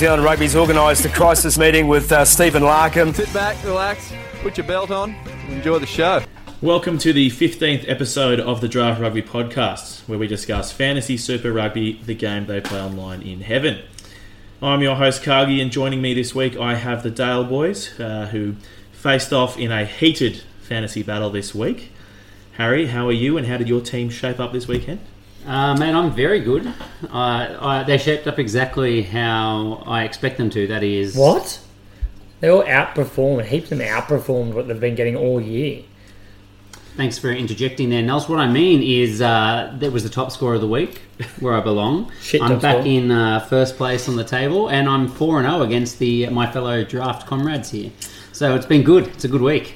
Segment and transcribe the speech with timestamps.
[0.00, 3.14] Zealand Rugby's organised a crisis meeting with uh, Stephen Larkham.
[3.14, 4.10] Sit back, relax,
[4.40, 5.14] put your belt on,
[5.50, 6.22] enjoy the show.
[6.62, 11.52] Welcome to the 15th episode of the Draft Rugby podcast, where we discuss fantasy super
[11.52, 13.82] rugby, the game they play online in heaven.
[14.62, 18.28] I'm your host, Cargie, and joining me this week I have the Dale boys, uh,
[18.32, 18.54] who
[18.92, 21.92] faced off in a heated fantasy battle this week.
[22.52, 25.00] Harry, how are you, and how did your team shape up this weekend?
[25.46, 26.66] Uh, man, I'm very good.
[26.66, 30.66] Uh, I, they shaped up exactly how I expect them to.
[30.66, 31.60] That is, What?
[32.40, 33.44] They all outperformed.
[33.44, 35.82] Heaps of them outperformed what they've been getting all year.
[36.96, 38.28] Thanks for interjecting there, Nels.
[38.28, 41.00] What I mean is, uh, that was the top score of the week,
[41.40, 42.10] where I belong.
[42.20, 42.86] Shit I'm back score.
[42.86, 46.50] in uh, first place on the table, and I'm four and zero against the my
[46.50, 47.90] fellow draft comrades here.
[48.32, 49.06] So it's been good.
[49.08, 49.74] It's a good week.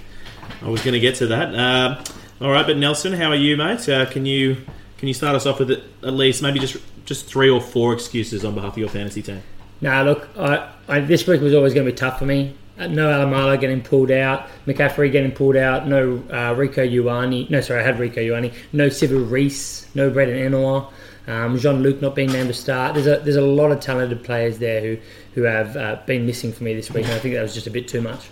[0.62, 1.54] I was going to get to that.
[1.54, 2.04] Uh,
[2.40, 3.88] all right, but Nelson, how are you, mate?
[3.88, 4.56] Uh, can you
[4.98, 8.44] can you start us off with at least maybe just just three or four excuses
[8.44, 9.42] on behalf of your fantasy team?
[9.80, 12.56] Nah, look, I, I, this week was always going to be tough for me.
[12.78, 17.48] Uh, No Alaimalo getting pulled out, McCaffrey getting pulled out, no uh, Rieko Ioane.
[17.50, 18.52] No, sorry, I had Rieko Ioane.
[18.72, 20.90] No Sevu Reece, no Braydon Ennor.
[21.26, 22.94] Um, Jean Luc not being named to start.
[22.94, 24.98] There's a there's a lot of talented players there who
[25.34, 27.66] who have uh, been missing for me this week, and I think that was just
[27.66, 28.28] a bit too much.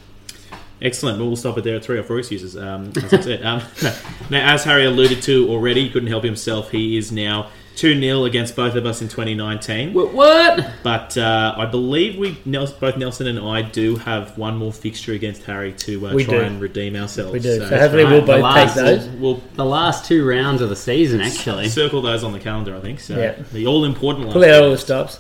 [0.83, 1.19] Excellent.
[1.19, 2.57] Well, we'll stop it there at three or four excuses.
[2.57, 3.43] Um, as I said.
[3.45, 3.95] Um, no.
[4.31, 6.71] Now, as Harry alluded to already, he couldn't help himself.
[6.71, 9.95] He is now 2 0 against both of us in 2019.
[9.95, 10.13] What?
[10.13, 10.71] what?
[10.83, 15.45] But uh, I believe we, both Nelson and I, do have one more fixture against
[15.45, 16.41] Harry to uh, try do.
[16.41, 17.33] and redeem ourselves.
[17.33, 17.59] We do.
[17.59, 18.11] So, So hopefully right.
[18.13, 19.09] we'll The both last- take those.
[19.21, 21.69] we'll The last two rounds of the season, actually.
[21.69, 23.01] circle those on the calendar, I think.
[23.01, 23.43] So Yeah.
[23.53, 25.19] the all important Pull last out all the stops,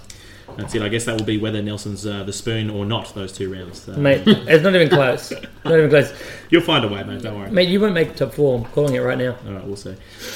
[0.57, 0.83] That's it.
[0.83, 3.89] I guess that will be whether Nelson's uh, the spoon or not, those two rounds.
[3.89, 4.23] Uh, mate.
[4.27, 5.33] It's not even close.
[5.65, 6.13] Not even close.
[6.51, 7.23] You'll find a way, mate.
[7.23, 7.51] Don't worry.
[7.51, 8.59] Mate, you won't make top four.
[8.59, 9.37] I'm calling it right now.
[9.47, 9.95] All right, we'll see.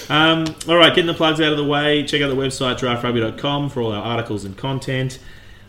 [0.09, 2.05] Um, all right, getting the plugs out of the way.
[2.05, 5.19] Check out the website draftrugby.com for all our articles and content.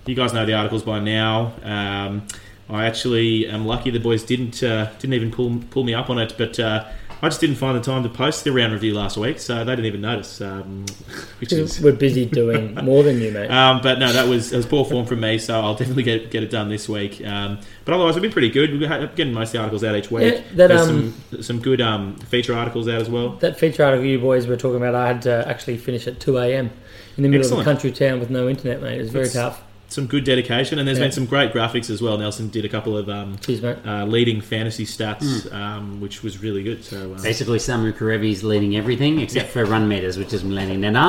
[0.06, 1.54] You guys know the articles by now.
[1.64, 2.28] Um,
[2.70, 6.20] I actually am lucky the boys didn't uh, didn't even pull pull me up on
[6.20, 6.86] it, but uh,
[7.22, 9.72] I just didn't find the time to post the round review last week, so they
[9.72, 10.40] didn't even notice.
[10.40, 10.86] Um,
[11.40, 13.50] which is We're busy doing more than you, mate.
[13.50, 16.30] um, but no, that was, that was poor form from me, so I'll definitely get,
[16.30, 17.26] get it done this week.
[17.26, 18.80] Um, but otherwise, we've been pretty good.
[18.80, 20.34] We're getting most of the articles out each week.
[20.34, 23.30] Yeah, that, There's um, some, some good um, feature articles out as well.
[23.38, 26.38] That feature article you boys were talking about, I had to actually finish at 2
[26.38, 26.70] a.m.
[27.18, 27.62] in the middle Excellent.
[27.62, 29.00] of a country town with no internet, mate.
[29.00, 29.64] It was very tough.
[29.90, 31.06] Some good dedication, and there's Yeah.
[31.06, 32.18] been some great graphics as well.
[32.18, 35.56] Nelson did a couple of um, Cheers, uh, leading fantasy stats, Hmm.
[35.56, 36.84] um, which was really good.
[36.84, 40.92] So uh, Basically, Samu Kerevi's leading everything except for run meters, which is landing there.
[40.92, 41.02] No.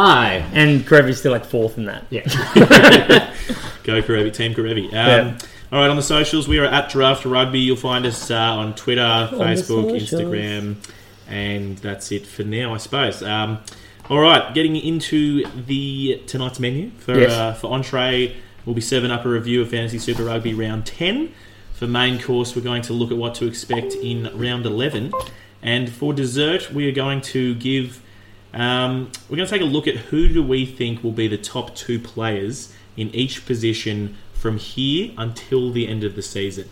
[0.55, 2.05] And Kerevi's still like fourth in that.
[2.11, 2.23] Yeah.
[3.85, 4.85] Go Kerevi, Team Kerevi.
[4.87, 5.35] Um, Yeah.
[5.71, 7.59] All right, on the socials, we are at Draft Rugby.
[7.61, 10.01] You'll find us uh, on Twitter, the Facebook.
[10.01, 10.77] Instagram,
[11.29, 13.23] and that's it for now, I suppose.
[13.23, 13.59] Um,
[14.09, 17.33] all right, getting into the tonight's menu for Yes.
[17.33, 18.35] uh, for entree,
[18.69, 21.33] we'll be serving up a review of Fantasy Super Rugby round ten.
[21.73, 25.11] For main course, we're going to look at what to expect in round eleven,
[25.63, 28.03] and for dessert, we are going to give.
[28.53, 31.39] Um, we're going to take a look at who do we think will be the
[31.39, 36.69] top two players in each position from here until the end of the season.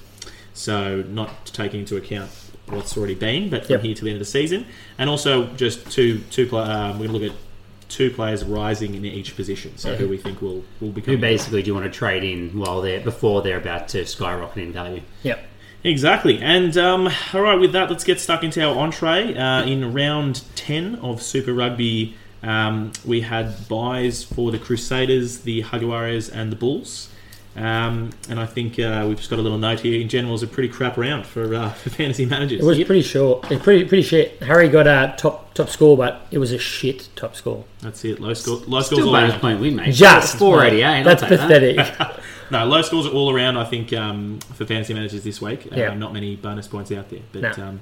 [0.53, 2.31] So not taking into account
[2.67, 3.83] what's already been, but from Yep.
[3.85, 4.67] here to the end of the season,
[4.99, 6.45] and also just two two.
[6.59, 7.46] Um, we're going to look at
[7.89, 9.77] two players rising in each position.
[9.77, 12.59] So who we think will will become Who basically do you want to trade in
[12.59, 15.03] while they're before they're about to skyrocket in value?
[15.23, 15.45] Yep.
[15.85, 16.39] Exactly.
[16.41, 19.37] And um, all right, with that, let's get stuck into our entree.
[19.37, 25.63] Uh, in round 10 of Super Rugby, um, we had buys for the Crusaders, the
[25.63, 27.09] Jaguares, and the Bulls.
[27.57, 29.99] Um, and I think uh, we've just got a little note here.
[30.01, 32.61] In general, it's a pretty crap round for, uh, for fantasy managers.
[32.61, 33.51] It was pretty short.
[33.51, 34.43] It's pretty pretty shit.
[34.43, 37.65] Harry got a top top score, but it was a shit top score.
[37.81, 38.21] That's it.
[38.21, 38.57] Low score.
[38.67, 39.41] Low scores Still all bonus around.
[39.41, 39.95] point win, mate.
[39.95, 41.03] Just four eighty eight.
[41.05, 41.79] That's pathetic.
[42.49, 43.57] No, low scores are all around.
[43.57, 45.67] I think um, for fantasy managers this week.
[45.67, 45.95] Uh, Yeah.
[45.95, 47.65] Not many bonus points out there, but No.
[47.65, 47.81] um,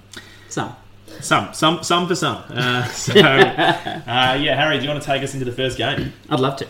[0.49, 0.75] Some.
[1.21, 2.43] some, some, some for some.
[2.49, 3.15] Uh, so, uh,
[4.41, 6.15] yeah, Harry, do you want to take us into the first game?
[6.31, 6.67] I'd love to.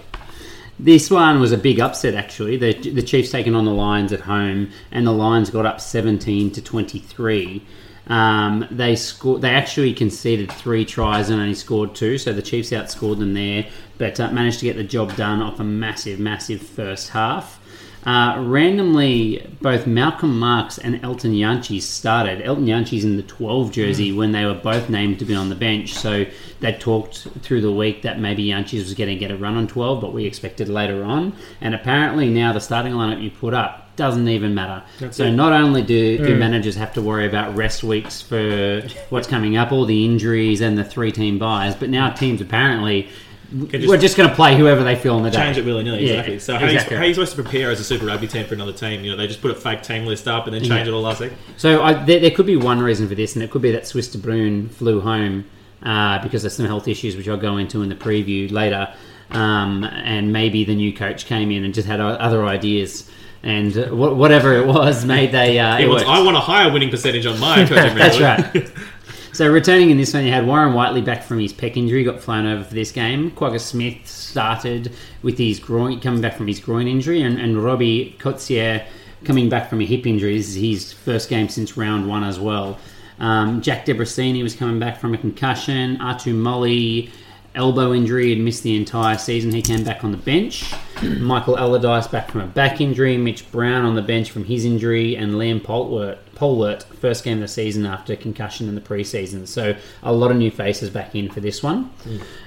[0.79, 2.57] This one was a big upset, actually.
[2.57, 6.51] The, the Chiefs taking on the Lions at home, and the Lions got up 17
[6.53, 7.63] to 23.
[8.07, 9.41] Um, they scored.
[9.41, 13.67] They actually conceded three tries and only scored two, so the Chiefs outscored them there,
[13.97, 17.61] but uh, managed to get the job done off a massive, massive first half.
[18.07, 22.43] Uh, randomly, both Malcolm Marx and Elton Jantjies started.
[22.43, 25.55] Elton Jantjies in the 12 jersey when they were both named to be on the
[25.55, 25.95] bench.
[25.95, 26.27] So
[26.61, 29.67] they talked through the week that maybe Jantjies was going to get a run on
[29.67, 31.33] 12, but we expected later on.
[31.63, 34.83] And apparently now the starting lineup you put up doesn't even matter.
[34.99, 35.31] That's so it.
[35.33, 36.39] not only do, Mm.
[36.39, 40.77] managers have to worry about rest weeks for what's coming up, all the injuries and
[40.77, 43.09] the three team buys, but now teams apparently
[43.53, 45.37] just we're just going to play whoever they feel on the day.
[45.39, 46.07] change it willy nilly.
[46.07, 46.39] Yeah, exactly.
[46.39, 46.95] So how, exactly.
[46.95, 49.05] You, how are you supposed to prepare as a Super Rugby team for another team?
[49.05, 50.93] You know, they just put a fake team list up and then change Yeah.
[50.93, 51.37] it all last second.
[51.57, 53.83] So I, there, there could be one reason for this, and it could be that
[53.85, 55.45] Swys de Bruin flew home
[55.83, 58.93] uh, because of some health issues, which I'll go into in the preview later.
[59.31, 63.11] Um, and maybe the new coach came in and just had other ideas,
[63.43, 65.59] and uh, whatever it was, made they.
[65.59, 66.17] Uh, it wants, worked.
[66.17, 68.71] I want a higher winning percentage on my coaching That's right.
[69.35, 72.21] So returning in this one, you had Warren Whiteley back from his pec injury, got
[72.21, 73.33] flown over for this game.
[73.33, 74.93] Kwagga Smith started
[75.23, 78.87] with his groin, coming back from his groin injury, and, and Robbie Coetzee
[79.25, 80.37] coming back from a hip injury.
[80.37, 82.79] This is his first game since round one as well.
[83.19, 85.97] Um, Jack Debreczeni was coming back from a concussion.
[85.97, 87.11] Atu Moli
[87.55, 89.53] elbow injury and missed the entire season.
[89.53, 90.73] He came back on the bench.
[91.03, 93.17] Michael Allardice back from a back injury.
[93.17, 97.43] Mitch Brown on the bench from his injury, and Liam Polwart, Polwart first game of
[97.43, 99.47] the season after concussion in the preseason.
[99.47, 101.91] So a lot of new faces back in for this one.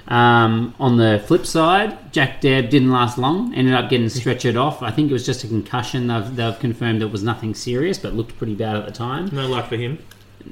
[0.08, 3.54] Um, on the flip side, Jack Deb didn't last long.
[3.54, 4.82] Ended up getting stretchered off.
[4.82, 6.08] I think it was just a concussion.
[6.08, 9.30] They've, they've confirmed it was nothing serious, but looked pretty bad at the time.
[9.32, 9.98] No luck for him.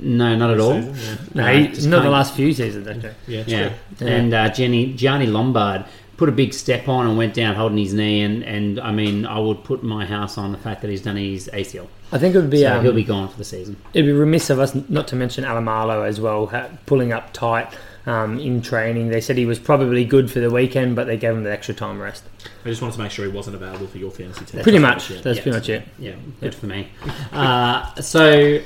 [0.00, 0.80] No, not at all.
[0.82, 3.14] Season, No, Uh, he, not the last few seasons, actually.
[3.26, 3.72] Yeah, it's yeah.
[4.06, 5.84] And uh, Jenny, Gianni Lombard
[6.16, 8.22] put a big step on and went down holding his knee.
[8.22, 11.16] And, and I mean, I would put my house on the fact that he's done
[11.16, 11.88] his ACL.
[12.12, 13.76] I think it would be So um, he'll be gone for the season.
[13.92, 17.72] it'd be remiss of us not to mention Alaimalo as well, ha- pulling up tight
[18.06, 19.08] um, in training.
[19.08, 21.74] They said he was probably good for the weekend, but they gave him the extra
[21.74, 22.24] time rest.
[22.64, 24.62] I just wanted to make sure he wasn't available for your fantasy team.
[24.62, 25.20] Pretty much, Yeah.
[25.22, 25.42] that's Yeah.
[25.42, 25.88] pretty much it.
[25.98, 26.88] Yeah, good for me.
[27.32, 28.60] Uh, so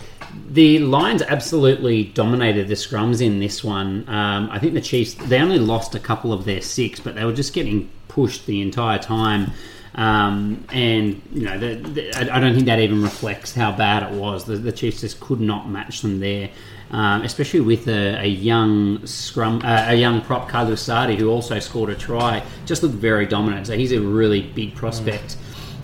[0.51, 4.05] the Lions absolutely dominated the scrums in this one.
[4.09, 7.25] Um, I think the Chiefs they only lost a couple of their six, but they
[7.25, 9.51] were just getting pushed the entire time.
[9.97, 14.05] Um, and you know, the, the, I I don't think that even reflects how bad
[14.05, 14.45] it was.
[14.45, 16.49] The, the Chiefs just could not match them there,
[16.91, 21.59] um, especially with a, a young scrum, uh, a young prop Carlu Sadie who also
[21.59, 22.43] scored a try.
[22.67, 23.67] Just looked very dominant.
[23.67, 25.37] So he's a really big prospect.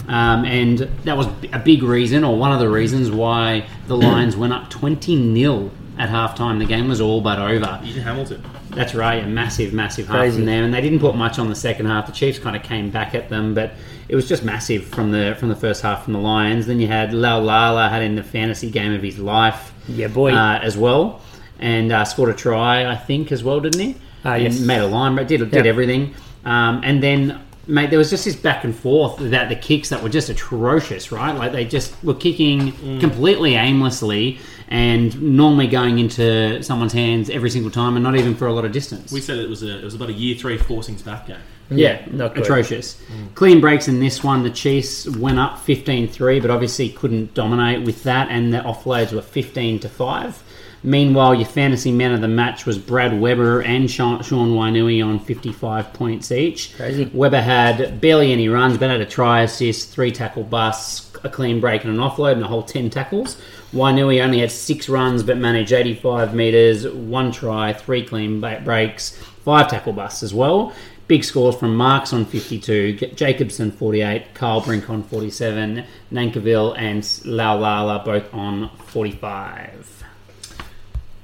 [0.08, 4.36] Um, and that was a big reason, or one of the reasons, why the Lions
[4.36, 6.58] went up 20 0 at halftime.
[6.58, 7.80] The game was all but over.
[7.84, 8.42] Ian Hamilton.
[8.70, 10.36] That's right, a massive, massive half Crazy.
[10.36, 12.06] from there, and they didn't put much on the second half.
[12.06, 13.72] The Chiefs kind of came back at them, but
[14.08, 16.66] it was just massive from the from the first half from the Lions.
[16.66, 20.32] Then you had Laulala had in the fantasy game of his life, Yeah, boy.
[20.32, 21.22] uh, as well,
[21.58, 23.96] and uh, scored a try, I think, as well, didn't he?
[24.24, 24.58] And yes.
[24.60, 25.70] made a line, but did did Yeah.
[25.70, 26.14] everything,
[26.44, 27.40] um, and then.
[27.68, 31.10] Mate, there was just this back and forth that the kicks that were just atrocious,
[31.10, 31.32] right?
[31.36, 33.00] Like they just were kicking Mm.
[33.00, 38.46] completely aimlessly and normally going into someone's hands every single time and not even for
[38.46, 39.12] a lot of distance.
[39.12, 41.38] We said it was a it was about a year three forcings back game.
[41.68, 42.44] Yeah, not good.
[42.44, 43.00] atrocious.
[43.12, 43.34] Mm.
[43.34, 44.44] Clean breaks in this one.
[44.44, 49.22] The Chiefs went up 15-3, but obviously couldn't dominate with that, and the offloads were
[49.22, 50.42] 15 to 5.
[50.82, 55.18] Meanwhile, your fantasy man of the match was Brad Weber and Sean, Sean Wainui on
[55.18, 56.76] 55 points each.
[56.76, 57.10] Crazy.
[57.12, 61.60] Weber had barely any runs, but had a try assist, three tackle busts, a clean
[61.60, 63.36] break, and an offload, and a whole 10 tackles.
[63.72, 69.68] Wainui only had six runs, but managed 85 metres, one try, three clean breaks, five
[69.68, 70.72] tackle busts as well.
[71.08, 77.02] Big scores from Marx on 52, J- Jacobson 48, Cyle Brink on 47, Nankivell and
[77.02, 79.95] Laulala both on 45.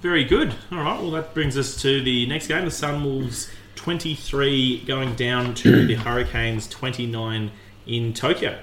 [0.02, 0.54] Very good.
[0.70, 1.00] All right.
[1.00, 2.64] Well, that brings us to the next game.
[2.64, 7.50] The Sunwolves 23 going down to the Hurricanes 29
[7.86, 8.58] in Tokyo.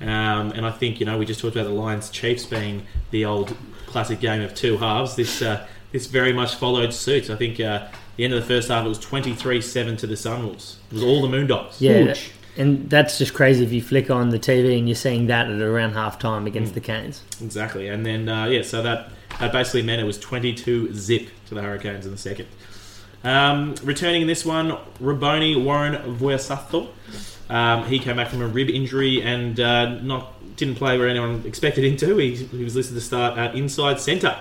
[0.00, 0.06] Um,
[0.52, 3.54] and I think you know we just talked about the Lions Chiefs being the old
[3.86, 5.14] classic game of two halves.
[5.14, 7.28] This uh, this very much followed suit.
[7.30, 10.76] I think uh, the end of the first half it was 23-7 to the Sunwolves.
[10.90, 11.76] It was all the Moondogs.
[11.80, 12.06] Yeah, Huge.
[12.06, 15.48] that- and that's just crazy if you flick on the TV and you're seeing that
[15.48, 16.48] at around half time Mm.
[16.48, 17.22] against the Canes.
[17.40, 21.54] Exactly, and then uh, yeah, so that that basically meant it was twenty-two zip to
[21.54, 22.48] the Hurricanes in the second.
[23.22, 26.88] Um, returning in this one, Raboni Warren Vuyasato.
[27.50, 31.42] Um, he came back from a rib injury and uh, not didn't play where anyone
[31.46, 32.16] expected him to.
[32.16, 34.36] He, he was listed to start at inside centre,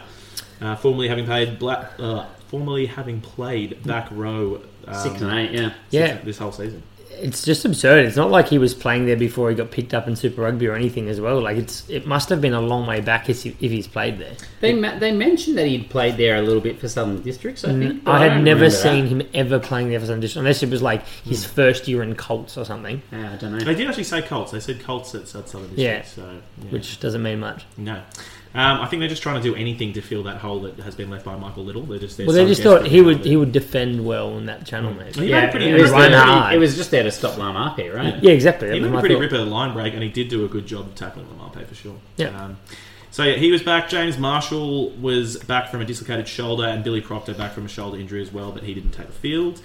[0.62, 4.62] uh, formerly having played black, uh, formerly having played back row.
[4.88, 5.74] Um, Six and eight, yeah.
[5.90, 6.18] Yeah.
[6.20, 6.84] this whole season.
[7.22, 8.06] It's just absurd.
[8.06, 10.68] It's not like he was playing there before he got picked up in Super Rugby
[10.68, 11.42] or anything as well.
[11.42, 14.18] Like it's it must have been a long way back if, he- if he's played
[14.20, 14.34] there.
[14.62, 17.70] They ma- they mentioned that he'd played there a little bit for Southern Districts, I
[17.70, 18.04] mm, think.
[18.04, 18.82] but I had don't never remember that.
[18.82, 21.52] seen him ever playing there for some district, unless it was like his hmm.
[21.54, 23.64] first year in Colts or something, Yeah, I don't know.
[23.64, 24.52] They did actually say Colts.
[24.52, 25.78] They said Colts at, at Southern District.
[25.78, 26.04] Yeah.
[26.04, 26.70] So yeah.
[26.72, 27.66] which doesn't mean much.
[27.78, 28.02] No.
[28.56, 30.96] Um, I think they're just trying to do anything to fill that hole that has
[30.96, 31.84] been left by Michael Little.
[31.84, 34.66] They're just they're Well, they just thought he would he would defend well in that
[34.66, 35.16] channel, mate.
[35.16, 36.56] He Yeah, made a pretty, it, was run hard.
[36.56, 38.22] it was just there to stop Laumape, right?
[38.24, 38.72] Yeah, exactly.
[38.72, 39.22] He made was a pretty thought.
[39.22, 41.96] ripper line break, and he did do a good job of tackling Laumape for sure.
[42.18, 42.30] Yeah.
[42.44, 42.58] Um,
[43.12, 43.88] so yeah, he was back.
[43.88, 48.00] James Marshall was back from a dislocated shoulder, and Billy Proctor back from a shoulder
[48.00, 49.62] injury as well, but he didn't take the field.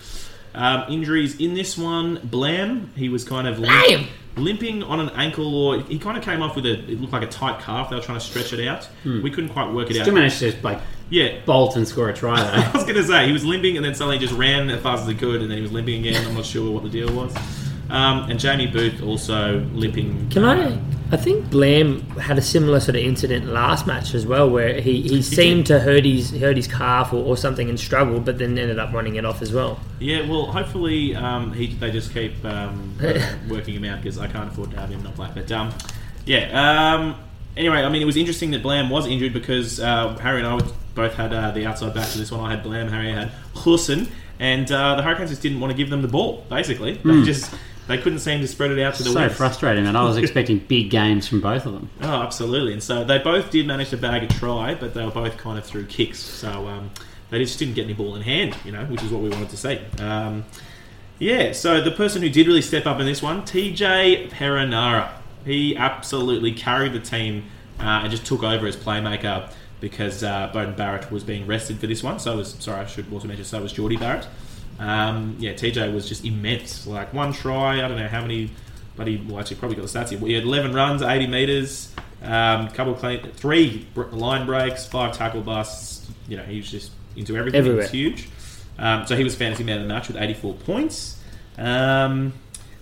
[0.54, 4.06] Um, injuries in this one, Blam, he was kind of limp-
[4.36, 7.22] limping on an ankle, or he kind of came off with a it looked like
[7.22, 7.90] a tight calf.
[7.90, 8.88] They were trying to stretch it out.
[9.04, 10.14] We couldn't quite work it Still out.
[10.14, 10.80] managed to like
[11.10, 12.50] Yeah, bolt and score a try though.
[12.52, 15.02] I was going to say he was limping and then suddenly just ran as fast
[15.02, 16.24] as he could, and then he was limping again.
[16.26, 17.34] I'm not sure what the deal was.
[17.90, 20.28] Um, and Jamie Booth also limping.
[20.30, 20.78] Can I?
[21.14, 25.00] I think Blam had a similar sort of incident last match as well, where he,
[25.02, 28.58] he seemed to hurt his hurt his calf or, or something and struggled, but then
[28.58, 29.78] ended up running it off as well.
[30.00, 32.98] Yeah, well, hopefully um, he, they just keep um,
[33.48, 35.30] working him out because I can't afford to have him not play.
[35.32, 35.72] But um,
[36.26, 36.96] yeah.
[36.96, 37.14] Um,
[37.56, 40.68] anyway, I mean, it was interesting that Blam was injured because uh, Harry and I
[40.96, 42.40] both had uh, the outside back to this one.
[42.40, 44.08] I had Blam, Harry had Hussein,
[44.40, 46.44] and uh, the Hurricanes just didn't want to give them the ball.
[46.48, 47.54] Basically, they just
[47.86, 49.36] they couldn't seem to spread it out to the so wings.
[49.36, 51.90] frustrating, and I was expecting big games from both of them.
[52.02, 52.72] Oh, absolutely.
[52.72, 55.58] And so they both did manage to bag a try, but they were both kind
[55.58, 56.18] of through kicks.
[56.18, 56.90] So um,
[57.30, 59.50] they just didn't get any ball in hand, you know, which is what we wanted
[59.50, 59.80] to see.
[60.00, 60.44] Um,
[61.18, 65.10] yeah, so the person who did really step up in this one, TJ Perenara.
[65.44, 67.44] He absolutely carried the team
[67.78, 69.50] uh, and just took over as playmaker
[69.80, 72.18] because uh, Beauden Barrett was being rested for this one.
[72.18, 74.26] So was sorry, I should also mention so was Jordie Barrett.
[74.78, 76.86] Um, yeah, TJ was just immense.
[76.86, 78.50] Like one try, I don't know how many,
[78.96, 80.18] but he well, actually probably got the stats here.
[80.18, 86.10] He had 11 runs, 80 meters, um, couple clean, three line breaks, five tackle busts.
[86.28, 87.64] You know, he was just into everything.
[87.64, 88.28] He was huge.
[88.78, 91.20] Um, so he was fantasy man of the match with 84 points.
[91.56, 92.32] Um,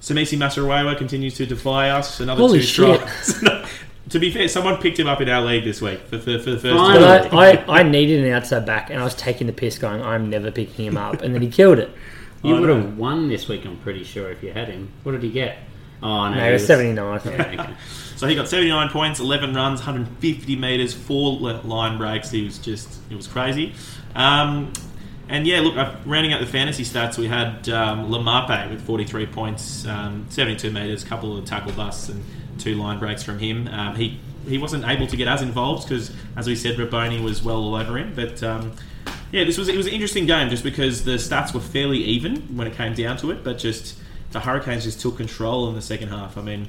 [0.01, 2.21] Semisi Masirewa continues to defy us.
[2.21, 3.01] Another Holy two shit.
[3.01, 3.45] tries.
[4.13, 6.51] to be fair, someone picked him up in our league this week for, for, for
[6.53, 7.29] the first Finally.
[7.31, 7.39] time.
[7.39, 10.31] I, I, I needed an outside back, and I was taking the piss, going, "I'm
[10.31, 11.91] never picking him up," and then he killed it.
[12.43, 12.77] You I would know.
[12.77, 14.91] have won this week, I'm pretty sure, if you had him.
[15.03, 15.59] What did he get?
[16.03, 17.21] Oh no, No, it was 79.
[17.25, 17.75] Yeah, okay.
[18.17, 22.31] So he got 79 points, 11 runs, 150 metres, four li- line breaks.
[22.31, 23.75] He was just, it was crazy.
[24.15, 24.73] Um,
[25.29, 29.27] and yeah, look, uh, rounding out the fantasy stats, we had um, Laumape with 43
[29.27, 32.23] points, um, 72 metres, couple of tackle busts, and
[32.59, 33.69] two line breaks from him.
[33.69, 37.43] Um, he he wasn't able to get as involved because, as we said, Raboni was
[37.43, 38.13] well all over him.
[38.15, 38.73] But um,
[39.31, 42.37] yeah, this was it was an interesting game just because the stats were fairly even
[42.57, 43.99] when it came down to it, but just
[44.33, 46.37] the Hurricanes just took control in the second half.
[46.37, 46.69] I mean.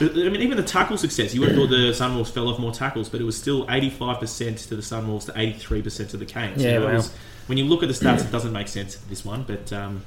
[0.00, 1.34] I mean, even the tackle success.
[1.34, 4.68] You would have thought the Sunwolves fell off more tackles, but it was still 85%
[4.68, 6.62] to the Sunwolves to 83% to the Canes.
[6.62, 6.92] Yeah, You know, wow.
[6.94, 7.12] was-
[7.46, 10.02] when you look at the stats, it doesn't make sense, this one, but um,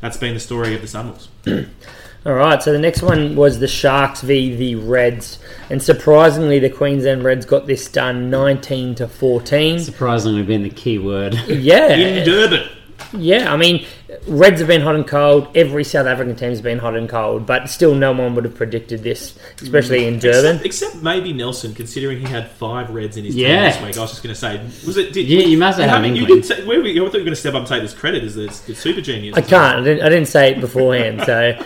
[0.00, 1.28] that's been the story of the Sunwolves.
[2.26, 5.38] All right, so the next one was the Sharks v the Reds,
[5.70, 9.78] and surprisingly, the Queensland Reds got this done 19 to 14.
[9.78, 11.34] Surprisingly, been the key word.
[11.46, 12.68] Yeah, In Durban.
[13.12, 13.52] Yeah.
[13.52, 13.86] I mean,
[14.26, 15.48] Reds have been hot and cold.
[15.54, 19.02] Every South African team's been hot and cold, but still, no one would have predicted
[19.02, 20.56] this, especially in Durban.
[20.64, 23.48] Except, except maybe Nelson, considering he had five Reds in his Yeah.
[23.48, 23.98] team this week.
[23.98, 25.12] I was just going to say, was it?
[25.12, 27.20] Did, Yeah, you must have had You did say, where were you, I thought you
[27.20, 29.36] were going to step up and take this credit as the, the super genius.
[29.36, 29.80] I can't.
[29.80, 31.22] I didn't, I didn't say it beforehand.
[31.26, 31.58] So,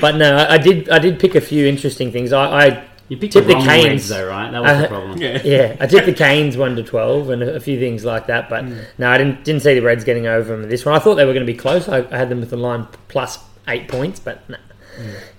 [0.00, 0.88] but no, I, I did.
[0.90, 2.32] I did pick a few interesting things.
[2.32, 4.08] I, I You picked Tip the the Canes.
[4.08, 4.50] Though, right?
[4.50, 5.18] That was the Uh, problem.
[5.22, 5.40] Yeah.
[5.44, 8.48] yeah, I tipped the Canes one to twelve and a, a few things like that.
[8.48, 8.64] But
[8.98, 10.94] no, I didn't didn't see the Reds getting over them this one.
[10.94, 11.88] I thought they were going to be close.
[11.88, 14.56] I, I had them with the line plus eight points, but no,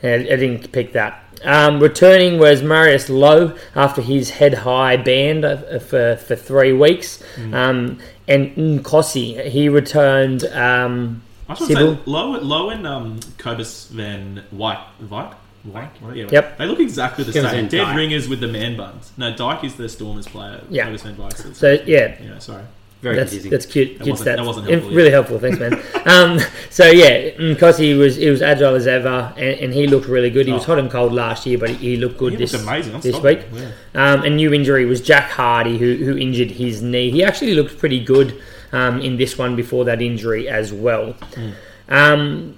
[0.02, 1.22] Yeah, I, I didn't pick that.
[1.44, 7.22] Um, returning was Marius Louw after his head high ban uh, for for three weeks,
[7.54, 10.44] um, and Nkosi he returned.
[10.46, 11.96] Um, I was going to Sybil?
[11.98, 14.80] say, Louw, Louw and um, Kobus van Wyk.
[15.10, 15.34] White?
[15.72, 15.90] White?
[16.14, 16.58] Yeah, Yep.
[16.58, 17.68] They look exactly the Cobus same.
[17.68, 17.96] Dead Dyke.
[17.98, 19.12] ringers with the man buns.
[19.18, 20.62] No, Dyke is the Stormers player.
[20.70, 20.86] Yeah.
[20.86, 22.64] Cobus Van so yeah, yeah, sorry.
[23.02, 23.52] Very that's, confusing.
[23.52, 23.98] that's cute.
[24.00, 24.36] That cute wasn't- stats.
[24.38, 25.40] that wasn't It- helpful, really helpful.
[25.40, 25.82] Thanks, man.
[26.06, 26.40] um,
[26.72, 30.30] so yeah, because he was he was agile as ever, and, and he looked really
[30.32, 30.48] good.
[30.48, 30.68] He was Oh.
[30.68, 32.96] hot and cold last year, but he, he looked good He this looked amazing.
[32.96, 33.42] I'm this week.
[33.54, 33.72] yeah.
[33.94, 37.12] Um, a new injury was Jack Hardy, who who injured his knee.
[37.12, 38.42] He actually looked pretty good
[38.72, 41.14] um, in this one before that injury as well.
[41.36, 41.50] Hmm.
[41.90, 42.58] Um,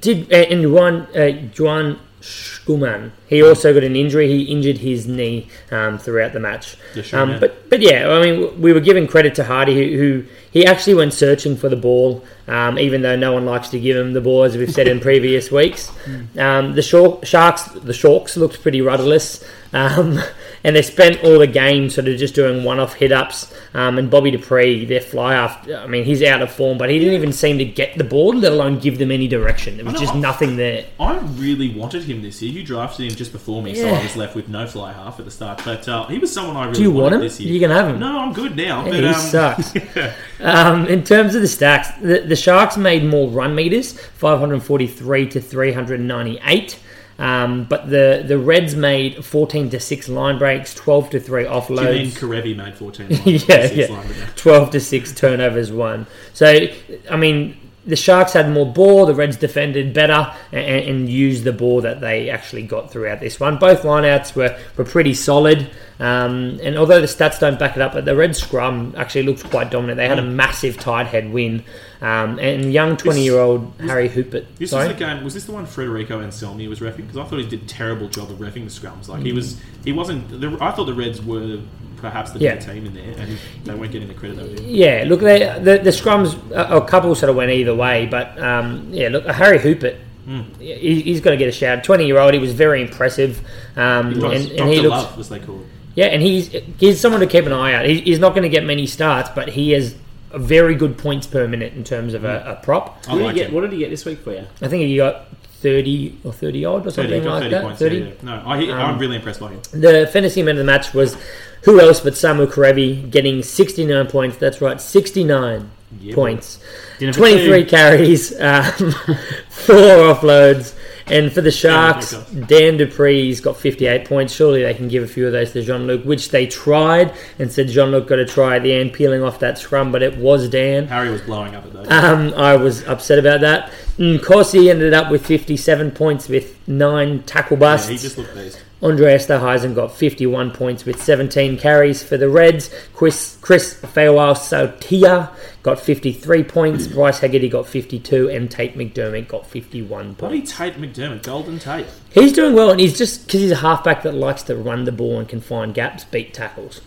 [0.00, 4.28] did and Juan uh, Juan Schumann, he also got an injury.
[4.28, 6.76] He injured his knee um, throughout the match.
[6.94, 7.38] Yeah, sure, um, yeah.
[7.38, 10.94] But but yeah, I mean, we were giving credit to Hardy, who, who he actually
[10.94, 14.20] went searching for the ball, um, even though no one likes to give him the
[14.20, 15.90] ball, as we've said in previous weeks.
[16.38, 20.18] Um, the Shor- Sharks, the Sharks looked pretty rudderless, um,
[20.64, 23.54] and they spent all the game sort of just doing one-off hit-ups.
[23.74, 26.90] Um, and Bobby du Preez, their fly half, I mean, he's out of form, but
[26.90, 29.76] he didn't even seem to get the ball, let alone give them any direction.
[29.76, 30.86] There was know, just I- nothing there.
[30.98, 32.52] I really wanted him this year.
[32.52, 35.24] You drafted him just before me, so I was left with no fly half at
[35.24, 35.62] the start.
[35.64, 37.20] But uh, he was someone I really Do you wanted want him?
[37.20, 37.52] this year.
[37.52, 37.98] You can have him.
[37.98, 38.84] No, I'm good now.
[38.84, 39.74] Yeah, but, he um, sucks.
[40.40, 45.40] um, in terms of the stacks, the, the Sharks made more run meters, 543 to
[45.40, 46.78] 398.
[47.18, 51.50] Um, but the, the Reds made 14 to 6 line breaks, 12 to 3 Do
[51.50, 52.12] you mean.
[52.12, 53.06] Kerevi made 14?
[53.24, 53.86] yeah, Six yeah.
[53.86, 56.06] line with 12 to 6 turnovers won.
[56.32, 56.68] So,
[57.10, 57.56] I mean,
[57.88, 62.02] the Sharks had more ball, the Reds defended better and, and used the ball that
[62.02, 63.56] they actually got throughout this one.
[63.56, 65.70] Both lineouts were, were pretty solid.
[65.98, 69.42] Um, and although the stats don't back it up, but the Red scrum actually looked
[69.50, 69.96] quite dominant.
[69.96, 71.64] They had a massive tight head win.
[72.02, 74.44] Um, and young 20 year old Harry Hoopert.
[74.58, 74.88] This sorry?
[74.88, 75.24] was the game.
[75.24, 76.98] Was this the one Federico Anselmi was refing?
[76.98, 79.08] Because I thought he did a terrible job of refing the scrums.
[79.08, 80.28] Like he was, he wasn't.
[80.40, 81.60] The, I thought the Reds were
[82.00, 82.54] perhaps the Yeah.
[82.54, 84.68] better team in there, and they weren't getting the credit they were getting.
[84.68, 88.38] Yeah, look, they, the the scrums a, a couple sort of went either way, but
[88.42, 90.42] um, yeah, look, Harry Hoopert, Hmm.
[90.60, 91.82] he, he's got to get a shout.
[91.84, 93.40] Twenty year old, he was very impressive,
[93.76, 94.34] um, and, Dr.
[94.34, 95.64] and he looks Love, as they call
[95.94, 97.84] yeah, and he's he's someone to keep an eye out.
[97.86, 99.96] He, he's not going to get many starts, but he has
[100.32, 103.04] very good points per minute in terms of a, a prop.
[103.06, 104.44] What did, like he get, what did he get this week for you?
[104.62, 105.26] I think he got
[105.60, 107.62] thirty or thirty odd or something got like 30 that.
[107.62, 107.78] points.
[107.78, 107.98] Thirty.
[107.98, 108.12] Yeah, yeah.
[108.22, 109.60] No, I, Um, I'm really impressed by him.
[109.72, 111.16] The fantasy man of the match was
[111.62, 114.36] who else but Samu Kerevi getting 69 points.
[114.36, 116.58] That's right, 69 Yeah, points.
[116.98, 117.68] 23 two.
[117.70, 118.62] carries, um,
[119.48, 119.76] four
[120.14, 120.74] offloads.
[121.10, 122.12] And for the Sharks,
[122.46, 124.32] Dan du Preez's got 58 points.
[124.32, 127.50] Surely they can give a few of those to Jean Luc, which they tried and
[127.50, 130.16] said Jean Luc got to try at the end, peeling off that scrum, but it
[130.18, 130.86] was Dan.
[130.88, 131.90] Harry was blowing up at those.
[131.90, 133.72] Um, I was upset about that.
[133.98, 137.88] Nkosi ended up with 57 points with nine tackle yeah, busts.
[137.88, 138.62] he just looked beast.
[138.80, 142.72] Andre Esterhuizen got 51 points with 17 carries for the Reds.
[142.94, 146.86] Chris, Chris Sautia got 53 points.
[146.86, 146.94] Mm.
[146.94, 148.28] Bryce Hegarty got 52.
[148.28, 150.56] And Tate McDermott got 51 Bloody points.
[150.56, 151.86] Tate McDermott, Golden Tate.
[152.10, 154.92] He's doing well, and he's just because he's a halfback that likes to run the
[154.92, 156.80] ball and can find gaps, beat tackles.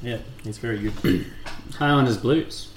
[0.00, 1.26] Yeah, he's very good.
[1.74, 2.68] Highlanders Blues.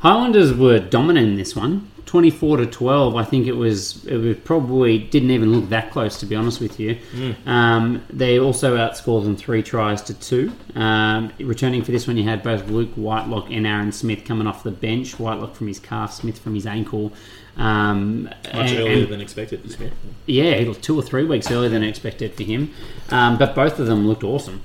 [0.00, 3.14] Highlanders were dominant in this one, twenty-four to twelve.
[3.16, 4.04] I think it was.
[4.06, 6.96] It was probably didn't even look that close, to be honest with you.
[7.46, 10.50] Um, they also outscored them three tries to two.
[10.74, 14.62] Um, returning for this one, you had both Luke Whitelock and Aaron Smith coming off
[14.62, 15.18] the bench.
[15.20, 17.12] Whitelock from his calf, Smith from his ankle.
[17.56, 18.36] Um, Much
[18.70, 19.76] and- earlier and- than expected
[20.26, 22.70] yeah, two or three weeks earlier than expected for him.
[23.10, 24.62] Um, but both of them looked awesome.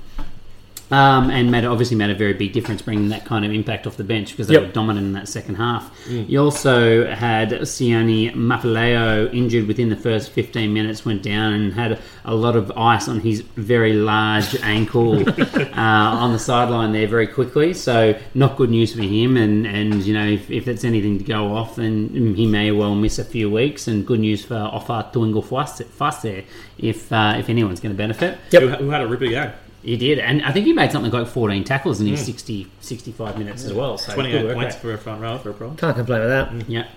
[0.90, 3.96] Um, and made obviously made a very big difference bringing that kind of impact off
[3.96, 4.62] the bench because they Yep.
[4.62, 5.90] were dominant in that second half.
[6.08, 11.98] You also had Sione Mafileo injured within the first 15 minutes, went down and had
[12.26, 17.26] a lot of ice on his very large ankle uh, on the sideline there very
[17.26, 17.72] quickly.
[17.72, 19.36] So not good news for him.
[19.38, 22.94] And, and you know if, if it's anything to go off, then he may well
[22.94, 23.88] miss a few weeks.
[23.88, 26.44] And good news for Ofa Tu'ungafasi
[26.78, 28.38] if uh, if anyone's going to benefit.
[28.50, 28.62] Yep.
[28.62, 29.52] Who, who had a ripper game?
[29.84, 32.26] He did, and I think he made something like 14 tackles in his hmm.
[32.26, 33.98] 60, 65 minutes as well.
[33.98, 35.76] So good 28 work points for a front row for a problem.
[35.76, 36.50] Can't complain with that.
[36.50, 36.64] Mm.
[36.68, 36.88] Yeah.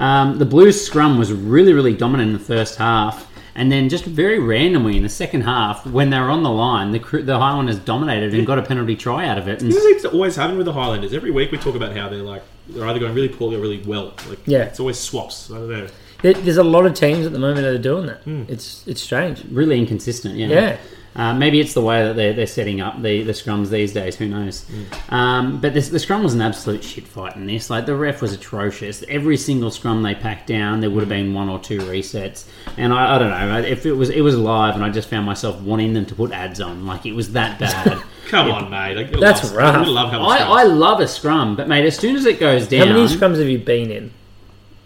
[0.00, 3.26] Um, the Blues scrum was really, really dominant in the first half.
[3.54, 6.92] And then just very randomly in the second half, when they were on the line,
[6.92, 9.60] the, the Highlanders dominated and got a penalty try out of it.
[9.60, 11.12] And This seems to always happen with the Highlanders.
[11.12, 13.82] Every week we talk about how they're like they're either going really poorly or really
[13.82, 14.14] well.
[14.28, 14.64] Like Yeah.
[14.64, 15.50] it's always swaps.
[15.50, 15.88] I don't know.
[16.22, 18.22] There's a lot of teams at the moment that are doing that.
[18.22, 18.44] Hmm.
[18.46, 19.44] It's it's strange.
[19.50, 20.46] really inconsistent, yeah.
[20.46, 20.76] Yeah.
[21.16, 24.14] Uh, maybe it's the way that they're, they're setting up the, the scrums these days.
[24.16, 24.64] Who knows?
[25.08, 27.70] Um, but this, the scrum was an absolute shit fight in this.
[27.70, 29.02] Like the ref was atrocious.
[29.08, 32.46] Every single scrum they packed down, there would have been one or two resets.
[32.76, 35.26] And I, I don't know if it was it was live, and I just found
[35.26, 36.86] myself wanting them to put ads on.
[36.86, 38.00] Like it was that bad.
[38.28, 38.94] Come on, mate.
[38.94, 39.86] Like, That's love, rough.
[39.86, 40.38] You love I.
[40.40, 43.38] I love a scrum, but mate, as soon as it goes down, How many scrums
[43.38, 44.12] have you been in?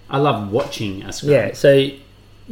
[0.08, 1.32] I love watching a scrum.
[1.32, 1.88] Yeah, so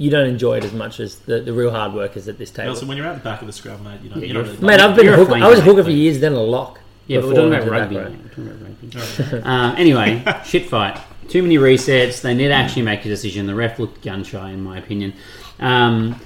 [0.00, 2.70] you don't enjoy it as much as the, the real hard workers at this table.
[2.70, 4.46] Also, when you're at the back of the scrum, mate, you know, Yeah, you don't
[4.46, 5.34] really Mate, I've been a a hooker.
[5.34, 6.80] I was a hooker for years, then a lock.
[7.06, 7.96] Yeah, but we're talking about rugby.
[7.96, 8.10] the mate.
[8.10, 9.42] back We're talking about rugby.
[9.44, 10.98] um, anyway, shit fight.
[11.28, 12.22] Too many resets.
[12.22, 13.46] They need to actually make a decision.
[13.46, 15.12] The ref looked gun shy, in my opinion.
[15.58, 16.18] Um,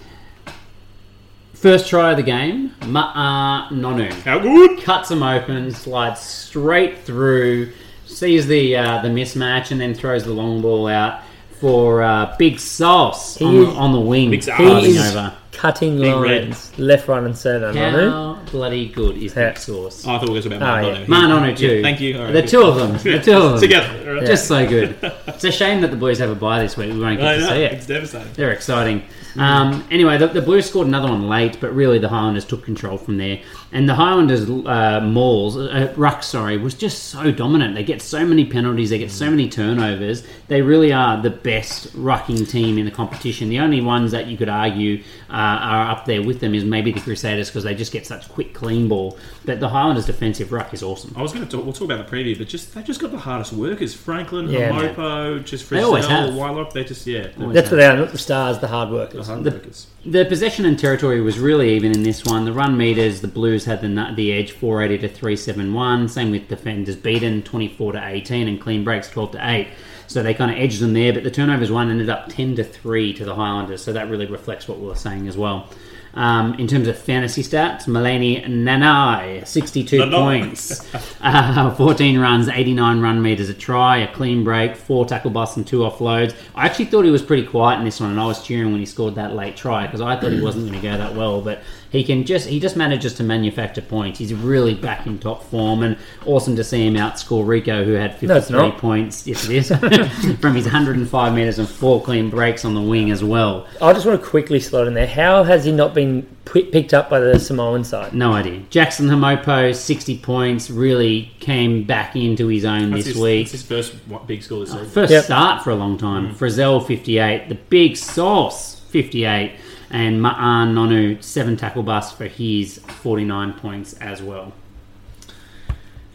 [1.52, 4.84] first try of the game, Ma'a Nonu How good?
[4.84, 7.72] cuts him open, slides straight through,
[8.06, 11.23] sees the uh, the mismatch, and then throws the long ball out
[11.64, 14.58] for uh, Big Sauce on, the, is- on the wing, Big Sauce.
[14.58, 15.32] He is over.
[15.54, 16.44] Cutting Big red.
[16.44, 17.72] lines left, right, and centre.
[17.72, 18.10] Nanu.
[18.10, 19.50] How bloody good is Yeah.
[19.50, 20.06] Big Sauce?
[20.06, 21.06] Oh, I thought we were about Oh, Man yeah.
[21.06, 21.40] Bono.
[21.40, 21.66] Man too.
[21.76, 22.16] Yeah, thank you.
[22.18, 22.50] All right, the good.
[22.50, 22.92] two of them.
[23.02, 23.60] The two of them.
[23.60, 24.08] Together.
[24.10, 24.26] all right.
[24.26, 24.96] Just so good.
[25.26, 26.92] It's a shame that the Blues have a bye this week.
[26.92, 27.72] We won't get I to know, see it.
[27.72, 28.32] It's devastating.
[28.34, 29.02] They're exciting.
[29.36, 32.96] Um, anyway, the, the Blues scored another one late, but really the Highlanders took control
[32.96, 33.40] from there.
[33.72, 37.74] And the Highlanders' uh, mauls, uh, ruck, sorry, was just so dominant.
[37.74, 40.22] They get so many penalties, they get so many turnovers.
[40.46, 43.48] They really are the best rucking team in the competition.
[43.48, 46.64] The only ones that you could argue uh, Uh, are up there with them is
[46.64, 49.18] maybe the Crusaders because they just get such quick, clean ball.
[49.44, 51.12] But the Highlanders' defensive ruck is awesome.
[51.16, 51.64] I was going to talk.
[51.64, 53.92] We'll talk about the preview, but just they just got the hardest workers.
[53.92, 56.30] Franklin, Yeah, Hemopo, just They always have.
[56.30, 56.72] Frizzell, Wylock.
[56.72, 59.26] They just yeah, That's what they are, not the stars, the hard workers.
[59.26, 59.86] the hard The- workers.
[60.06, 62.44] The possession and territory was really even in this one.
[62.44, 66.08] The run meters, the Blues had the the edge, four eighty to three seven one.
[66.08, 69.68] Same with defenders beaten, twenty four to eighteen, and clean breaks twelve to eight.
[70.06, 71.12] So they kind of edged them there.
[71.12, 73.82] But the turnovers one ended up ten to three to the Highlanders.
[73.82, 75.68] So that really reflects what we were saying as well.
[76.14, 80.12] Um, in terms of fantasy stats, Melani Nanai, 62 Nanai.
[80.12, 85.56] points, uh, 14 runs, 89 run meters a try, a clean break, four tackle busts,
[85.56, 86.32] and two offloads.
[86.54, 88.78] I actually thought he was pretty quiet in this one, and I was cheering when
[88.78, 91.40] he scored that late try because I thought he wasn't going to go that well.
[91.40, 91.62] But
[91.94, 94.18] he can just he just manages to manufacture points.
[94.18, 98.12] He's really back in top form, and awesome to see him outscore Rieko, who had
[98.18, 98.78] 53 not.
[98.78, 99.26] points.
[99.26, 99.68] Yes, it is
[100.40, 103.66] from his 105 meters and four clean breaks on the wing as well.
[103.80, 105.06] I just want to quickly slot in there.
[105.06, 108.12] How has he not been p- picked up by the Samoan side?
[108.14, 108.60] No idea.
[108.70, 113.42] Jackson Hemopo, 60 points, really came back into his own That's this his, week.
[113.42, 114.90] It's his first wa- big score this uh, season.
[114.90, 115.24] First Yep.
[115.24, 116.30] start for a long time.
[116.30, 116.34] Mm.
[116.36, 117.48] Frizzell, 58.
[117.48, 119.52] The big sauce, 58.
[119.94, 124.52] And Ma'a Nonu, seven tackle busts for his 49 points as well.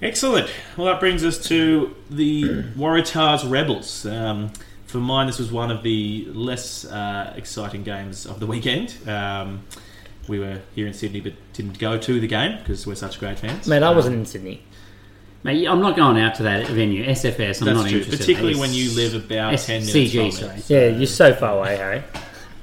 [0.02, 0.50] Excellent.
[0.76, 2.44] Well, that brings us to the
[2.78, 4.06] Waratahs Rebels.
[4.06, 4.52] Um,
[4.86, 8.96] for mine, this was one of the less uh, exciting games of the weekend.
[9.08, 9.64] Um,
[10.28, 13.40] we were here in Sydney, but didn't go to the game because we're such great
[13.40, 13.66] fans.
[13.68, 14.62] Mate, I Um, wasn't in Sydney.
[15.44, 17.06] Mate, I'm not going out to that venue.
[17.06, 18.20] SFS, I'm That's not true, interested.
[18.20, 20.34] particularly when you live about S- 10 minutes CG, from it.
[20.34, 20.62] sorry.
[20.68, 22.04] Yeah, you're so far away, Harry.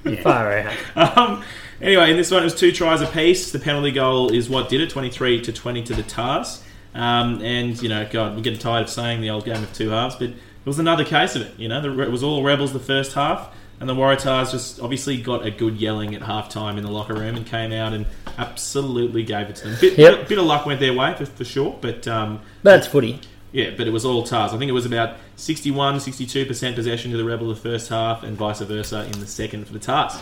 [0.07, 0.23] Yeah.
[0.23, 0.51] Far.
[0.51, 0.77] Harry.
[0.95, 1.45] Um,
[1.81, 3.53] anyway, in this one, it was two tries apiece.
[3.53, 6.62] The penalty goal is what did it 23 to 20 to the Tars.
[6.95, 9.90] Um, and, you know, God, we're getting tired of saying the old game of two
[9.90, 11.59] halves, but it was another case of it.
[11.59, 15.21] You know, the, it was all Rebels the first half, and the Waratahs just obviously
[15.21, 18.07] got a good yelling at half time in the locker room and came out and
[18.38, 19.77] absolutely gave it to them.
[19.81, 20.19] Bit, Yep.
[20.21, 22.09] bit, bit of luck went their way for, for sure, but.
[22.09, 23.21] Um, That's footy.
[23.57, 24.53] Yeah, but it was all Tars.
[24.53, 28.37] I think it was about 61, 62% possession to the Rebel the first half, and
[28.37, 30.12] vice versa in the second for the Tars.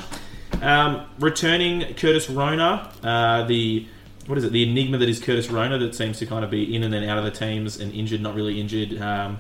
[0.63, 3.87] Um, returning Curtis Rona, uh, the
[4.27, 4.53] what is it?
[4.53, 7.03] The enigma that is Curtis Rona that seems to kind of be in and then
[7.09, 9.39] out of the teams and injured, not really injured um,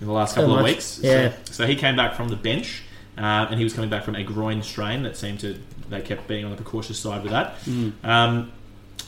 [0.00, 0.72] in the last So couple of much.
[0.72, 0.98] weeks.
[1.02, 1.32] Yeah.
[1.44, 2.82] So, so he came back from the bench,
[3.18, 5.58] uh, and he was coming back from a groin strain that seemed to
[5.90, 7.54] they kept being on the precautious side with that.
[8.02, 8.50] Um,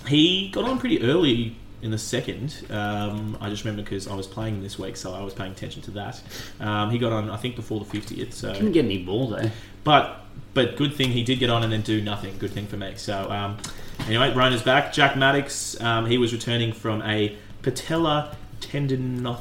[0.06, 2.66] he got on pretty early in the second.
[2.70, 5.82] Um, I just remember because I was playing this week, so I was paying attention
[5.82, 6.20] to that.
[6.60, 8.34] Um, he got on, I think, before the fiftieth.
[8.34, 9.50] So, Didn't get any ball though.
[9.84, 12.36] but but good thing he did get on and then do nothing.
[12.38, 12.94] Good thing for me.
[12.96, 13.58] So um,
[14.06, 14.92] anyway, Rona's back.
[14.92, 19.40] Jack Maddocks, um, he was returning from a patella tendinoth.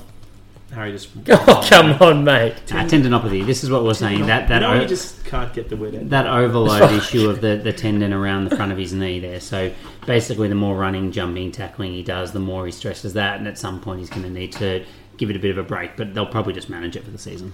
[0.73, 2.53] Harry just Oh, come on, mate.
[2.71, 3.45] Uh, tendinopathy.
[3.45, 4.25] This is what we're saying.
[4.25, 6.09] That that no, o- you just can't get the word out.
[6.09, 9.39] that overload issue of the, the tendon around the front of his knee there.
[9.39, 9.71] So
[10.05, 13.57] basically, the more running, jumping, tackling he does, the more he stresses that, and at
[13.57, 14.83] some point he's going to need to
[15.15, 15.95] give it a bit of a break.
[15.95, 17.53] But they'll probably just manage it for the season.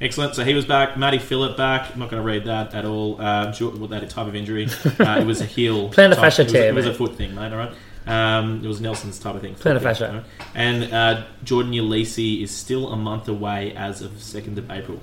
[0.00, 0.34] Excellent.
[0.34, 0.96] So he was back.
[0.96, 1.92] Matty Phillip back.
[1.92, 3.20] I'm not going to read that at all.
[3.20, 4.66] Uh, sure, what that type of injury.
[4.98, 5.88] Uh, it was a heel.
[5.90, 6.98] Plantar type- fascia it was, tear, It was a mate.
[6.98, 7.52] foot thing, mate.
[7.52, 7.72] All right.
[8.06, 9.54] Um, it was Nelson's type of thing.
[9.54, 10.12] Plantar fascia.
[10.38, 10.48] right?
[10.54, 15.00] And uh, Jordan Uelese is still a month away as of second of April.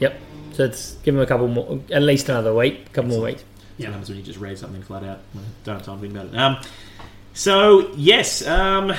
[0.00, 0.20] Yep.
[0.52, 3.44] So let's give him a couple more, at least another week, a couple more weeks.
[3.76, 3.88] Yeah.
[3.88, 5.20] Happens when you just read something flat out?
[5.64, 6.38] Don't have time to think about it.
[6.38, 6.58] Um,
[7.32, 8.94] so yes, um,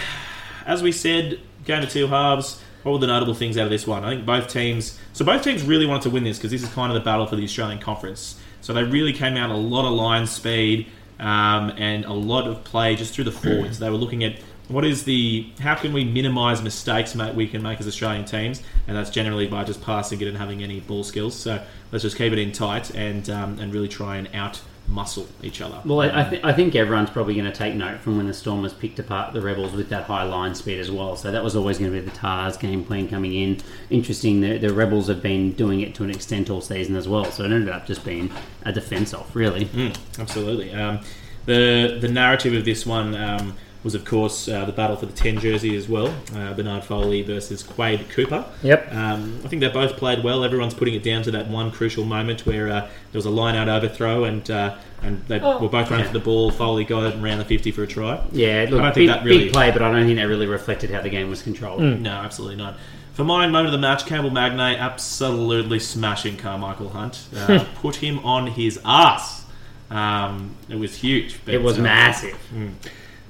[0.65, 2.61] as we said, game of two halves.
[2.83, 4.03] What were the notable things out of this one?
[4.03, 4.99] I think both teams.
[5.13, 7.25] So both teams really wanted to win this because this is kind of the battle
[7.25, 8.39] for the Australian Conference.
[8.61, 10.87] So they really came out a lot of line speed
[11.19, 13.79] um, and a lot of play just through the forwards.
[13.79, 17.61] They were looking at what is the how can we minimise mistakes mate, we can
[17.61, 21.03] make as Australian teams, and that's generally by just passing it and having any ball
[21.03, 21.35] skills.
[21.35, 25.27] So let's just keep it in tight and um, and really try and out muscle
[25.41, 25.81] each other.
[25.85, 28.33] Well, I, I, th- I think everyone's probably going to take note from when the
[28.33, 31.15] Stormers picked apart the Rebels with that high line speed as well.
[31.15, 33.59] So that was always going to be the Tars game plan coming in.
[33.89, 37.25] Interesting, the, the Rebels have been doing it to an extent all season as well.
[37.25, 38.31] So it ended up just being
[38.63, 39.65] a defence off, really.
[39.65, 40.73] Mm, absolutely.
[40.73, 40.99] Um,
[41.45, 45.13] the the narrative of this one um, was, of course, uh, the battle for the
[45.13, 46.13] ten jersey as well.
[46.35, 48.43] Uh, Bernard Foley versus Quade Cooper.
[48.63, 48.91] Yep.
[48.93, 50.43] Um, I think they both played well.
[50.43, 53.69] Everyone's putting it down to that one crucial moment where uh, there was a line-out
[53.69, 55.59] overthrow and uh, and they Oh.
[55.59, 56.49] were both running for the ball.
[56.51, 58.21] Foley got it and ran the fifty for a try.
[58.31, 60.25] Yeah, look, I don't think big, that really- big play, but I don't think that
[60.27, 61.81] really reflected how the game was controlled.
[61.81, 62.75] No, absolutely not.
[63.13, 67.27] For mine, moment of the match, Campbell Magnay absolutely smashing Karmichael Hunt.
[67.33, 69.45] Uh, put him on his ass.
[69.91, 71.39] Um, it was huge.
[71.45, 72.37] but, It was uh, massive.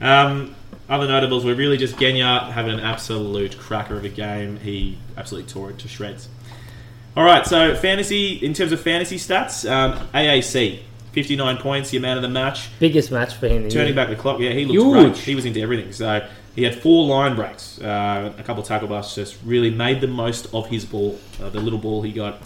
[0.02, 0.56] Um,
[0.88, 4.58] other notables were really just Genia having an absolute cracker of a game.
[4.58, 6.30] He absolutely tore it to shreds.
[7.18, 10.82] All right, so fantasy in terms of fantasy stats, um, AAC
[11.14, 12.70] 59 points, the amount of the match.
[12.78, 13.70] Biggest match for him.
[13.70, 15.14] Turning back the clock, yeah, he looked Huge.
[15.14, 15.18] great.
[15.24, 15.94] He was into everything.
[15.94, 20.02] So he had four line breaks, uh, a couple of tackle busts, just really made
[20.02, 22.42] the most of his ball, uh, the little ball he got.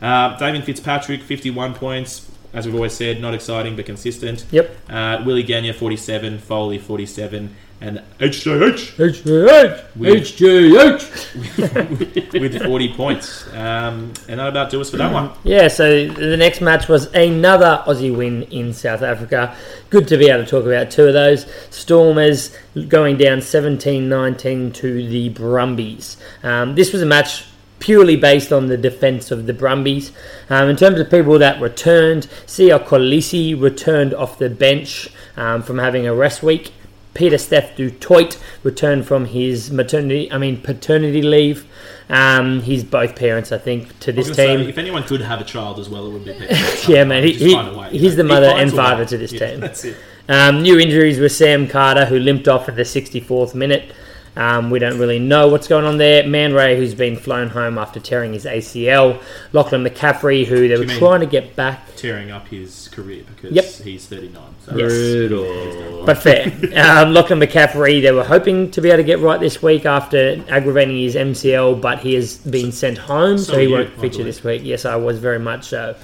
[0.00, 2.30] Uh, Damien Fitzpatrick, 51 points.
[2.54, 4.46] As we've always said, not exciting but consistent.
[4.52, 4.74] Yep.
[4.88, 6.38] Uh, Willie Gagne, 47.
[6.38, 7.54] Foley, 47.
[7.80, 9.96] And HJH HGH!
[9.96, 12.32] With- HGH!
[12.40, 13.46] with 40 points.
[13.52, 15.32] Um, and that about do us for that one.
[15.42, 19.54] Yeah, so the next match was another Aussie win in South Africa.
[19.90, 21.46] Good to be able to talk about two of those.
[21.70, 22.56] Stormers
[22.88, 26.16] going down 17 19 to the Brumbies.
[26.42, 27.44] Um, this was a match
[27.84, 30.10] purely based on the defence of the Brumbies.
[30.48, 35.76] Um, in terms of people that returned, Siya Kolisi returned off the bench um, from
[35.78, 36.72] having a rest week.
[37.12, 41.66] Pieter-Steph Du Toit returned from his maternity, I mean paternity leave.
[42.08, 44.34] Um, he's both parents, I think, to this team.
[44.34, 46.56] say, if anyone could have a child as well, it would be Peter.
[46.90, 48.22] Yeah, man, he, he, way, he's know.
[48.22, 49.60] the mother and father to this Yeah, team.
[49.60, 49.96] That's it.
[50.26, 53.92] Um, new injuries were Sam Carter, who limped off at the 64th minute.
[54.36, 56.26] Um, we don't really know what's going on there.
[56.26, 59.22] Man Ray, who's been flown home after tearing his ACL.
[59.52, 61.94] Lachlan McCaffrey, who they were trying to get back.
[61.96, 63.64] Tearing up his career because Yep.
[63.84, 64.42] he's 39.
[64.66, 64.90] So Yes.
[64.92, 66.04] Brutal.
[66.04, 66.46] But fair.
[66.76, 70.42] um, Lachlan McCaffrey, they were hoping to be able to get right this week after
[70.48, 74.24] aggravating his MCL, but he has been sent home, so, so he you, won't feature
[74.24, 74.62] this week.
[74.64, 75.94] Yes, I was very much so.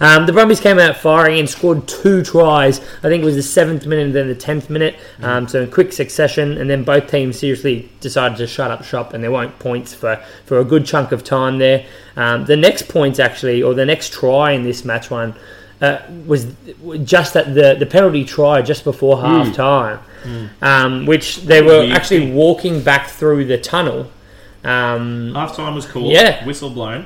[0.00, 2.80] Um, the Brumbies came out firing and scored two tries.
[2.80, 4.96] I think it was the seventh minute and then the tenth minute.
[5.22, 9.14] Um, so in quick succession, and then both teams seriously decided to shut up shop,
[9.14, 11.86] and there weren't points for, for a good chunk of time there.
[12.16, 15.34] Um, the next points actually, or the next try in this match one,
[15.80, 16.46] uh, was
[17.04, 19.98] just at the the penalty try just before half time,
[20.62, 24.10] um, which they were actually walking back through the tunnel.
[24.64, 26.44] Um, Half time was called, Yeah.
[26.46, 27.04] whistle blown,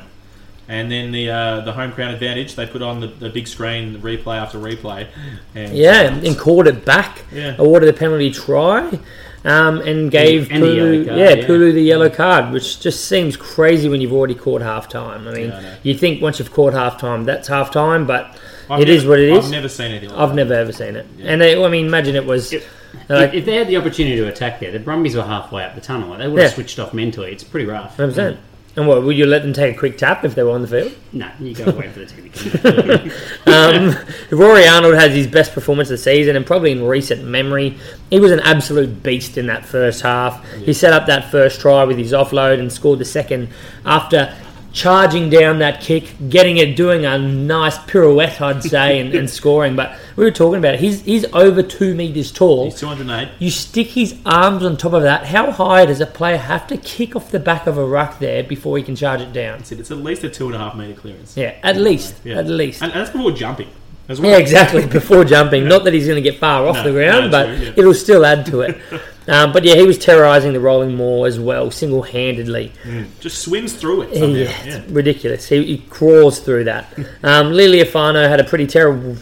[0.71, 2.55] and then the uh, the home crowd advantage.
[2.55, 5.09] They put on the, the big screen, replay after replay.
[5.55, 7.25] And yeah, and called it back.
[7.33, 7.57] Yeah.
[7.59, 8.99] Awarded a penalty try.
[9.43, 11.47] Um, and gave And the yellow Pulu, card, yeah, yeah.
[11.47, 15.27] Pulu the yellow card, which just seems crazy when you've already caught half time.
[15.27, 18.37] I mean, Yeah, I you think once you've caught half time, that's half time, but
[18.69, 19.45] I've it is never- what it is.
[19.47, 20.35] I've never seen anything like I've that.
[20.35, 21.07] never ever seen it.
[21.23, 22.71] And they, I mean, imagine it was If,
[23.09, 25.81] like if they had the opportunity to attack there, the Brumbies were halfway up the
[25.81, 26.15] tunnel.
[26.19, 26.55] They would have Yeah.
[26.55, 27.33] switched off mentally.
[27.33, 27.97] It's pretty rough.
[27.97, 28.37] 100%.
[28.77, 30.69] And what would you let them take a quick tap if they were on the
[30.69, 30.93] field?
[31.13, 33.13] No, you to wait for the team to come back.
[33.47, 33.97] Um,
[34.31, 37.77] Rory Arnold has his best performance of the season and probably in recent memory.
[38.11, 40.45] He was an absolute beast in that first half.
[40.53, 43.49] He set up that first try with his offload and scored the second
[43.85, 44.35] after
[44.73, 49.77] charging down that kick, getting it, doing a nice pirouette, I'd say, and, and scoring.
[49.77, 50.81] But we were talking about it.
[50.81, 52.65] He's, he's over two metres tall.
[52.65, 53.29] He's 208.
[53.39, 55.27] You stick his arms on top of that.
[55.27, 58.43] How high does a player have to kick off the back of a ruck there
[58.45, 59.61] before he can charge it down?
[59.61, 61.37] It's, it's at least a two and a half meter clearance.
[61.37, 62.17] Yeah, at least.
[62.25, 62.39] Yeah.
[62.39, 62.83] At least.
[62.83, 63.69] and, and that's before jumping
[64.09, 64.31] as well.
[64.33, 64.87] Yeah, exactly.
[65.01, 67.47] Before jumping, not that he's going to get far off No, the ground, no, but
[67.47, 67.73] true, yeah.
[67.77, 68.81] it'll still add to it.
[69.31, 72.73] um, but yeah, he was terrorising the rolling maul as well, single-handedly.
[73.21, 74.15] Just swims through it.
[74.17, 74.37] Somehow.
[74.37, 75.49] Yeah, ridiculous.
[75.49, 76.93] He, he crawls through that.
[77.23, 79.15] Um, Liliafano had a pretty terrible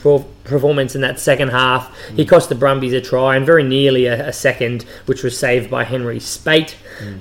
[0.45, 1.95] performance in that second half.
[2.17, 5.71] He cost the Brumbies a try and very nearly a, a second, which was saved
[5.71, 6.75] by Henry Speight.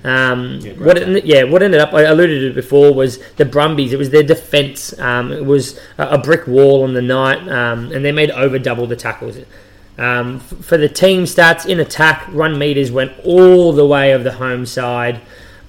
[0.04, 3.45] Um, Yeah, what it, yeah, what ended up I alluded to it before was the
[3.45, 3.91] Brumbies.
[3.93, 4.97] It was their defence.
[4.97, 8.58] Um, it was a, a brick wall on the night, um, and they made over
[8.58, 9.38] double the tackles.
[9.97, 14.23] Um, f- for the team stats in attack, run meters went all the way of
[14.23, 15.21] the home side,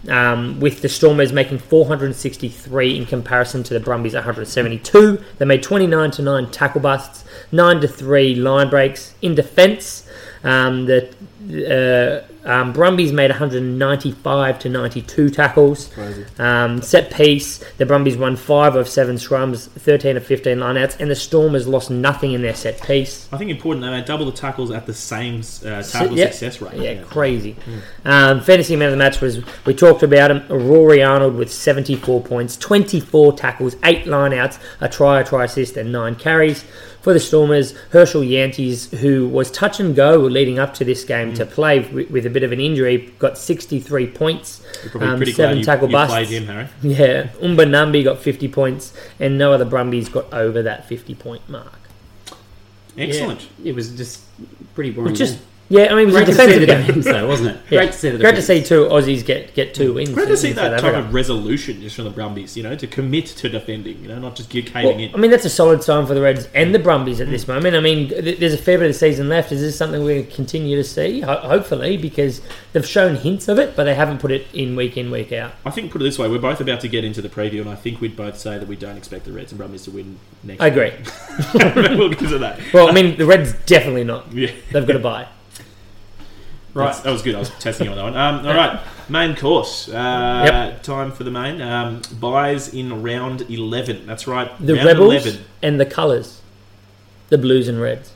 [0.08, 5.22] um, with the Stormers making 463 in comparison to the Brumbies 172.
[5.38, 9.14] They made 29 to 9 tackle busts, 9 to 3 line breaks.
[9.22, 10.08] In defence,
[10.44, 15.90] um, the uh, um, Brumbies made 195 to 92 tackles.
[16.38, 21.10] Um, set piece, the Brumbies won 5 of 7 scrums, 13 of 15 lineouts, and
[21.10, 23.28] the Stormers lost nothing in their set piece.
[23.32, 26.30] I think important that they made double the tackles at the same uh, tackle yeah.
[26.30, 26.80] success rate.
[26.80, 27.56] Yeah, crazy.
[28.04, 30.44] Um, fantasy man of the match was we talked about him.
[30.48, 35.92] Rory Arnold with 74 points, 24 tackles, eight lineouts, a try, a try assist, and
[35.92, 36.64] nine carries.
[37.00, 41.27] For the Stormers, Herschel Jantjies, who was touch and go leading up to this game
[41.34, 44.62] to play with, with a bit of an injury, got 63 points,
[44.92, 46.14] You're um, seven tackle you busts.
[46.14, 46.68] played him, Harry.
[46.82, 51.48] Yeah, Umba Nambi got 50 points, and no other Brumbies got over that 50 point
[51.48, 51.78] mark.
[52.96, 53.48] Excellent.
[53.62, 54.22] Yeah, it was just
[54.74, 55.10] pretty boring.
[55.12, 55.42] Which just game.
[55.70, 56.86] Yeah, I mean, it was Great a to see the game.
[56.86, 57.60] defence, though, wasn't it?
[57.68, 57.78] Yeah.
[57.80, 58.66] Great to see the Great to defence.
[58.68, 60.10] see two Aussies get, get two wins.
[60.10, 61.08] Great to see in that South type Africa.
[61.08, 64.34] of resolution just from the Brumbies, you know, to commit to defending, you know, not
[64.34, 65.14] just get Well, caving in.
[65.14, 67.48] I mean, that's a solid sign for the Reds and the Brumbies at this mm.
[67.48, 67.76] moment.
[67.76, 69.52] I mean, th- there's a fair bit of season left.
[69.52, 71.20] Is this something we're going to continue to see?
[71.20, 72.40] Ho- hopefully, because
[72.72, 75.52] they've shown hints of it, but they haven't put it in week in, week out.
[75.66, 77.68] I think, put it this way, we're both about to get into the preview, and
[77.68, 80.18] I think we'd both say that we don't expect the Reds and Brumbies to win
[80.42, 80.92] next I agree.
[80.92, 81.96] year.
[81.98, 82.58] we'll get to that.
[82.72, 84.32] Well, I mean, the Reds definitely not.
[84.32, 84.50] Yeah.
[84.72, 85.28] They've got to buy.
[86.78, 87.34] Right, that was good.
[87.34, 88.16] I was testing you on that one.
[88.16, 89.88] Um, all right, main course.
[89.88, 90.82] Uh, Yep.
[90.82, 91.60] Time for the main.
[91.60, 94.06] Um, buys in round 11.
[94.06, 94.50] That's right.
[94.64, 95.44] The round Rebels 11.
[95.62, 96.40] and the colours,
[97.28, 98.12] the Blues and Reds.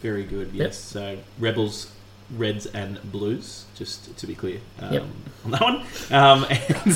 [0.00, 0.76] Very good, yes.
[0.78, 1.92] So, Rebels,
[2.36, 5.02] Reds, and Blues, just to be clear um, Yep.
[5.44, 5.76] on that one.
[6.10, 6.92] Um, and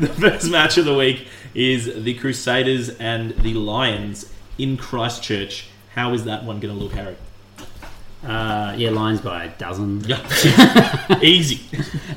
[0.00, 5.68] the first match of the week is the Crusaders and the Lions in Christchurch.
[5.94, 7.16] How is that one going to look, Harry?
[8.26, 10.00] Uh, yeah, lines by a dozen.
[10.06, 11.18] Yeah.
[11.22, 11.60] Easy.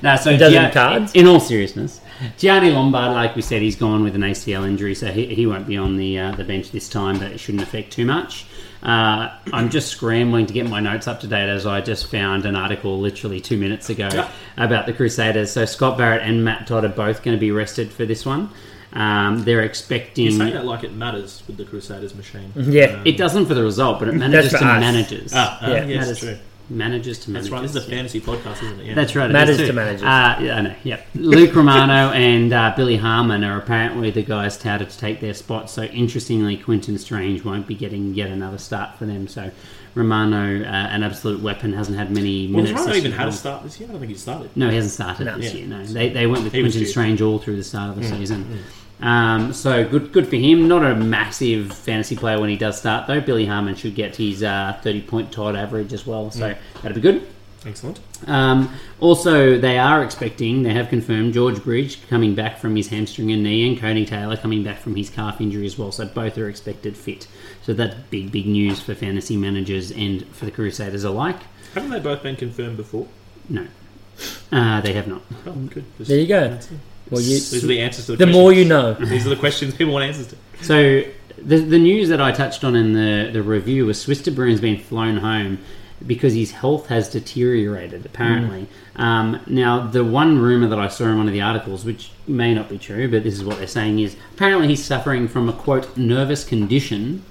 [0.02, 1.12] No, so Dozen Gia- cards?
[1.14, 2.02] In all seriousness,
[2.38, 5.68] Gianni Lombard, like we said, he's gone with an ACL injury, so he, he won't
[5.68, 8.46] be on the uh, the bench this time, but it shouldn't affect too much.
[8.82, 12.46] Uh, I'm just scrambling to get my notes up to date as I just found
[12.46, 14.30] an article literally two minutes ago Yeah.
[14.56, 15.52] about the Crusaders.
[15.52, 18.50] So Scott Barrett and Matt Todd are both going to be rested for this one.
[18.94, 20.26] Um, they're expecting.
[20.26, 22.52] You say that like it matters with the Crusaders machine.
[22.56, 23.02] Yeah.
[23.06, 24.80] It doesn't for the result, but it manages for to us.
[24.80, 25.32] managers.
[25.36, 25.86] Ah, ah, Yeah.
[25.86, 26.38] yes, Matters- true.
[26.72, 27.50] Manages to managers.
[27.50, 27.62] That's right.
[27.64, 27.96] This is a yeah.
[27.96, 28.86] fantasy podcast, isn't it?
[28.88, 28.94] Yeah.
[28.94, 29.28] That's right.
[29.28, 29.68] it Matters is too.
[29.68, 30.04] to managers.
[30.04, 30.76] Uh, yeah, I know.
[30.84, 31.08] Yep.
[31.16, 35.72] Luke Romano and uh, Billy Harmon are apparently the guys touted to take their spot.
[35.72, 39.28] So interestingly, Quinton Strange won't be getting yet another start for them.
[39.28, 39.50] So
[39.96, 42.72] Romano, uh, an absolute weapon, hasn't had many Well, minutes.
[42.80, 43.90] has Ryan even had a start this year?
[43.90, 44.50] I don't think he started.
[44.56, 45.38] No, he hasn't started No.
[45.38, 45.60] this Yeah.
[45.60, 45.68] year.
[45.68, 46.90] No, they, they went with He was Quinton.
[46.92, 48.60] Strange all through the start of the season.
[49.02, 50.68] Um, so good, good for him.
[50.68, 53.22] Not a massive fantasy player when he does start though.
[53.22, 56.30] Billy Harmon should get his uh, thirty point Todd average as well.
[56.32, 57.22] So that'd be good.
[57.66, 58.00] Excellent.
[58.28, 63.32] Um, also, they are expecting, they have confirmed George Bridge coming back from his hamstring
[63.32, 65.92] and knee, and Cody Taylor coming back from his calf injury as well.
[65.92, 67.28] So both are expected fit.
[67.64, 71.40] So that's big, big news for fantasy managers and for the Crusaders alike.
[71.74, 73.08] Haven't they both been confirmed before?
[73.48, 73.68] No,
[74.52, 75.22] uh, they have not.
[75.46, 75.86] Oh, good.
[76.00, 76.60] There you go.
[77.10, 78.42] Well, you, These are the answers to the, the questions.
[78.42, 78.94] more you know.
[78.94, 80.36] These are the questions people want answers to.
[80.62, 81.04] So
[81.38, 84.62] the the news that I touched on in the the review was Swys de Bruin's
[84.62, 85.60] been flown home
[86.06, 88.06] because his health has deteriorated.
[88.06, 92.12] Apparently, um, now the one rumor that I saw in one of the articles, which
[92.28, 95.50] may not be true, but this is what they're saying is apparently he's suffering from
[95.50, 97.24] a quote nervous condition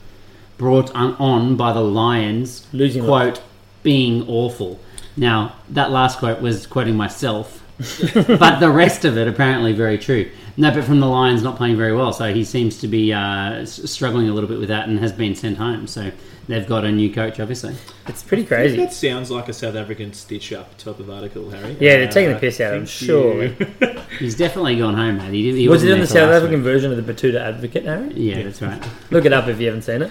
[0.59, 3.41] brought on, on by the Lions Losing quote
[3.83, 4.81] being awful.
[5.17, 7.65] Now that last quote was quoting myself.
[8.27, 10.29] but the rest of it apparently very true.
[10.61, 13.65] No, but from the Lions not playing very well, so he seems to be uh,
[13.65, 15.87] struggling a little bit with that and has been sent home.
[15.87, 16.11] So
[16.49, 17.77] they've got a new coach, obviously.
[18.09, 18.77] It's pretty crazy.
[18.77, 21.77] That sounds like a South African stitch up type of article, Harry.
[21.79, 24.03] Yeah, they're taking the Uh, piss out of him, thank surely.
[24.19, 25.33] He's definitely gone home, mate.
[25.33, 26.65] He, he Was it wasn't in the South last African week.
[26.65, 28.13] version of the Betoota Advocate, Harry?
[28.15, 28.83] Yeah, that's right.
[29.13, 30.11] Look it up if you haven't seen it.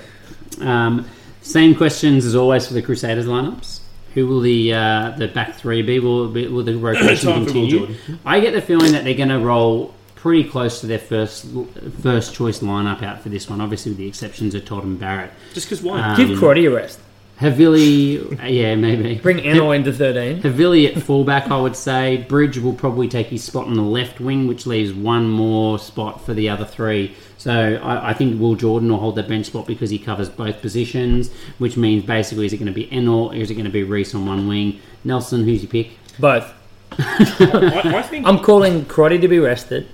[0.62, 1.06] Um,
[1.42, 3.82] same questions as always for the Crusaders lineups.
[4.14, 6.00] Who will the uh, the back three be?
[6.00, 7.96] Will, will the rotation Time for Will continue?
[8.26, 11.46] I get the feeling that they're going to roll pretty close to their first
[12.02, 13.62] first choice lineup out for this one.
[13.62, 15.32] Obviously, with the exceptions of Todd and Barrett.
[15.54, 16.02] Just because why?
[16.02, 17.00] Um, Give Crotty a rest.
[17.40, 19.16] Havili, yeah, maybe.
[19.20, 20.42] Bring Ennor into 13.
[20.42, 22.18] Havili at fullback, I would say.
[22.18, 26.26] Bridge will probably take his spot on the left wing, which leaves one more spot
[26.26, 27.16] for the other three.
[27.38, 30.62] So I, I think Will Jordan will hold the bench spot because he covers both
[30.62, 33.72] positions, which means basically is it going to be Ennor or is it going to
[33.72, 34.82] be Reece on one wing?
[35.04, 35.92] Nelson, who's your pick?
[36.18, 36.52] Both.
[36.94, 39.88] I, I think I'm calling Crotty to be rested.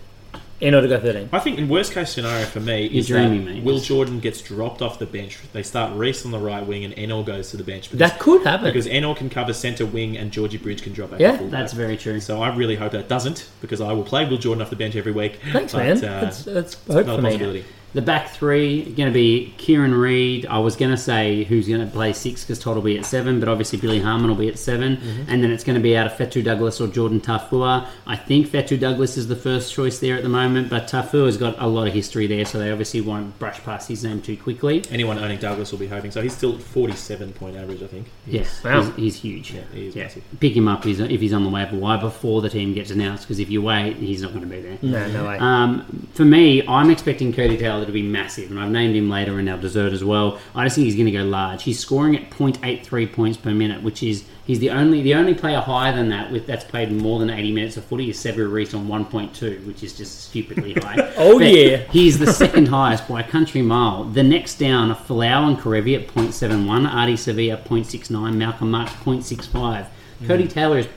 [0.63, 1.29] Ennor to go 13.
[1.31, 3.63] I think in worst case scenario for me You're is dreaming, that mate.
[3.63, 5.37] Will Jordan gets dropped off the bench.
[5.53, 7.91] They start Reece on the right wing and Ennor goes to the bench.
[7.91, 8.65] Because, That could happen.
[8.65, 11.19] because Ennor can cover centre wing and Georgie Bridge can drop back.
[11.19, 11.51] Yeah, to fullback.
[11.59, 12.19] That's very true.
[12.19, 14.95] So I really hope that doesn't because I will play Will Jordan off the bench
[14.95, 15.39] every week.
[15.51, 15.97] Thanks, But, man.
[15.97, 17.29] Uh, that's, that's hope not for a me.
[17.31, 17.65] possibility.
[17.93, 20.45] The back three going to be Kieran Read.
[20.47, 23.05] I was going to say who's going to play six because Todd will be at
[23.05, 25.95] seven, but obviously Billy Harmon will be at 7 and then it's going to be
[25.95, 27.87] out of Whetu Douglas or Jordan Taufua.
[28.07, 31.55] I think Whetu Douglas is the first choice there at the moment, but Taufua's got
[31.59, 34.83] a lot of history there, so they obviously won't brush past his name too quickly.
[34.89, 36.09] Anyone owning Douglas will be hoping.
[36.11, 38.07] So he's still 47 point average, I think.
[38.25, 38.81] Yes, Wow.
[38.81, 39.51] he's, he's huge.
[39.51, 40.23] Yeah, he is massive.
[40.39, 42.89] Pick him up if he's, if he's on the waiver wire before the team gets
[42.89, 44.77] announced, because if you wait, he's not going to be there.
[44.81, 45.37] No, no way.
[45.39, 49.39] Um, for me, I'm expecting Cody Taylor to be massive, and I've named him later
[49.39, 50.39] in our dessert as well.
[50.55, 51.63] I just think he's going to go large.
[51.63, 55.61] He's scoring at 0.83 points per minute, which is He's the only the only player
[55.61, 58.73] higher than that with that's played more than 80 minutes of footy is Sevu Reece
[58.73, 61.13] on 1.2, which is just stupidly high.
[61.15, 61.77] Oh, But yeah.
[61.91, 64.03] He's the second highest by a country mile.
[64.03, 69.87] The next down are Falau and Kerevi at 0.71, Ardie Savea 0.69, Malcolm Marx 0.65.
[70.21, 70.27] Mm.
[70.27, 70.87] Cody Taylor is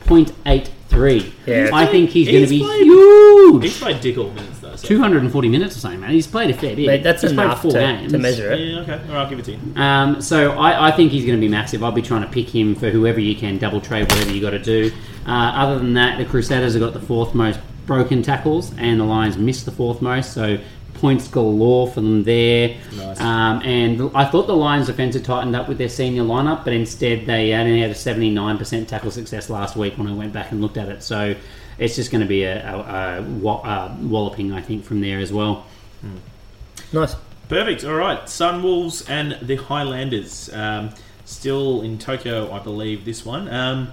[0.88, 1.32] 0.83.
[1.46, 1.70] Yeah.
[1.72, 3.62] I think he's, He's going to be played- huge.
[3.64, 4.76] He's played dick all minutes though.
[4.76, 4.88] So.
[4.88, 6.10] 240 minutes or something, man.
[6.10, 6.86] He's played a fair bit.
[6.86, 8.12] Mate, that's he's enough played to, games.
[8.12, 8.60] to measure it.
[8.60, 8.92] Yeah, okay.
[8.92, 9.58] All right, I'll give it to you.
[9.76, 11.82] Um, so I, I think he's going to be massive.
[11.84, 14.50] I'll be trying to pick him for whoever you can, double trade, whatever you got
[14.50, 14.90] to do.
[15.26, 19.04] Uh, other than that, the Crusaders have got the fourth most broken tackles, and the
[19.04, 20.32] Lions missed the fourth most.
[20.32, 20.58] So
[20.96, 22.76] points galore for them there.
[22.96, 23.20] Nice.
[23.20, 26.72] Um, and I thought the Lions' defence had tightened up with their senior lineup, but
[26.72, 30.60] instead they only had a 79% tackle success last week when I went back and
[30.60, 31.02] looked at it.
[31.02, 31.34] So
[31.78, 35.32] it's just going to be a, a, a, a walloping, I think, from there as
[35.32, 35.66] well.
[36.92, 37.16] Nice.
[37.48, 37.84] Perfect.
[37.84, 38.20] All right.
[38.22, 40.52] Sunwolves and the Highlanders.
[40.52, 40.90] Um,
[41.24, 43.48] still in Tokyo, I believe, this one.
[43.48, 43.92] Um,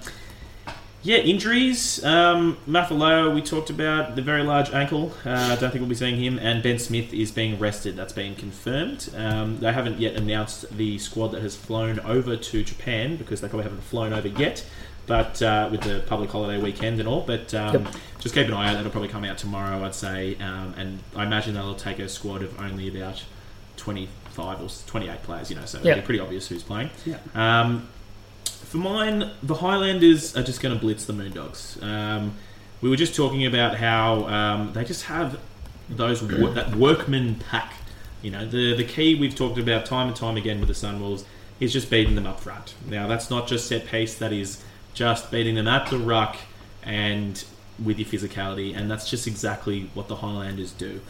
[1.04, 2.02] yeah, injuries.
[2.04, 5.12] Um, we talked about the very large ankle.
[5.24, 6.38] Uh, I don't think we'll be seeing him.
[6.38, 7.94] And Ben Smith is being rested.
[7.94, 9.10] That's been confirmed.
[9.16, 13.48] Um, they haven't yet announced the squad that has flown over to Japan because they
[13.48, 14.64] probably haven't flown over yet.
[15.06, 17.94] But uh, with the public holiday weekend and all, but um, Yep.
[18.20, 18.74] just keep an eye out.
[18.74, 20.36] That'll probably come out tomorrow, I'd say.
[20.36, 23.22] Um, and I imagine they'll take a squad of only about
[23.76, 26.88] 25 or 28 players, you know, so it'll be pretty obvious who's playing.
[27.04, 27.18] Yeah.
[27.34, 27.88] Um,
[28.74, 31.80] for mine, the Highlanders are just going to blitz the Moondogs.
[31.80, 32.34] Um,
[32.80, 35.38] we were just talking about how um, they just have
[35.88, 37.72] those wo- that workman pack.
[38.20, 41.22] You know, the the key we've talked about time and time again with the Sunwolves
[41.60, 42.74] is just beating them up front.
[42.84, 44.60] Now, that's not just set pace; that is
[44.92, 46.36] just beating them at the ruck
[46.82, 47.44] and
[47.80, 51.00] with your physicality, and that's just exactly what the Highlanders do.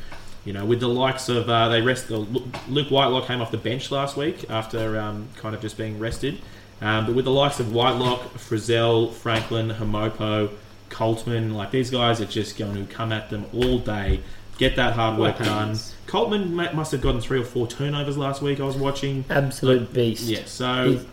[0.45, 2.11] You know, with the likes of uh, they rest.
[2.11, 5.99] Lu- Luke Whitelock came off the bench last week after um, kind of just being
[5.99, 6.43] rested.
[6.81, 10.51] Um, but with the likes of Whitelock, Frizzell, Franklin, Hemopo,
[10.91, 14.20] Coltman, like these guys are just going to come at them all day,
[14.59, 15.72] get that hard work done.
[16.07, 18.61] Coltman ma- must have gotten three or four turnovers last week.
[18.61, 19.25] I was watching.
[19.31, 20.25] Absolute beast.
[20.25, 21.05] Yeah, so He's-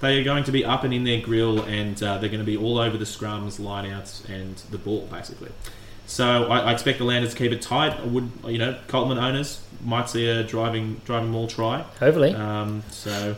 [0.00, 2.46] they are going to be up and in their grill, and uh, they're going to
[2.46, 5.50] be all over the scrums, lineouts, and the ball basically.
[6.06, 7.92] So I, I expect the Landers to keep it tight.
[8.00, 11.82] I would, you know, Coltman owners might see a driving driving maul try.
[12.00, 12.34] Hopefully.
[12.34, 13.36] Um, so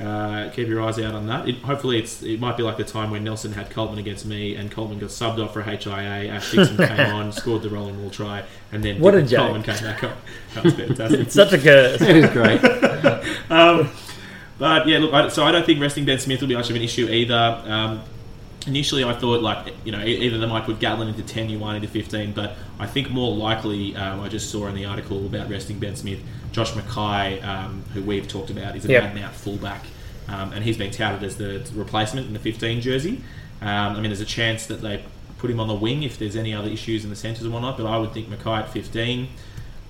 [0.00, 1.48] uh, keep your eyes out on that.
[1.48, 4.54] It, hopefully, it's it might be like the time when Nelson had Coltman against me,
[4.56, 6.28] and Coltman got subbed off for HIA.
[6.32, 8.42] Ash Dixon came on, scored the rolling maul try,
[8.72, 9.52] and then What a joke.
[9.52, 10.16] Coltman came back on.
[10.54, 11.20] That was fantastic.
[11.20, 12.00] it's such a curse.
[12.02, 13.50] It was great.
[13.50, 13.90] Um,
[14.58, 16.76] but yeah, look, I, so I don't think resting Ben Smith will be much of
[16.76, 17.62] an issue either.
[17.64, 18.02] Um,
[18.66, 21.88] initially, I thought like you know either they might put Gatland into ten, you into
[21.88, 25.78] fifteen, but I think more likely um, I just saw in the article about resting
[25.78, 26.20] Ben Smith,
[26.52, 29.32] Josh McKay, um, who we've talked about, is a Yep.
[29.32, 29.84] fullback,
[30.28, 33.20] um, and he's been touted as the replacement in the fifteen jersey.
[33.60, 35.04] Um, I mean, there's a chance that they
[35.38, 37.76] put him on the wing if there's any other issues in the centres and whatnot,
[37.76, 39.28] but I would think McKay at fifteen.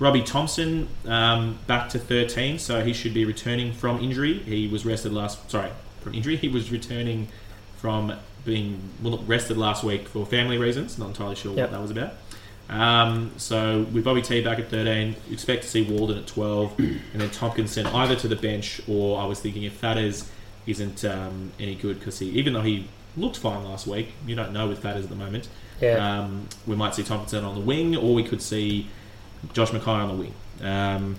[0.01, 4.41] Robbie Thompson um, back to 13, so he should be returning from injury.
[4.41, 5.71] He was rested last, sorry,
[6.01, 6.37] from injury.
[6.37, 7.29] He was returning
[7.77, 8.13] from
[8.45, 10.99] being well, rested last week for family reasons.
[10.99, 11.71] Not entirely sure Yep.
[11.71, 12.13] what that was about.
[12.69, 16.79] Um, so with Bobby T back at 13, you expect to see Walden at 12,
[16.79, 20.29] and then Tomkinson either to the bench or I was thinking if Fadders
[20.67, 22.87] isn't um, any good because he, even though he
[23.17, 25.49] looked fine last week, you don't know with Fadders at the moment.
[25.81, 26.21] Yeah.
[26.21, 28.87] Um, we might see Tomkinson on the wing, or we could see
[29.53, 30.35] Josh McKay on the wing.
[30.63, 31.17] Um,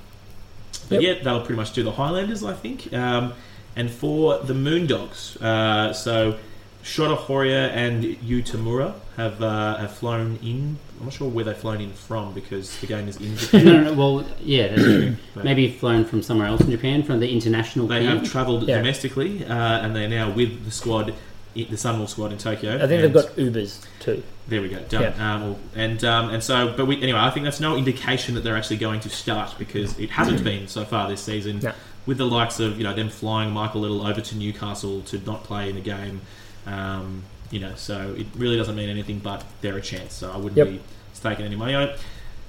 [0.89, 1.17] but Yep.
[1.17, 2.91] yeah, that'll pretty much do the Highlanders, I think.
[2.93, 3.33] Um,
[3.75, 6.37] and for the Moondogs, uh, so
[6.85, 10.77] Shota Horie and Yu Tamura have uh, have flown in.
[10.99, 13.65] I'm not sure where they've flown in from because the game is in Japan.
[13.65, 15.15] no, no, well, yeah, that's true.
[15.43, 18.21] Maybe flown from somewhere else in Japan, from the international They camp.
[18.21, 18.77] have travelled Yeah.
[18.77, 22.75] domestically, uh, and they're now with the squad, i- the Sunwolf squad in Tokyo.
[22.75, 24.21] I think they've got Ubers too.
[24.47, 24.77] There we go.
[24.87, 25.19] Done.
[25.19, 28.41] Um, well, and um, and so, but we, anyway, I think that's no indication that
[28.43, 31.61] they're actually going to start because it hasn't been so far this season.
[31.63, 31.71] No.
[32.05, 35.43] With the likes of you know them flying Michael Little over to Newcastle to not
[35.43, 36.21] play in the game,
[36.65, 39.19] um, you know, so it really doesn't mean anything.
[39.19, 40.67] But they're a chance, so I wouldn't Yep.
[40.67, 40.79] be
[41.13, 41.99] staking any money on it.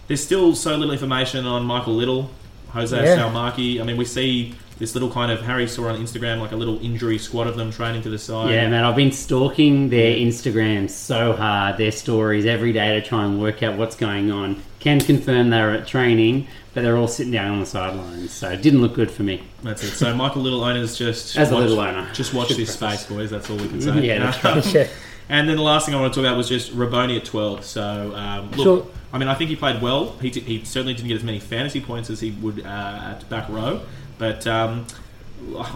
[0.09, 2.31] There's still so little information on Michael Little,
[2.71, 3.17] Jose Yeah.
[3.19, 3.81] Salmaki.
[3.81, 6.79] I mean, we see this little kind of Harry saw on Instagram like a little
[6.85, 8.51] injury squad of them training to the side.
[8.53, 13.25] Yeah, man, I've been stalking their Instagram so hard, their stories every day to try
[13.25, 14.63] and work out what's going on.
[14.81, 18.63] Can confirm they're at training, but they're all sitting down on the sidelines, so it
[18.63, 19.43] didn't look good for me.
[19.63, 19.91] That's it.
[19.93, 22.09] So Michael Little owners just As a watch, little owner.
[22.13, 23.01] just watch Should this preface.
[23.01, 23.31] space, boys.
[23.31, 24.01] That's all we can say.
[24.07, 24.87] Yeah, that's Yeah.
[25.29, 27.65] And then the last thing I want to talk about was just Raboni at twelve.
[27.65, 28.87] So um, look, Sure.
[29.13, 30.13] I mean, I think he played well.
[30.21, 32.69] He, did, he certainly didn't get as many fantasy points as he would uh,
[33.17, 33.81] at back row,
[34.19, 34.87] but um,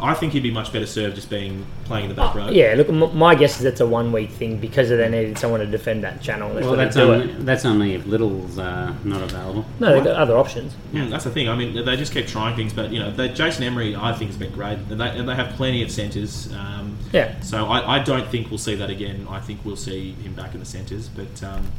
[0.03, 2.49] I think he'd be much better served just being playing in the back row.
[2.49, 5.61] Yeah, look, m- my guess is it's a one week thing because they needed someone
[5.61, 6.53] to defend that channel.
[6.55, 7.45] That's Well, that's do only, it.
[7.45, 9.65] that's only if Little's uh, not available.
[9.79, 10.75] No, they've got other options.
[10.93, 11.49] Yeah, that's the thing.
[11.49, 14.31] I mean, they just keep trying things, but you know, they, Jason Emery, I think,
[14.31, 16.51] has been great, and they, and they have plenty of centres.
[16.55, 17.39] Um, Yeah.
[17.41, 19.27] So I, I don't think we'll see that again.
[19.29, 21.43] I think we'll see him back in the centres, but.
[21.45, 21.71] Um,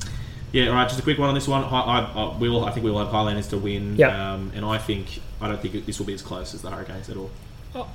[0.52, 0.88] yeah, all right.
[0.88, 1.64] Just a quick one on this one.
[1.64, 4.12] I, I, I, we'll, I think we'll have Highlanders to win, Yep.
[4.14, 7.10] um, and I think I don't think this will be as close as the Hurricanes
[7.10, 7.30] at all.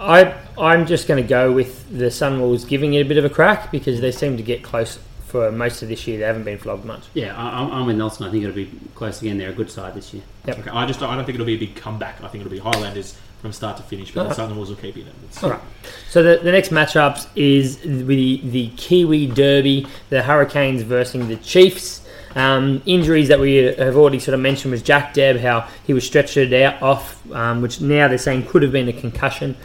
[0.00, 3.30] I I'm just going to go with the Sunwolves giving it a bit of a
[3.30, 6.18] crack because they seem to get close for most of this year.
[6.18, 7.02] They haven't been flogged much.
[7.12, 8.26] Yeah, I, I'm- I'm with Nelson.
[8.26, 9.36] I think it'll be close again.
[9.38, 10.22] They're a good side this year.
[10.48, 12.22] Okay, I just don't, I don't think it'll be a big comeback.
[12.22, 14.36] I think it'll be Highlanders from start to finish, but the Alright.
[14.36, 15.14] Southern Wolves will keep in it.
[15.24, 15.60] It's- All right.
[16.08, 22.05] So the, the next matchups is the the Kiwi Derby, the Hurricanes versus the Chiefs.
[22.36, 26.06] Um, injuries that we have already sort of mentioned was Jack Debb, how he was
[26.06, 29.56] stretched out off, um, which now they're saying could have been a concussion,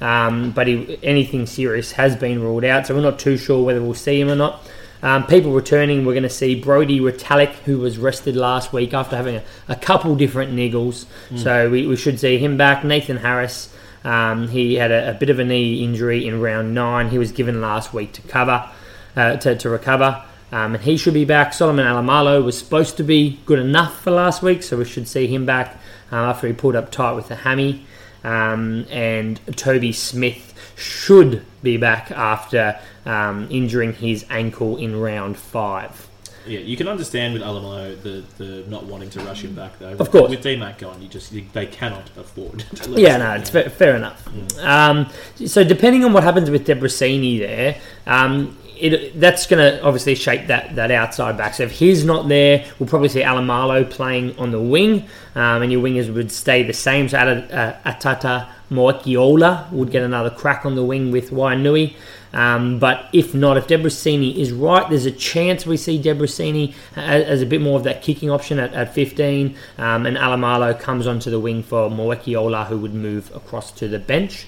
[0.00, 2.86] um, but he, anything serious has been ruled out.
[2.86, 4.62] So we're not too sure whether we'll see him or not.
[5.02, 9.16] Um, people returning, we're going to see Brodie Retallick, who was rested last week after
[9.16, 11.06] having a, a couple different niggles.
[11.38, 12.84] So we, we should see him back.
[12.84, 13.74] Nathan Harris,
[14.04, 17.08] um, he had a, a bit of a knee injury in round nine.
[17.08, 18.68] He was given last week to cover,
[19.16, 20.22] uh, to, to recover,
[20.52, 21.52] um, and he should be back.
[21.52, 25.26] Solomon Alaimalo was supposed to be good enough for last week, so we should see
[25.26, 25.76] him back
[26.10, 27.84] um, after he pulled up tight with the hammy.
[28.22, 36.08] Um, and Toby Smith should be back after um, injuring his ankle in round five.
[36.46, 39.92] Yeah, you can understand with Alaimalo the, the not wanting to rush him back though.
[39.92, 40.30] Of course.
[40.30, 42.60] with DMAC gone, you just you, they cannot afford.
[42.60, 44.26] To Yeah, no, it's fair, fair enough.
[44.58, 45.08] Um,
[45.44, 47.76] so depending on what happens with Debreczeni there,
[48.06, 51.54] um, it, that's going to obviously shape that, that outside back.
[51.54, 55.72] So if he's not there, we'll probably see Alaimalo playing on the wing, um, and
[55.72, 57.08] your wingers would stay the same.
[57.08, 61.94] So uh, Atata Moekiola would get another crack on the wing with Wainui.
[62.32, 67.24] Um, but if not, if Debreczeni is right, there's a chance we see Debreczeni as,
[67.24, 71.06] as a bit more of that kicking option at, at 15, um, and Alaimalo comes
[71.06, 74.46] onto the wing for Moekiola, who would move across to the bench.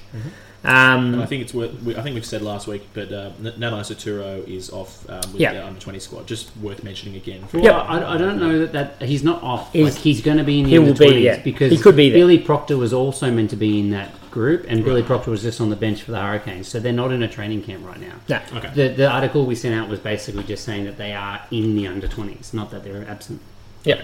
[0.65, 1.83] And I Um, think it's worth.
[1.83, 5.21] we- I think we've said last week, but uh, N- Nano Saturo is off um,
[5.33, 5.55] with Yeah.
[5.55, 6.27] the under twenty squad.
[6.29, 7.41] Just worth mentioning again.
[7.53, 7.75] Well, Yep.
[7.75, 9.73] I, I don't know that, that he's not off.
[9.73, 11.39] He's- like he's going to be in the he will be, 20s yeah.
[11.43, 12.21] because He could be there.
[12.21, 15.61] Billy Proctor was also meant to be in that group, and Billy Proctor was just
[15.61, 18.15] on the bench for the Hurricanes, so they're not in a training camp right now.
[18.29, 18.59] no.
[18.59, 18.71] Okay.
[18.75, 21.87] The, the article we sent out was basically just saying that they are in the
[21.89, 23.41] under 20s, not that they're absent.
[23.85, 24.03] Yeah.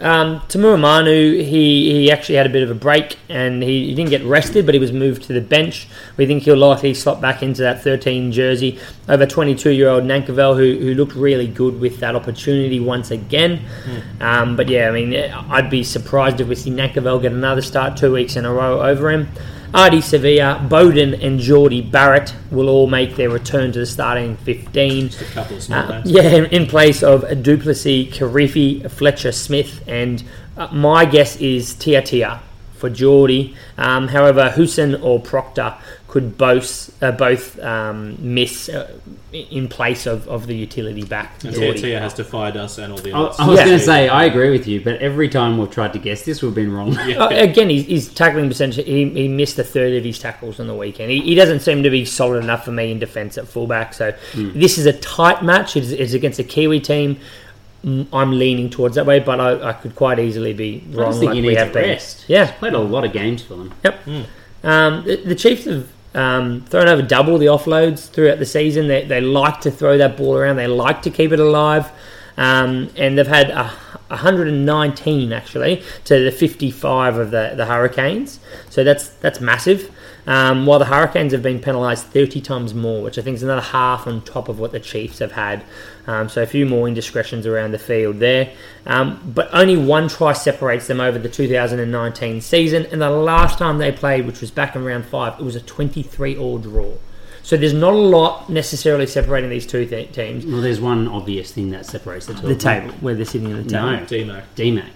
[0.00, 3.94] Um, Tumua Manu, he, he actually had a bit of a break and he, he
[3.94, 5.88] didn't get rested, but he was moved to the bench.
[6.16, 8.78] We think he'll likely slot back into that 13 jersey
[9.08, 13.62] over 22 year old Nankivell, who, who looked really good with that opportunity once again.
[14.20, 17.98] Um, but yeah, I mean, I'd be surprised if we see Nankivell get another start
[17.98, 19.28] two weeks in a row over him.
[19.72, 25.10] Ardie Savea, Beauden, and Jordie Barrett will all make their return to the starting 15.
[25.10, 30.24] Just a couple of small Uh, yeah, in place of Duplessis, Kirifi, Fletcher Smith, and
[30.56, 32.40] uh, my guess is Tiatia
[32.80, 33.54] for Jordie.
[33.78, 35.74] Um, however, Hussein or Proctor
[36.08, 38.90] could both uh, both um, miss uh,
[39.32, 41.44] in place of, of the utility back.
[41.44, 41.80] And Jordie.
[41.82, 43.36] Tia has defied us and all the I, others.
[43.38, 43.66] I was Yeah.
[43.66, 46.42] going to say, I agree with you, but every time we've tried to guess this,
[46.42, 46.96] we've been wrong.
[46.98, 50.66] Uh, again, he's, his tackling percentage, he, he missed a third of his tackles on
[50.66, 51.12] the weekend.
[51.12, 53.94] He, he doesn't seem to be solid enough for me in defence at fullback.
[53.94, 55.76] So this is a tight match.
[55.76, 57.20] It's, it's against a Kiwi team.
[57.84, 61.08] Mm, I'm leaning towards that way, but I, I could quite easily be I wrong
[61.10, 61.88] just think like he we needs have a been.
[61.88, 62.24] rest.
[62.28, 62.46] Yeah.
[62.46, 63.74] He's played a lot of games for them.
[63.84, 64.06] Yep.
[64.62, 68.88] Um, the, the Chiefs have um, thrown over double the offloads throughout the season.
[68.88, 70.56] They, they like to throw that ball around.
[70.56, 71.90] They like to keep it alive.
[72.36, 73.72] Um, and they've had a,
[74.08, 78.40] 119 actually to the 55 of the, the Hurricanes.
[78.68, 79.90] So that's that's massive.
[80.26, 83.62] Um, while the Hurricanes have been penalised 30 times more, which I think is another
[83.62, 85.64] half on top of what the Chiefs have had.
[86.06, 88.52] Um, so a few more indiscretions around the field there.
[88.86, 92.86] Um, but only one try separates them over the 2019 season.
[92.86, 95.60] And the last time they played, which was back in round five, it was a
[95.60, 96.92] 23 all draw.
[97.42, 100.44] So there's not a lot necessarily separating these two th- teams.
[100.44, 102.46] Well, there's one obvious thing that separates the two.
[102.46, 103.90] The table, where they're sitting at the table.
[103.90, 104.42] No, DMAC.
[104.56, 104.90] DMAC.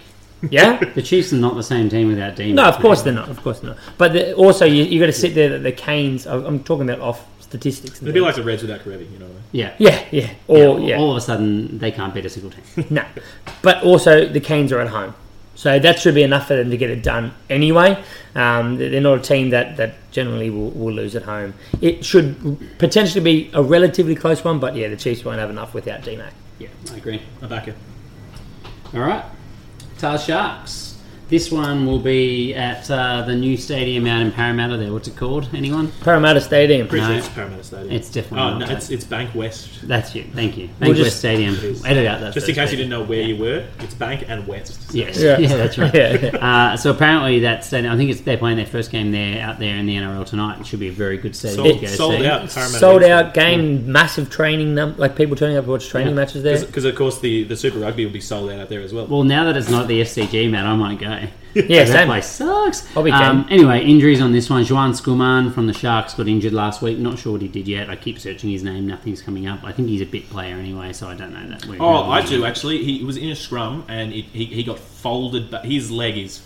[0.50, 0.78] Yeah?
[0.94, 2.54] The Chiefs are not the same team without DMAC.
[2.54, 3.28] No, of course they're not.
[3.28, 3.78] Of course they're not.
[3.98, 6.26] But the, also, you, you got to sit there that the Canes.
[6.26, 8.00] I'm I'm talking about off statistics.
[8.00, 9.42] and It'd be like the Reds without Kerevi, you know what I mean?
[9.52, 9.74] Yeah.
[9.78, 12.86] yeah, yeah, or yeah, All of a sudden, they can't beat a single team.
[12.90, 13.04] no.
[13.62, 15.14] But also, the Canes are at home,
[15.54, 18.02] so that should be enough for them to get it done anyway.
[18.34, 21.54] Um, they're not a team that, that generally will, will lose at home.
[21.80, 25.74] It should potentially be a relatively close one, but yeah, the Chiefs won't have enough
[25.74, 26.32] without DMAC.
[26.58, 27.22] Yeah, I agree.
[27.40, 27.76] I back it.
[28.92, 29.24] All right.
[30.04, 30.93] Tail Sharks.
[31.28, 34.76] This one will be at uh, the new stadium out in Parramatta.
[34.76, 35.48] There, what's it called?
[35.54, 35.90] Anyone?
[36.02, 36.86] Parramatta Stadium.
[36.86, 37.12] Pretty No.
[37.12, 37.92] it's Parramatta Stadium.
[37.92, 38.76] It's definitely Oh not no, that.
[38.76, 39.88] it's it's Bank West.
[39.88, 40.26] That's it.
[40.34, 40.68] Thank you.
[40.80, 41.54] We'll Bank just- West Stadium.
[41.86, 42.34] Edit out that.
[42.34, 42.82] Just in first case you bit.
[42.82, 44.90] didn't know where you were, it's Bank and West.
[44.90, 45.18] So- Yes.
[45.18, 45.38] Yeah.
[45.38, 45.94] Yeah, that's right.
[45.94, 46.36] Yeah, yeah.
[46.72, 47.92] Uh, so apparently that stadium.
[47.92, 50.60] I think it's they're playing their first game there out there in the NRL tonight.
[50.60, 52.26] It should be a very good stadium Sold, to go sold see.
[52.26, 52.48] out.
[52.50, 53.10] Parramatta Sold West.
[53.10, 56.20] out game, massive training, num- like people turning up to watch training Yeah.
[56.20, 56.60] matches there.
[56.60, 59.06] Because of course the, the Super Rugby will be sold out out there as well.
[59.06, 61.13] Well, now that it's not the SCG, Matt, I might go.
[61.54, 62.06] Yeah, that same.
[62.08, 62.96] place sucks.
[62.96, 64.64] I'll um, anyway, injuries on this one.
[64.66, 66.98] Juan Schoeman from the Sharks got injured last week.
[66.98, 67.88] Not sure what he did yet.
[67.88, 68.88] I keep searching his name.
[68.88, 69.62] Nothing's coming up.
[69.62, 71.64] I think he's a bit player anyway, so I don't know that.
[71.66, 72.82] where- Oh, I do actually.
[72.82, 75.48] He was in a scrum and it, he, he got folded.
[75.48, 76.42] But his leg is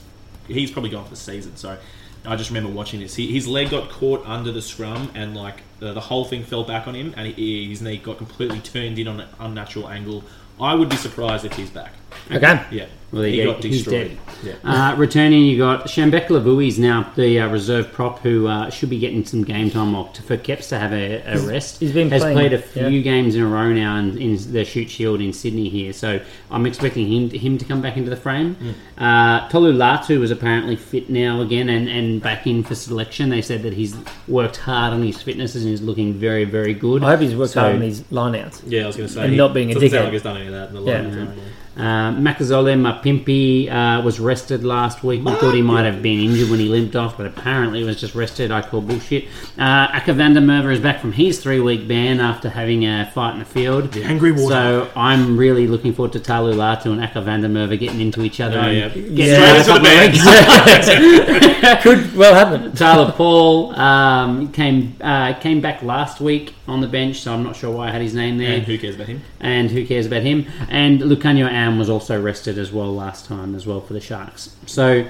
[0.47, 1.57] he's probably gone for the season.
[1.57, 1.79] So
[2.27, 3.15] I just remember watching this.
[3.15, 6.65] He, his leg got caught under the scrum and like the, the whole thing fell
[6.65, 10.23] back on him and he, his knee got completely turned in on an unnatural angle.
[10.61, 11.93] I would be surprised if he's back.
[12.31, 12.61] Okay.
[12.71, 13.53] Yeah, Well, there he you go.
[13.55, 14.19] got He's destroyed.
[14.43, 14.55] Yeah.
[14.65, 18.91] Uh, returning, you got Shambeckler Vui is now the uh, reserve prop who uh, should
[18.91, 21.81] be getting some game time or to, for Keps to have a, a rest.
[21.81, 23.01] he's been has playing, played a few yeah.
[23.03, 26.67] games in a row now in, in the Shute Shield in Sydney here, so I'm
[26.67, 28.55] expecting him him to come back into the frame.
[28.57, 28.75] Mm.
[28.97, 33.29] Uh, Tolu Latu is apparently fit now again and, and back in for selection.
[33.29, 33.97] They said that he's
[34.29, 37.03] worked hard on his fitness and is looking very very good.
[37.03, 38.63] I hope he's worked So- hard on his lineouts.
[38.67, 40.05] Yeah, I was going to say And he not being a dickhead.
[40.05, 41.25] like he's done any of that in the Yeah.
[41.27, 41.41] time.
[41.79, 45.25] Uh, Makazole Mapimpi uh, was rested last week.
[45.25, 48.01] We thought he might have been injured when he limped off, but apparently he was
[48.01, 48.51] just rested.
[48.51, 49.27] I call bullshit.
[49.57, 53.09] Uh, Akker van der Merwe is back from his three week ban after having a
[53.15, 53.93] fight in the field.
[53.93, 54.49] The angry water.
[54.49, 58.23] So I'm really looking forward to Tolu Latu and Akker van der Merwe getting into
[58.23, 58.59] each other.
[58.59, 58.89] Oh, and yeah.
[58.89, 59.37] getting Yeah.
[59.45, 61.77] out a Straight into the couple of ban.
[61.77, 61.83] weeks.
[61.83, 62.73] Could well happen.
[62.75, 67.57] Tyler Paul um, came uh, came back last week on the bench, so I'm not
[67.57, 69.23] sure why I had his name there And who cares about him?
[69.41, 70.47] and who cares about him?
[70.69, 74.57] And Lukhanyo Am was also rested as well last time as well for the Sharks.
[74.67, 75.07] So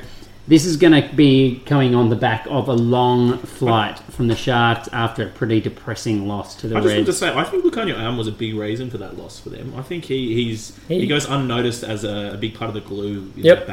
[0.49, 4.35] this is going to be coming on the back of a long flight from the
[4.35, 7.65] Sharks after a pretty depressing loss to the I just want to say, I think
[7.65, 9.75] Lukhanyo Am was a big reason for that loss for them.
[9.77, 12.81] I think he he's he, He- goes unnoticed as a, a big part of the
[12.81, 13.59] glue in Yep.
[13.59, 13.67] that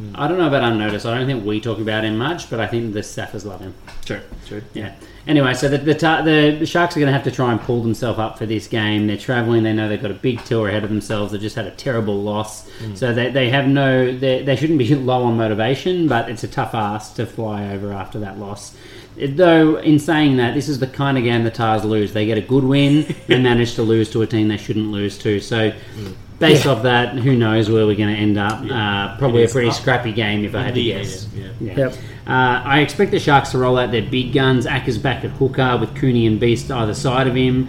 [0.00, 0.12] backline.
[0.14, 1.06] I don't know about unnoticed.
[1.06, 3.74] I don't think we talk about him much, but I think the staffers love him.
[4.04, 4.62] True, true.
[4.74, 4.94] Yeah.
[5.26, 7.60] Anyway, so the the, ta- the the Sharks are going to have to try and
[7.60, 9.06] pull themselves up for this game.
[9.08, 9.64] They're traveling.
[9.64, 11.32] They know they've got a big tour ahead of themselves.
[11.32, 12.96] They've just had a terrible loss, mm.
[12.96, 14.16] so they, they have no.
[14.16, 17.92] They, they shouldn't be low on motivation, but it's a tough ask to fly over
[17.92, 18.76] after that loss.
[19.16, 22.12] Though, in saying that, this is the kind of game the Tars lose.
[22.12, 25.18] They get a good win, they manage to lose to a team they shouldn't lose
[25.18, 25.40] to.
[25.40, 26.14] So, mm.
[26.38, 28.60] Based off that, who knows where we're going to end up?
[28.62, 29.74] Uh, probably a pretty up.
[29.74, 31.28] scrappy game if I had to Yeah, guess.
[31.34, 31.76] yeah, Yeah.
[31.76, 31.92] Yep.
[32.26, 34.66] Uh, I expect the Sharks to roll out their big guns.
[34.66, 37.68] Akker's back at hooker with Coenie and Beast either side of him.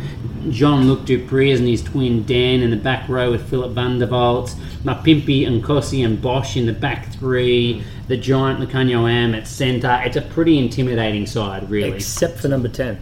[0.49, 4.07] Jean-Luc du Preez and his twin Dan in the back row with Philip van der
[4.07, 4.53] Walt.
[4.83, 7.83] Mapimpi and Nkosi and Bosch in the back three.
[8.07, 10.01] The giant Lukhanyo Am at centre.
[10.05, 11.91] It's a pretty intimidating side, really.
[11.97, 12.97] Except for number 10.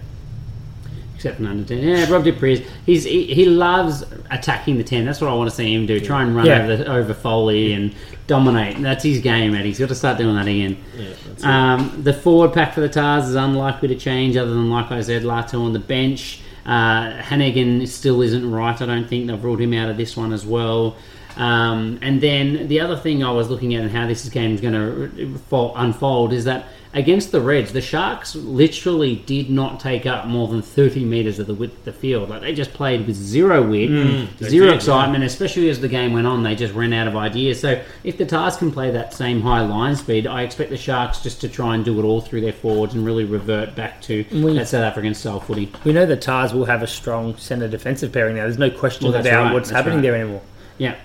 [1.25, 1.77] Except for under 10.
[1.79, 2.67] Yeah, Rob du Preez is.
[2.85, 5.05] He's, he, he loves attacking the 10.
[5.05, 5.99] That's what I want to see him do.
[5.99, 6.63] Try and run Yeah.
[6.63, 7.95] over, the, over Foley and
[8.27, 8.79] dominate.
[8.79, 9.65] That's his game, Ed.
[9.65, 10.77] He's got to start doing that again.
[10.95, 11.45] Yeah, that's it.
[11.47, 15.01] Um, the forward pack for the Tars is unlikely to change, other than like I
[15.01, 16.41] said, Latu on the bench.
[16.63, 18.79] Uh, Hanigan still isn't right.
[18.79, 20.95] I don't think they've ruled him out of this one as well.
[21.37, 24.61] Um, and then the other thing I was looking at and how this game is
[24.61, 30.27] going to unfold is that against the Reds, the Sharks literally did not take up
[30.27, 32.29] more than 30 metres of the width of the field.
[32.29, 33.91] Like they just played with zero width,
[34.39, 34.75] they zero did, yeah.
[34.77, 36.43] excitement, especially as the game went on.
[36.43, 37.59] They just ran out of ideas.
[37.59, 41.19] So if the Tars can play that same high line speed, I expect the Sharks
[41.21, 44.23] just to try and do it all through their forwards and really revert back to
[44.31, 45.69] We- that South African style footy.
[45.83, 48.43] We know the Tars will have a strong centre defensive pairing now.
[48.43, 50.01] There's no question Well, about right, what's happening right.
[50.03, 50.41] there anymore.
[50.77, 50.95] Yeah.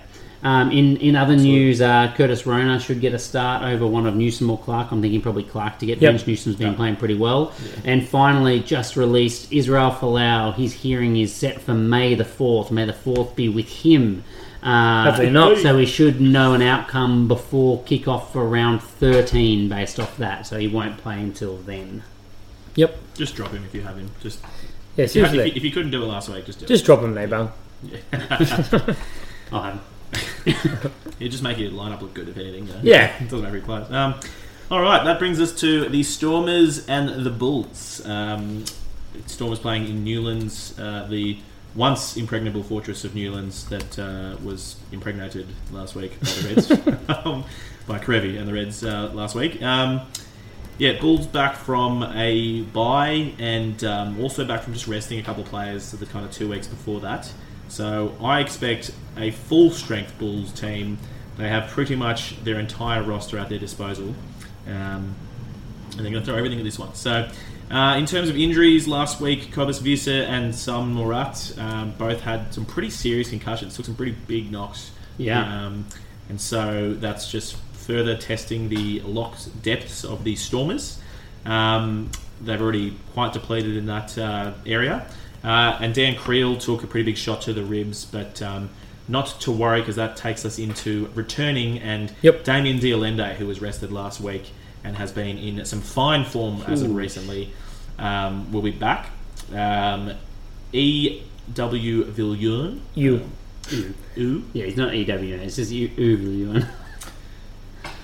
[0.43, 4.15] Um, in in other news, uh, Curtis Rona should get a start over one of
[4.15, 4.91] Newsome or Clark.
[4.91, 6.11] I'm thinking probably Clark to get Yep.
[6.13, 6.27] benched.
[6.27, 7.51] Newsome's been playing pretty well.
[7.85, 10.55] And finally, just released Israel Folau.
[10.55, 12.71] His hearing is set for May the 4th.
[12.71, 14.23] May the 4th be with him.
[14.63, 15.57] Uh, Hopefully not.
[15.59, 20.47] So we should know an outcome before kickoff for round 13 based off that.
[20.47, 22.01] So he won't play until then.
[22.75, 22.97] Yep.
[23.15, 24.09] Just drop him if you have him.
[24.23, 24.39] Just
[24.97, 25.53] Yeah, if you, seriously.
[25.55, 27.49] if you couldn't do it last week, just do Just drop him, Nabung.
[29.51, 29.79] I'll have him.
[30.45, 30.91] It.
[31.19, 32.67] You just make your lineup look good if anything.
[32.81, 33.15] Yeah.
[33.21, 33.91] it doesn't matter who plays.
[33.91, 34.15] Um,
[34.71, 38.03] all right, that brings us to the Stormers and the Bulls.
[38.07, 38.65] Um,
[39.27, 41.37] Stormers playing in Newlands, uh, the
[41.75, 46.71] once impregnable fortress of Newlands that uh, was impregnated last week by the Reds,
[47.25, 47.45] um,
[47.85, 49.61] by Kerevi and the Reds uh, last week.
[49.61, 50.01] Um,
[50.79, 55.43] yeah, Bulls back from a bye and um, also back from just resting a couple
[55.43, 57.31] of players the kind of two weeks before that.
[57.71, 60.97] So I expect a full strength Bulls team
[61.37, 64.13] they have pretty much their entire roster at their disposal,
[64.67, 65.15] um,
[65.91, 66.93] and they're going to throw everything at this one.
[66.95, 67.29] So,
[67.71, 72.53] uh, in terms of injuries, last week Cobus Wiese and Sam Moerat um, both had
[72.53, 74.91] some pretty serious concussions, took some pretty big knocks.
[75.17, 75.65] Yeah.
[75.65, 75.85] Um,
[76.27, 80.99] and so that's just further testing the locked depths of the Stormers.
[81.45, 82.11] Um,
[82.41, 85.07] they've already quite depleted in that uh, area.
[85.43, 88.69] Uh, and Dan Kriel took a pretty big shot to the ribs, but um,
[89.07, 92.43] not to worry because that takes us into returning and Yep.
[92.43, 94.51] Damian de Allende, who was rested last week
[94.83, 97.51] and has been in some fine form as of recently,
[97.97, 99.07] um, will be back.
[99.53, 100.13] Um,
[100.73, 102.05] E.W.
[102.05, 102.79] Viljoen.
[102.95, 103.21] You.
[104.17, 104.43] Ooh.
[104.53, 105.35] Yeah, he's not EW.
[105.35, 106.67] It's just U- Uvu.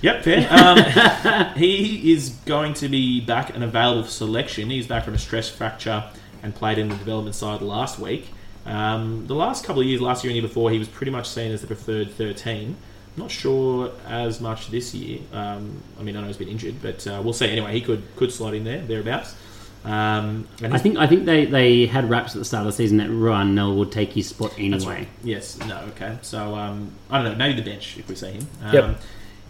[0.02, 0.48] Yep, fair.
[0.52, 4.70] Um, he is going to be back and available for selection.
[4.70, 6.04] He's back from a stress fracture
[6.48, 8.30] and played in the development side last week.
[8.66, 11.28] Um, the last couple of years, last year and year before, he was pretty much
[11.28, 12.78] seen as the preferred 13.
[13.18, 15.20] Not sure as much this year.
[15.34, 17.50] Um, I mean, I know he's been injured, but uh, we'll see.
[17.50, 19.36] Anyway, he could could slot in there, thereabouts.
[19.84, 22.78] Um, and I think I think they, they had raps at the start of the
[22.78, 24.86] season that Ruhan Nel would take his spot anyway.
[24.86, 25.08] right.
[25.24, 25.58] Yes.
[25.60, 25.80] No.
[25.95, 26.18] Okay.
[26.22, 27.38] So um, I don't know.
[27.38, 28.48] Maybe the bench if we see him.
[28.64, 29.02] Um, Yep.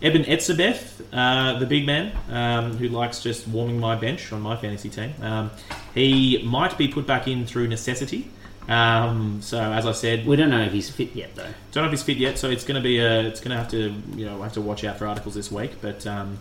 [0.02, 4.56] Eben Etzebeth, uh, the big man um, who likes just warming my bench on my
[4.56, 5.14] fantasy team.
[5.22, 5.52] Um,
[5.96, 8.30] he might be put back in through necessity.
[8.68, 11.48] Um, so as I said, We don't know if he's fit yet though.
[11.72, 12.38] don't know if he's fit yet.
[12.38, 13.22] So it's going to be a.
[13.22, 15.82] It's going to have to you know have to watch out for articles this week.
[15.82, 16.38] But um,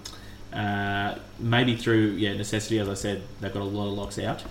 [0.52, 4.42] uh, maybe through yeah necessity, as I said, they've got a lot of locks out.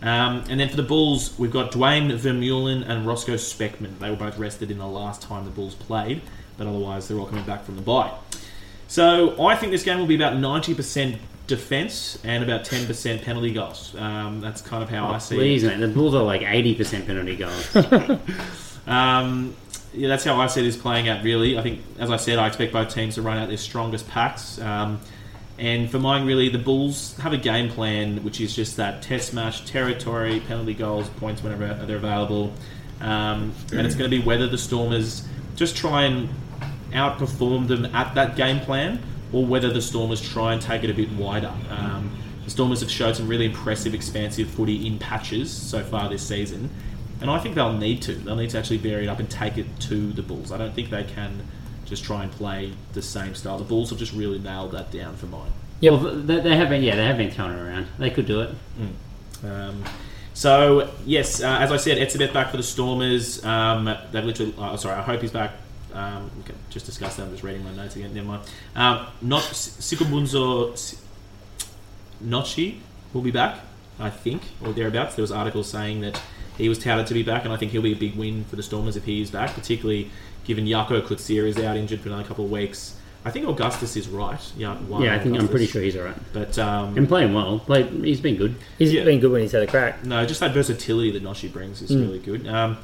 [0.00, 3.98] Um, and then for the Bulls, we've got Duane Vermeulen and Rosko Specman.
[3.98, 6.20] They were both rested in the last time the Bulls played,
[6.58, 8.12] but otherwise they're all coming back from the bye.
[8.88, 11.16] So I think this game will be about ninety percent
[11.46, 13.94] defense and about ten percent penalty goals.
[13.96, 15.38] Um, that's kind of how I see it.
[15.38, 15.80] Oh, Please, mate.
[15.80, 18.20] The Bulls are like 80% penalty goals.
[18.86, 19.56] Um,
[19.92, 21.22] yeah, that's how I see this playing out.
[21.24, 24.08] Really, I think, as I said, I expect both teams to run out their strongest
[24.08, 24.60] packs.
[24.60, 25.00] Um,
[25.58, 29.32] and for mine, really, the Bulls have a game plan which is just that test
[29.32, 32.52] match, territory, penalty goals, points whenever they're available,
[33.00, 36.28] um, and it's going to be whether the Stormers just try and
[36.94, 40.94] outperform them at that game plan, or whether the Stormers try and take it a
[40.94, 41.52] bit wider.
[41.70, 46.26] Um, the Stormers have showed some really impressive, expansive footy in patches so far this
[46.26, 46.70] season,
[47.20, 48.14] and I think they'll need to.
[48.14, 50.52] They'll need to actually vary it up and take it to the Bulls.
[50.52, 51.46] I don't think they can
[51.84, 53.58] just try and play the same style.
[53.58, 55.52] The Bulls have just really nailed that down for mine.
[55.82, 57.86] Well, they, they have been, yeah, they have been throwing it around.
[57.98, 58.50] They could do it.
[59.44, 59.84] Um,
[60.32, 63.44] so yes, uh, as I said, Etzebeth back for the Stormers.
[63.44, 64.54] Um, they've literally.
[64.58, 65.52] Oh, sorry, I hope he's back.
[65.94, 67.22] Um, we can just discuss that.
[67.24, 68.12] I'm just reading my notes again.
[68.14, 68.42] Never mind.
[68.74, 70.98] Um, not Sikhumbuzo
[72.24, 72.78] Notshe
[73.12, 73.60] will be back,
[73.98, 75.14] I think, or thereabouts.
[75.14, 76.20] There was articles saying that
[76.58, 78.56] he was touted to be back, and I think he'll be a big win for
[78.56, 80.10] the Stormers if he is back, particularly
[80.44, 82.96] given Jaco Coetzee is out injured for another couple of weeks.
[83.26, 84.38] I think Augustus is right.
[84.54, 86.16] Yeah, yeah, I think I'm pretty sure he's alright.
[86.34, 87.58] But um, And playing well.
[87.60, 88.54] Played, he's been good.
[88.78, 89.04] He's Yeah.
[89.04, 90.04] been good when he's had a crack.
[90.04, 92.46] No, just that versatility that Notshe brings is really good.
[92.46, 92.76] Um,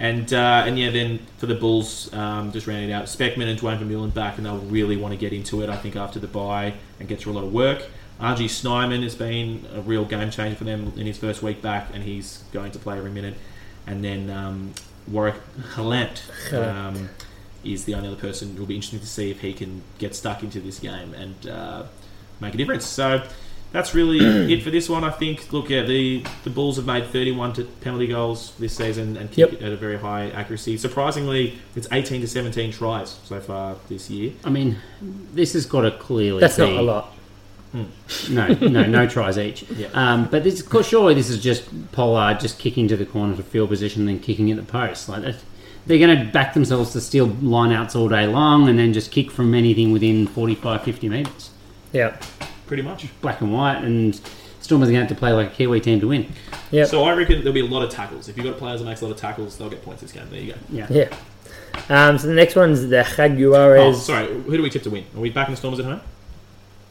[0.00, 3.58] and uh, and yeah, then for the Bulls, um, just rounding it out, Specman and
[3.58, 5.68] Duane Vermeulen back, and they'll really want to get into it.
[5.68, 7.84] I think after the bye and get through a lot of work.
[8.18, 11.88] RG Snyman has been a real game changer for them in his first week back,
[11.92, 13.34] and he's going to play every minute.
[13.86, 14.74] And then um,
[15.06, 15.36] Warrick
[15.74, 16.22] Gelant
[16.52, 17.10] um,
[17.62, 20.42] is the only other person will be interesting to see if he can get stuck
[20.42, 21.82] into this game and uh,
[22.40, 22.86] make a difference.
[22.86, 23.26] So
[23.72, 24.18] that's really
[24.52, 25.04] it for this one.
[25.04, 25.52] I think.
[25.52, 29.38] Look, yeah, the the Bulls have made 31 to penalty goals this season and kick
[29.38, 29.52] Yep.
[29.54, 30.76] it at a very high accuracy.
[30.76, 34.32] Surprisingly, it's 18 to 17 tries so far this year.
[34.44, 36.62] I mean, this has got to clearly That's be...
[36.62, 37.16] not a lot.
[37.72, 39.62] No, no, no tries each.
[39.76, 39.86] Yeah.
[39.94, 43.68] Um, but this, surely this is just Pollard just kicking to the corner to field
[43.68, 45.08] position, and then kicking at the post.
[45.08, 45.36] Like that,
[45.86, 49.30] they're going to back themselves to steal lineouts all day long, and then just kick
[49.30, 51.50] from anything within 45, 50 metres.
[51.92, 52.16] Yeah.
[52.70, 53.08] Pretty much.
[53.20, 54.14] Black and white, and
[54.60, 56.32] Stormers are going to have to play like a Kiwi team to win.
[56.70, 56.84] Yeah.
[56.84, 58.28] So I reckon there'll be a lot of tackles.
[58.28, 60.28] If you've got players that makes a lot of tackles, they'll get points this game.
[60.30, 60.58] There you go.
[60.70, 60.86] Yeah.
[60.88, 61.16] Yeah.
[61.88, 63.96] Um, so the next one's the Oh, Jaguares.
[63.96, 64.28] sorry.
[64.28, 65.04] Who do we tip to win?
[65.16, 66.00] Are we backing the Stormers at home?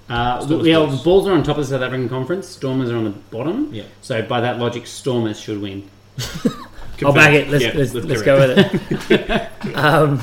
[0.10, 2.50] Uh, Stormers yeah, the Bulls are on top of the South African Conference.
[2.50, 3.74] Stormers are on the bottom.
[3.74, 3.84] Yeah.
[4.02, 5.90] So by that logic, Stormers should win.
[7.08, 7.50] I'll back it.
[7.50, 9.76] Let's, Yeah, let's, let's go with it.
[9.76, 10.22] um,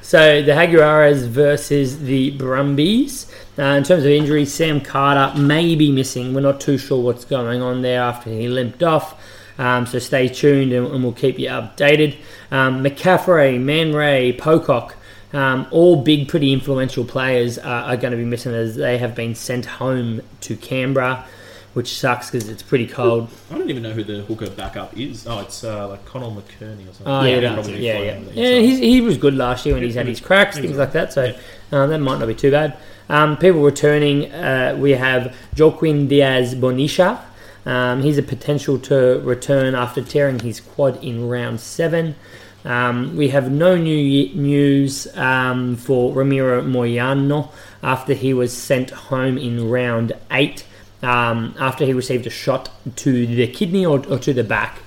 [0.00, 3.30] so the Jaguares versus the Brumbies.
[3.58, 6.32] Uh, in terms of injuries, Sam Carter may be missing.
[6.32, 9.20] We're not too sure what's going on there after he limped off.
[9.58, 12.16] Um, so stay tuned and, and we'll keep you updated.
[12.52, 14.94] Um, McCaffrey, Mann-Rea, Pocock,
[15.32, 19.14] um, all big, pretty influential players are, are going to be missing as they have
[19.14, 21.26] been sent home to Canberra.
[21.74, 23.28] Which sucks because it's pretty cold.
[23.50, 25.26] I don't even know who the hooker backup is.
[25.26, 27.06] Oh, it's uh, like Connal McInerney or something.
[27.06, 28.30] Oh, Yeah, yeah, yeah, yeah.
[28.32, 31.12] Yeah, he's, he was good last year when he's had his cracks, things like that.
[31.12, 31.36] So Yeah.
[31.78, 32.76] uh, that might not be too bad.
[33.08, 37.24] Um, people returning, uh, we have Joaquin Diaz Bonilla.
[37.64, 42.16] Um, he's a potential to return after tearing his quad in round seven.
[42.64, 47.50] Um, we have no new news um, for Ramiro Moyano
[47.82, 50.64] after he was sent home in round eight
[51.02, 54.80] um, after he received a shot to the kidney or, or to the back.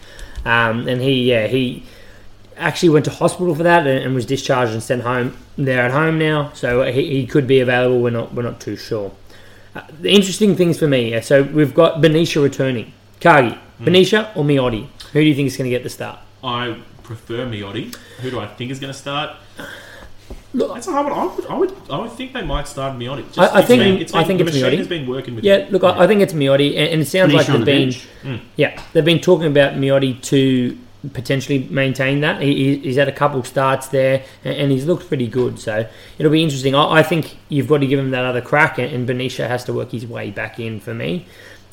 [0.46, 1.84] Um, and he, yeah, he
[2.58, 5.38] actually went to hospital for that and, and was discharged and sent home.
[5.58, 8.02] They're at home now, so he, he could be available.
[8.02, 9.12] We're not, we're not too sure.
[9.76, 12.94] Uh, the interesting things for me, uh, so we've got Benicia returning.
[13.20, 14.88] Cargie, Benicia or Miotti?
[15.14, 16.20] Who do you think is going to get the start?
[16.44, 17.96] I prefer Miotti.
[18.22, 19.36] Who do I think is going to start?
[20.54, 21.18] Look, That's a hard one.
[21.20, 23.26] I would, I would, I would think they might start Miotti.
[23.28, 24.78] Just, I- I it's think- been- it's I been- think the it's Miotti.
[24.78, 25.44] has been working with.
[25.44, 27.90] Yeah, look, I, I think it's Miotti, and, and it sounds like they've the been,
[28.24, 28.42] bench.
[28.58, 30.78] yeah, they've been talking about Miotti to
[31.14, 32.42] potentially maintain that.
[32.42, 35.58] He, he- he's had a couple starts there, and, and he's looked pretty good.
[35.60, 36.76] So it'll be interesting.
[36.76, 39.64] I, I think you've got to give him that other crack, and, and Benicia has
[39.66, 41.26] to work his way back in for me.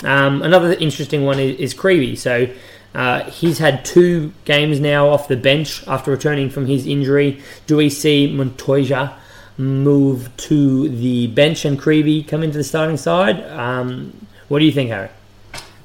[0.05, 2.17] Um, another interesting one is, is Creevy.
[2.17, 2.49] So.
[2.95, 7.41] Uh, he's had two games now off the bench after returning from his injury.
[7.67, 9.17] Do we see Montoya
[9.57, 13.41] move to the bench and Creevy come into the starting side?
[13.51, 15.11] Um, what do you think, Harry?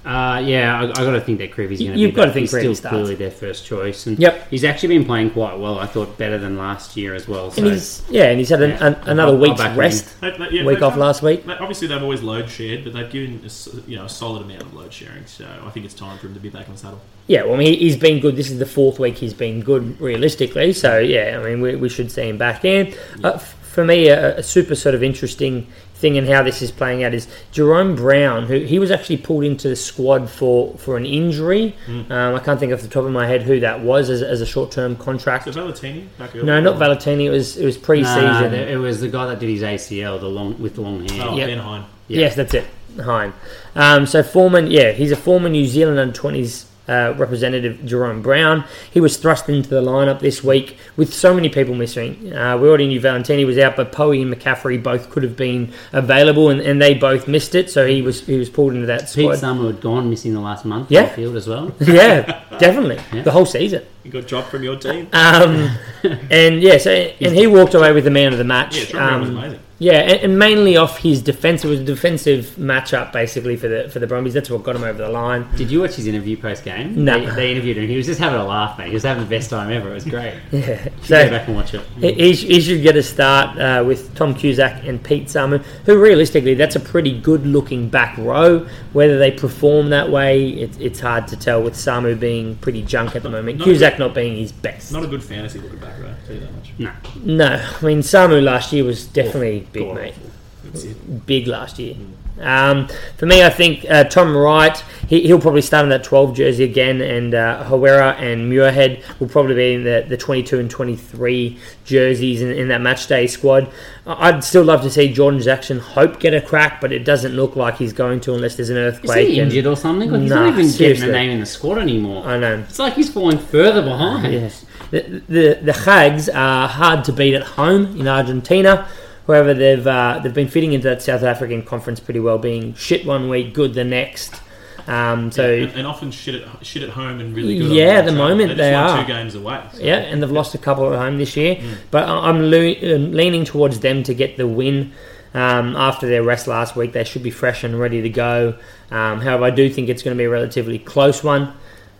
[0.06, 1.98] Uh, yeah, I, I got to think that Creevy's You- going to.
[1.98, 2.02] be.
[2.02, 2.94] you've gotta think he's still starts.
[2.94, 4.06] clearly their first choice.
[4.06, 4.50] And Yep.
[4.50, 5.80] he's actually been playing quite well.
[5.80, 7.52] I thought better than last year as well.
[7.52, 8.88] So And he's yeah, and he's had an, Yeah.
[8.88, 11.44] an, another I'll- I'll week's rest, They- they- yeah, week off last week.
[11.48, 14.64] Obviously, they've always load shared, but they've given a, s- you know a solid amount
[14.64, 15.26] of load sharing.
[15.26, 17.00] So I think it's time for him to be back on the saddle.
[17.28, 18.36] Yeah, well, I mean, he, he's been good.
[18.36, 20.74] This is the fourth week he's been good, realistically.
[20.74, 22.94] So yeah, I mean, we, we should see him back in.
[23.24, 25.66] Uh, f- for me, a, a super sort of interesting
[26.04, 29.46] thing and how this is playing out is Jahrome Brown, who he was actually pulled
[29.46, 31.76] into the squad for for an injury.
[31.88, 32.12] Hmm.
[32.12, 34.42] Um, I can't think off the top of my head who that was as, as
[34.42, 35.46] a short term contract.
[35.46, 36.36] So Valentini back.
[36.36, 37.26] No, not Valentini.
[37.26, 38.52] It was it was pre-season.
[38.52, 41.24] the- it was the guy that did his ACL, the long with the long hair.
[41.28, 41.48] Oh, Yep.
[41.48, 41.86] Ben Hine.
[42.10, 42.20] Yeah.
[42.20, 42.66] Yes, that's it.
[43.02, 43.34] Hine.
[43.76, 48.66] Um, so Foreman, yeah, he's a former New Zealand under twenties uh, representative, Jahrome Brown.
[48.92, 52.34] He was thrust into the lineup this week with so many people missing.
[52.34, 55.72] Uh, we already knew Valentini was out, but Poe and McCaffrey both could have been
[55.94, 57.70] available, and, and they both missed it.
[57.70, 59.36] So he was he was pulled into that Pete squad.
[59.40, 61.06] Samu had gone missing the last month Yeah.
[61.06, 61.74] the field as well.
[61.80, 63.22] yeah, definitely Yeah.
[63.24, 63.84] the whole season.
[64.04, 65.08] You got dropped from your team.
[65.14, 65.70] Um,
[66.30, 68.78] and yeah, so and he walked away with the man of the match.
[68.78, 69.60] Yeah, Jahrome Brown was Um, amazing.
[69.84, 71.66] Yeah, and, and mainly off his defense.
[71.66, 74.34] It was a defensive matchup basically for the for the Brumbies.
[74.34, 75.46] That's what got him over the line.
[75.58, 77.04] Did you watch his interview post game?
[77.04, 77.20] No.
[77.20, 77.88] They, they interviewed him.
[77.88, 78.88] He was just having a laugh, mate.
[78.88, 79.92] He was having the best time ever.
[79.92, 80.36] It was great.
[80.52, 80.86] Yeah.
[80.86, 81.82] Go So back and watch it.
[82.00, 86.02] he, he sh- should get a start uh, with Tom Cusack and Pete Samu, who
[86.02, 88.66] realistically, that's a pretty good looking back row.
[88.94, 93.16] Whether they perform that way, it, it's hard to tell with Samu being pretty junk
[93.16, 93.58] at the moment.
[93.58, 94.92] Not Cusack not being his best.
[94.94, 96.14] Not a good fantasy looking back row.
[96.26, 96.72] Tell you that much.
[96.78, 96.92] No.
[97.24, 100.14] No, I mean Samu last year was definitely big, God mate.
[100.16, 100.30] awful.
[100.66, 101.26] That's it.
[101.26, 101.96] big last year.
[102.40, 104.76] Um, for me, I think uh, Tom Wright,
[105.08, 109.28] he, he'll probably start in that 12 jersey again, and uh, Hawera and Muirhead will
[109.28, 113.72] probably be in the, the 22 and 23 jerseys in, in that match day squad.
[114.08, 117.34] I- I'd still love to see Jordan Jackson Hope get a crack, but it doesn't
[117.34, 119.04] look like he's going to unless there's an earthquake.
[119.04, 119.30] Is earthquake.
[119.30, 120.10] he and- injured or something?
[120.12, 121.02] Like, he's Nah, not even seriously.
[121.08, 122.26] getting a name in the squad anymore.
[122.26, 122.56] I know.
[122.68, 124.34] It's like he's falling further behind.
[124.34, 124.66] Yes.
[124.90, 128.88] The, the the Hags are hard to beat at home in Argentina.
[129.28, 133.06] However, they've uh, they've been fitting into that South African conference pretty well, being shit
[133.06, 134.42] one week, good the next.
[134.86, 137.72] Um, so and, and often shit at shit at home and really good.
[137.72, 139.02] Yeah, at the moment they, just they won are.
[139.02, 139.62] two games away.
[139.72, 141.58] so- yeah, and they've lost a couple at home this year.
[141.90, 144.92] But I- I'm le- um, leaning towards them to get the win.
[145.36, 148.54] Um, after their rest last week, they should be fresh and ready to go.
[148.92, 151.54] Um, however, I do think it's going to be a relatively close one.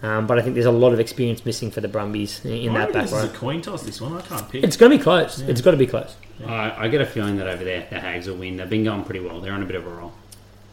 [0.04, 2.74] Um, but I think there's a lot of experience missing for the Brumbies in, in
[2.74, 3.18] that reckon back this row.
[3.20, 3.84] is a coin toss.
[3.84, 4.62] This one I can't pick.
[4.64, 5.40] It's going to be close.
[5.40, 6.16] It's got to be close.
[6.46, 8.58] I, I get a feeling that over there, the Hags will win.
[8.58, 9.40] They've been going pretty well.
[9.40, 10.12] They're on a bit of a roll.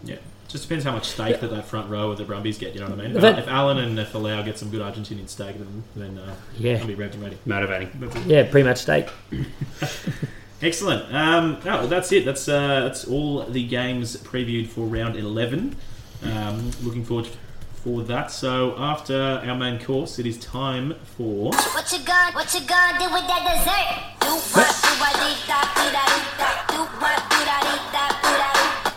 [0.02, 0.16] Yeah,
[0.48, 2.74] just depends how much steak that that front row of the Brumbies get.
[2.74, 3.20] You know what I mean?
[3.20, 6.78] But- if Allen and if Falau get some good Argentinian steak, then, then uh, Yeah.
[6.80, 7.16] I'll be ready.
[7.18, 7.38] ready.
[7.46, 7.90] Motivating.
[8.26, 9.08] Yeah, pretty much steak.
[10.62, 11.14] Excellent.
[11.14, 12.24] Um, oh, that's it.
[12.24, 15.76] That's uh, that's all the games previewed for round eleven.
[16.22, 17.28] Um, looking forward
[17.82, 18.30] for that.
[18.30, 22.98] So after our main course, it is time for What you gonna, what you gonna
[22.98, 24.20] do with that dessert?
[24.20, 26.04] Do what, do what, dee da, dee da.
[26.68, 28.92] Do what, do da, dee da, dee da.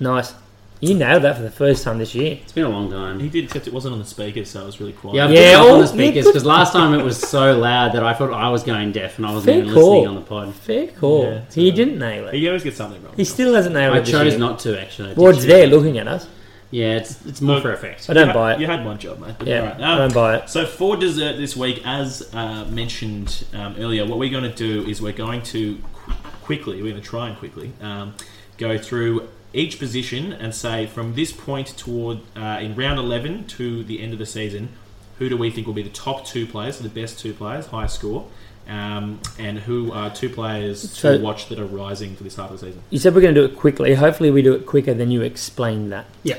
[0.00, 0.34] Nice.
[0.80, 2.40] You nailed that for the first time this year.
[2.42, 3.20] It's been a long time.
[3.20, 5.14] he did, except it wasn't on the speaker, so it was really quiet.
[5.14, 7.56] Yeah, I've Yeah, yeah, oh, on the oh, speakers because last time it was so
[7.56, 9.90] loud that I thought I was going deaf and I wasn't Fair even call.
[9.90, 10.54] listening on the pod.
[10.56, 11.24] Fair call.
[11.24, 12.34] Yeah, he so- didn't nail it.
[12.34, 13.14] He always gets something wrong.
[13.16, 14.08] He still hasn't nailed I it.
[14.08, 14.38] I chose year.
[14.40, 15.06] not to actually.
[15.06, 16.26] I did Ward's choose there looking at us.
[16.72, 18.08] Yeah, it's it's more Look, for effect.
[18.10, 18.60] I don't you buy had, it.
[18.62, 19.34] You had one job, mate.
[19.38, 19.80] But Yeah, alright.
[19.80, 20.48] I don't buy it.
[20.48, 24.82] So for dessert this week, as uh, mentioned um, earlier, what we're going to do
[24.88, 26.12] is we're going to qu-
[26.42, 28.14] quickly, we're going to try and quickly um,
[28.56, 33.84] go through each position and say from this point toward uh, in round 11 to
[33.84, 34.70] the end of the season,
[35.18, 37.66] who do we think will be the top two players, so the best two players,
[37.66, 38.26] highest score,
[38.66, 42.50] um, and who are two players So- to watch that are rising for this half
[42.50, 42.82] of the season.
[42.88, 43.92] You said we're going to do it quickly.
[43.94, 46.06] Hopefully, we do it quicker than you explained that.
[46.22, 46.38] Yeah.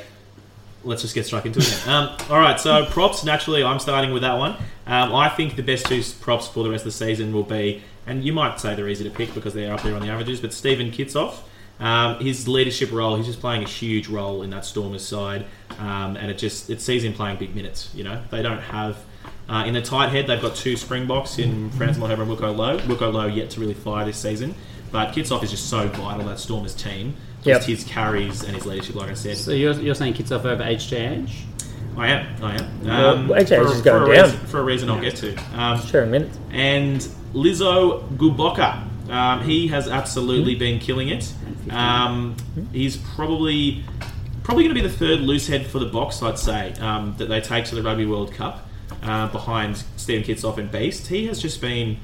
[0.84, 1.88] Let's just get stuck into it.
[1.88, 3.24] Um, all right, so props.
[3.24, 4.52] Naturally, I'm starting with that one.
[4.86, 7.82] Um, I think the best two props for the rest of the season will be,
[8.06, 10.42] and you might say they're easy to pick because they're up there on the averages,
[10.42, 11.40] but Steven Kitshoff.
[11.80, 15.46] Um, his leadership role, he's just playing a huge role in that Stormers side,
[15.80, 17.90] um, and it just it sees him playing big minutes.
[17.94, 18.98] You know, they don't have
[19.50, 20.28] uh, in the tight head.
[20.28, 22.80] They've got two Springboks in Frans Malherbe and Wilco Louw.
[22.82, 24.56] Wilco Louw yet to really fire this season,
[24.94, 27.16] but Kitshoff is just so vital that Stormers team.
[27.44, 27.78] Just Yep.
[27.78, 29.36] his carries and his leadership, like I said.
[29.38, 31.30] So you're, you're saying Kitshoff over HJH?
[31.98, 32.44] I am.
[32.44, 32.84] I am.
[32.86, 34.26] Well, Um, HH for, is going for a down.
[34.32, 35.36] Reason, for a reason I'll get to.
[35.60, 36.32] Um, Sure, a minute.
[36.52, 37.02] and
[37.34, 38.88] Lizo Gqoboka.
[39.10, 41.34] Um, he has absolutely been killing it.
[41.70, 42.36] Um,
[42.72, 43.84] he's probably
[44.44, 47.28] probably going to be the third loose head for the box, I'd say, um, that
[47.30, 48.68] they take to the Rugby World Cup
[49.02, 51.08] uh, behind Steven Kitshoff and Beast.
[51.08, 51.98] He has just been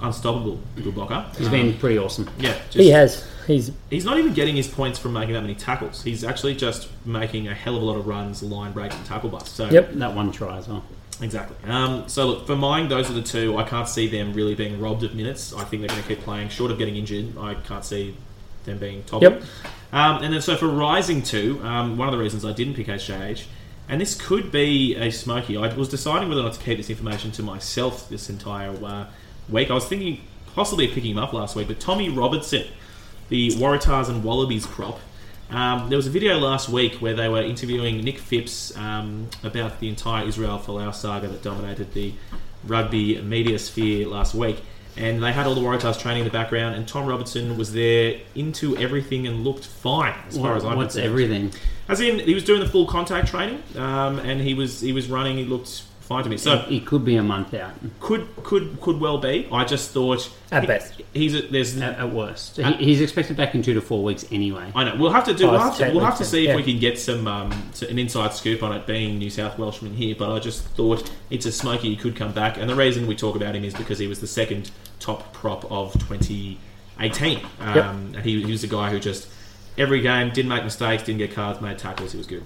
[0.00, 1.34] unstoppable, Guboka.
[1.36, 2.28] He's Um, been pretty awesome.
[2.38, 3.24] yeah, just, He has.
[3.46, 6.02] He's He's not even getting his points from making that many tackles.
[6.02, 9.28] He's actually just making a hell of a lot of runs, line break, and tackle
[9.30, 9.54] bust.
[9.54, 9.92] So Yep.
[9.94, 10.82] That one try as well.
[11.22, 11.56] Exactly.
[11.70, 13.56] Um, so look, for mine, those are the two.
[13.56, 15.54] I can't see them really being robbed of minutes.
[15.54, 16.48] I think they're going to keep playing.
[16.50, 18.16] Short of getting injured, I can't see
[18.64, 19.22] them being top.
[19.22, 19.42] Yep.
[19.92, 22.88] Um, and then so for rising two, um, one of the reasons I didn't pick
[22.88, 23.44] HJH,
[23.88, 25.56] and this could be a smoky.
[25.56, 29.06] I was deciding whether or not to keep this information to myself this entire uh,
[29.48, 29.70] week.
[29.70, 30.20] I was thinking
[30.54, 32.64] possibly of picking him up last week, but Tommy Robertson,
[33.28, 34.98] the Waratahs and Wallabies prop.
[35.50, 39.78] Um, there was a video last week where they were interviewing Nick Phipps um, about
[39.78, 42.14] the entire Israel Folau saga that dominated the
[42.64, 44.60] rugby media sphere last week.
[44.96, 48.18] And they had all the Waratahs training in the background, and Tom Robertson was there
[48.34, 51.12] into everything and looked fine as far What- as I'm what's concerned.
[51.12, 51.52] everything?
[51.86, 55.06] As in, he was doing the full contact training, um, and he was he was
[55.08, 55.36] running.
[55.36, 56.36] He looked fine to me.
[56.36, 59.48] So He could be a month out could could could well be.
[59.52, 61.02] I just thought At he- best.
[61.12, 62.56] he's a, there's at, at worst.
[62.56, 64.70] He, he's expected back in two to four weeks anyway.
[64.74, 64.96] I know.
[64.96, 65.50] We'll have to do.
[65.50, 67.82] We'll have to, we'll have to 10 see if we can get some um, s-
[67.82, 70.14] an inside scoop on it, being New South Welshman here.
[70.18, 71.90] But I just thought it's a smoky.
[71.90, 74.20] He could come back, and the reason we talk about him is because he was
[74.20, 76.58] the second top prop of 2018.
[77.60, 77.84] Um, Yep.
[77.84, 79.28] And he, he was a guy who just
[79.76, 82.12] every game didn't make mistakes, didn't get cards, made tackles.
[82.12, 82.42] He was good.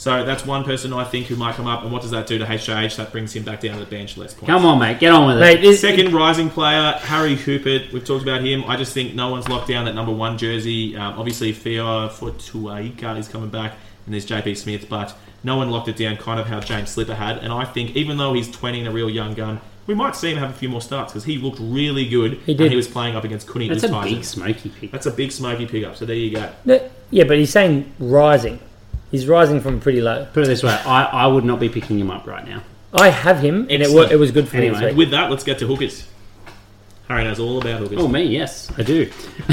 [0.00, 1.82] So that's one person I think who might come up.
[1.82, 2.96] And what does that do to HJH?
[2.96, 4.16] That brings him back down to the bench.
[4.16, 4.46] Less points.
[4.46, 5.40] Come on, mate, get on with it.
[5.40, 5.60] mate.
[5.60, 7.92] This, Second rising player, Harry Hoopert.
[7.92, 8.64] We've talked about him.
[8.66, 10.96] I just think no one's locked down that number one jersey.
[10.96, 13.74] Um, obviously, Feao Fotuaika is coming back,
[14.06, 17.14] and there's JP Smith, but no one locked it down kind of how James Slipper
[17.14, 17.36] had.
[17.36, 20.32] And I think even though he's 20 and a real young gun, we might see
[20.32, 22.38] him have a few more starts because he looked really good.
[22.46, 24.14] He And he was playing up against Kuni That's a Tyson.
[24.14, 24.92] big smoky pick.
[24.92, 25.96] That's a big smoky pickup.
[25.96, 26.50] So there you go.
[26.64, 28.60] No, yeah, but he's saying rising.
[29.10, 30.26] He's rising from pretty low.
[30.32, 32.62] Put it this way, I, I would not be picking him up right now.
[32.92, 34.12] I have him, and it, Excellent.
[34.12, 34.96] it was good for me Anyway, this week.
[34.96, 36.06] With that, let's get to hookers.
[37.08, 37.98] Harry knows all about hookers.
[38.00, 39.04] Oh, me, yes, I do.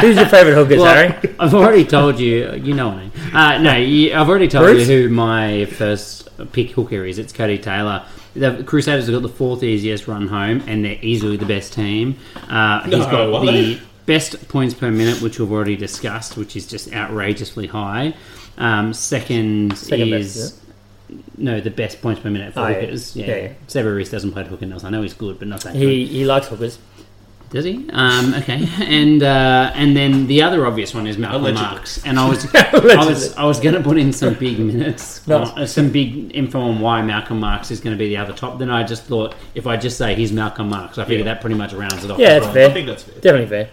[0.00, 1.34] Who's your favourite hookers, Well, Harry?
[1.38, 2.54] I've already told you.
[2.54, 3.34] You know what I mean.
[3.34, 4.88] Uh, no, you, I've already told Bruce?
[4.88, 7.18] you who my first pick hooker is.
[7.18, 8.06] It's Codie Taylor.
[8.34, 12.16] The Crusaders have got the fourth easiest run home, and they're easily the best team.
[12.48, 13.46] Uh, he's No, got what?
[13.52, 18.14] the best points per minute, which we've already discussed, which is just outrageously high.
[18.58, 20.60] Um, second, Second best, is
[21.38, 22.80] no the best points per minute for Oh, yeah.
[22.80, 23.16] hookers.
[23.16, 23.52] Yeah, Yeah, yeah.
[23.82, 23.82] yeah.
[23.82, 24.84] Reece doesn't play hooker nose.
[24.84, 25.82] I know he's good, but not that good.
[25.82, 26.78] He he likes hookers.
[27.50, 27.88] Does he?
[27.94, 31.62] Um, okay, and uh, and then the other obvious one is Malcolm Allegedly.
[31.66, 35.26] Marx, and I was I was I was going to put in some big minutes,
[35.26, 35.38] No.
[35.44, 38.58] uh, some big info on why Malcolm Marx is going to be the other top.
[38.58, 41.32] Then I just thought if I just say he's Malcolm Marx, I figure Yeah.
[41.32, 42.18] that pretty much rounds it off.
[42.18, 42.68] Yeah, as it's fair.
[42.68, 43.14] I think that's fair.
[43.20, 43.70] Definitely fair.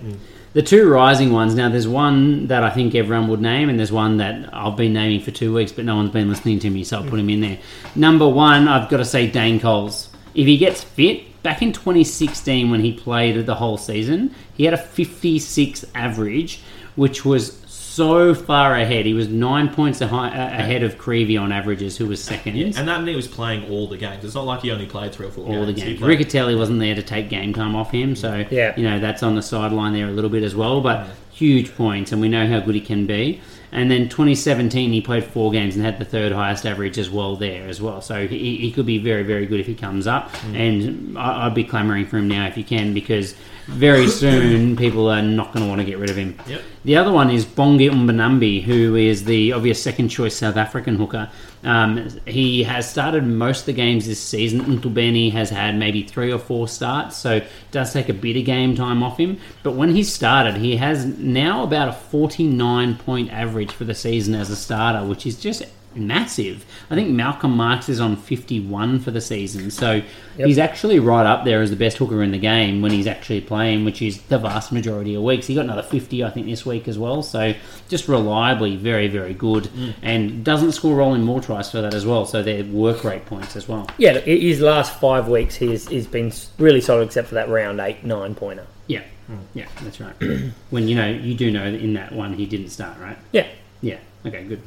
[0.55, 1.53] The two rising ones.
[1.53, 4.93] Now, there's one that I think everyone would name, and there's one that I've been
[4.93, 7.29] naming for two weeks, but no one's been listening to me, so I'll put him
[7.29, 7.59] in there.
[7.93, 10.07] Number one, I've got to say Dane Coles.
[10.33, 14.73] If he gets fit, back in 2016 when he played the whole season, he had
[14.73, 16.61] a 56 average,
[16.95, 17.61] which was
[17.95, 19.05] so far ahead.
[19.05, 22.21] He was nine points a hi- uh, a- ahead of Creevy on averages, who was
[22.21, 22.55] second.
[22.57, 24.23] Yeah, and that mean he was playing all the games.
[24.25, 25.81] It's not like he only played three or four all the games.
[25.87, 26.01] He games.
[26.01, 28.73] Riccitelli wasn't there to take game time off him, so Yeah.
[28.75, 30.81] you know that's on the sideline there a little bit as well.
[30.81, 33.41] But huge points, and we know how good he can be.
[33.75, 37.35] And then 2017, he played four games and had the third highest average as well
[37.35, 37.99] there as well.
[38.01, 40.31] So he, he could be very, very good if he comes up.
[40.31, 40.55] Mm.
[40.55, 43.35] And I, I'd be clamouring for him now if you can, because
[43.67, 46.39] very soon people are not going to want to get rid of him.
[46.47, 46.61] Yep.
[46.85, 51.29] The other one is Bongi Mbonambi, who is the obvious second choice South African hooker.
[51.65, 54.61] Um, he has started most of the games this season.
[54.61, 57.41] Ntubeni has had maybe three or four starts, so
[57.71, 59.39] does take a bit of game time off him.
[59.63, 64.35] But when he started, he has now about a 49 point average for the season
[64.35, 65.63] as a starter, which is just
[65.95, 66.65] massive.
[66.89, 70.01] I think Malcolm Marx is on 51 for the season, so
[70.37, 73.41] he's actually right up there as the best hooker in the game when he's actually
[73.41, 75.47] playing, which is the vast majority of weeks.
[75.47, 77.53] He got another 50, I think, this week as well, so
[77.89, 79.93] just reliably very, very good, mm.
[80.01, 83.55] and doesn't score rolling more tries for that as well, so they're work rate points
[83.55, 83.87] as well.
[83.97, 87.79] Yeah, look, his last five weeks, he's, he's been really solid except for that round
[87.79, 88.67] eight, nine pointer.
[88.87, 89.39] Yeah, mm.
[89.53, 90.15] yeah, that's right.
[90.69, 93.17] when you know, you do know that in that one he didn't start, right?
[93.31, 93.47] Yeah.
[93.81, 94.61] Yeah, okay, good.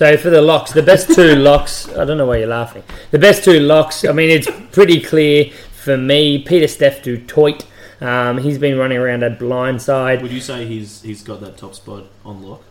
[0.00, 2.82] So for the locks, the best two locks, I don't know why you're laughing.
[3.10, 6.42] The best two locks, I mean, it's pretty clear for me.
[6.42, 7.66] Pieter-Steph du Toit.
[8.00, 10.22] Um, he's been running around a blind side.
[10.22, 12.62] Would you say he's he's got that top spot on lock?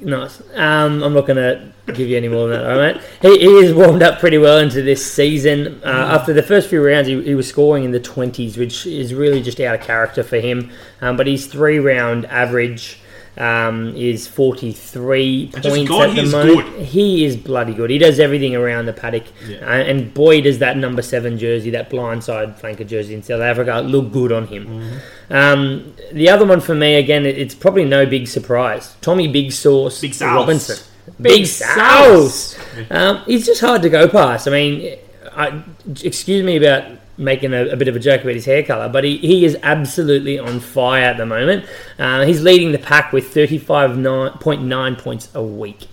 [0.00, 0.40] nice.
[0.56, 3.00] Um, I'm not going to give you any more than that, all right?
[3.20, 5.80] He, he has warmed up pretty well into this season.
[5.84, 9.14] Uh, after the first few rounds, he, he was scoring in the 20s, which is
[9.14, 10.72] really just out of character for him.
[11.00, 12.98] Um, but his three round average
[13.38, 16.70] um, is 43 points at the moment.
[16.76, 16.82] good.
[16.86, 17.90] He is bloody good.
[17.90, 19.24] He does everything around the paddock.
[19.48, 19.58] Yeah.
[19.58, 23.80] Uh, and boy, does that number seven jersey, that blindside flanker jersey in South Africa,
[23.80, 24.66] look good on him.
[24.66, 25.32] Mm-hmm.
[25.32, 28.94] Um, the other one for me, again, it- it's probably no big surprise.
[29.00, 30.20] Tommy Big Sauce Big.
[30.20, 30.76] Robinson.
[31.20, 32.56] Big Big Sauce.
[32.90, 34.46] Um, he's just hard to go past.
[34.46, 34.98] I mean,
[35.34, 35.62] I,
[36.04, 36.84] excuse me about
[37.18, 39.56] making a, a bit of a joke about his hair colour, but he, he is
[39.62, 41.66] absolutely on fire at the moment.
[41.98, 45.86] Uh, he's leading the pack with 35.9 points a week.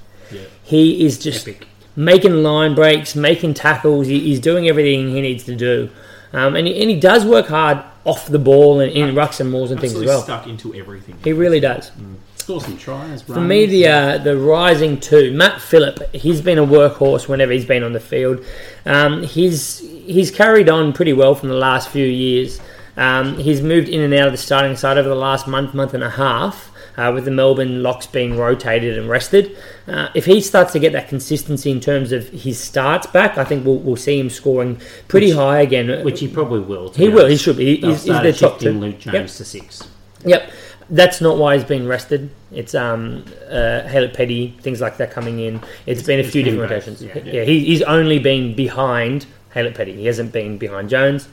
[0.64, 1.68] He is just Epic.
[1.96, 4.08] making line breaks, making tackles.
[4.08, 5.90] He, he's doing everything he needs to do.
[6.32, 9.52] Um, and, he, and he does work hard off the ball and in rucks and
[9.52, 10.22] mauls and things as well.
[10.22, 11.18] stuck into everything.
[11.24, 11.92] He really does.
[12.50, 13.22] Score some tries.
[13.22, 17.64] For me, the uh, the rising two, Matt Philip, he's been a workhorse whenever he's
[17.64, 18.44] been on the field.
[18.88, 22.60] Um, he's he's carried on pretty well from the last few years.
[22.98, 25.94] Um, he's moved in and out of the starting side over the last month, month
[25.94, 29.56] and a half, uh, with the Melbourne locks being rotated and rested.
[29.88, 33.44] Uh, if he starts to get that consistency in terms of his starts back, I
[33.44, 36.04] think we'll, we'll see him scoring pretty high again.
[36.04, 36.92] which he probably will.
[36.94, 37.28] he will.
[37.28, 37.76] He should be.
[37.76, 38.72] He's, he's their top two.
[38.72, 39.28] Luke Jones Yep.
[39.28, 39.88] to six.
[40.26, 40.52] Yep.
[40.90, 42.32] That's not why he's been rested.
[42.52, 45.62] It's um, uh, Haylett-Petty, things like that coming in.
[45.86, 47.02] it's been a few different rotations.
[47.02, 47.18] yeah.
[47.20, 49.94] Yeah, he, he's only been behind Haylett-Petty.
[49.94, 51.30] He hasn't been behind Jones.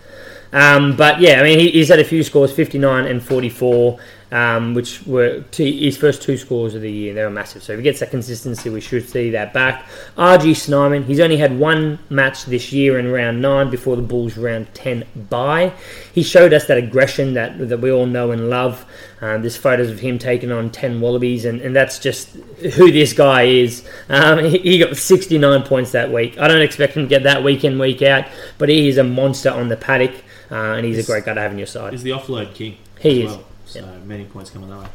[0.53, 3.99] Um, but yeah, I mean, he, he's had a few scores, 59 and 44,
[4.33, 7.15] um, which were two, his first two scores of the year.
[7.15, 7.63] They were massive.
[7.63, 9.87] So if he gets that consistency, we should see that back.
[10.17, 14.37] RG Snyman, he's only had one match this year in round nine before the Bulls
[14.37, 15.73] round 10 bye.
[16.13, 18.85] He showed us that aggression that, that we all know and love.
[19.21, 22.31] Um, there's photos of him taking on 10 Wallabies, and, and that's just
[22.75, 23.89] who this guy is.
[24.09, 26.39] Um, he, he got 69 points that week.
[26.39, 28.27] I don't expect him to get that week in, week out,
[28.59, 30.15] but he is a monster on the paddock,
[30.51, 31.93] uh, and he's a great guy to have on your side.
[31.93, 32.77] He's the offload king.
[32.99, 33.37] He as is.
[33.37, 33.47] Well.
[33.81, 34.89] So many points coming that way.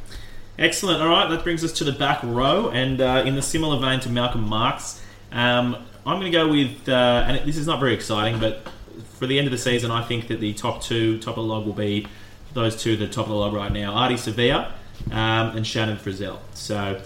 [0.60, 1.02] Excellent.
[1.02, 4.00] All right, that brings us to the back row, and uh, in the similar vein
[4.02, 5.02] to Malcolm Marx,
[5.32, 5.76] um,
[6.06, 8.68] I'm going to go with, uh, and this is not very exciting, but
[9.14, 11.54] for the end of the season, I think that the top two, top of the
[11.54, 12.08] log, will be
[12.54, 14.72] those two, the top of the log right now: Ardie Savea
[15.12, 16.40] um, and Shannon Frizzell.
[16.54, 17.02] So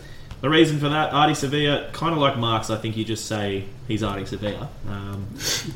[0.46, 3.66] the reason for that, Ardie Savea, kind of like Marx, I think you just say
[3.88, 4.68] he's Ardie Savea.
[4.88, 5.26] Um,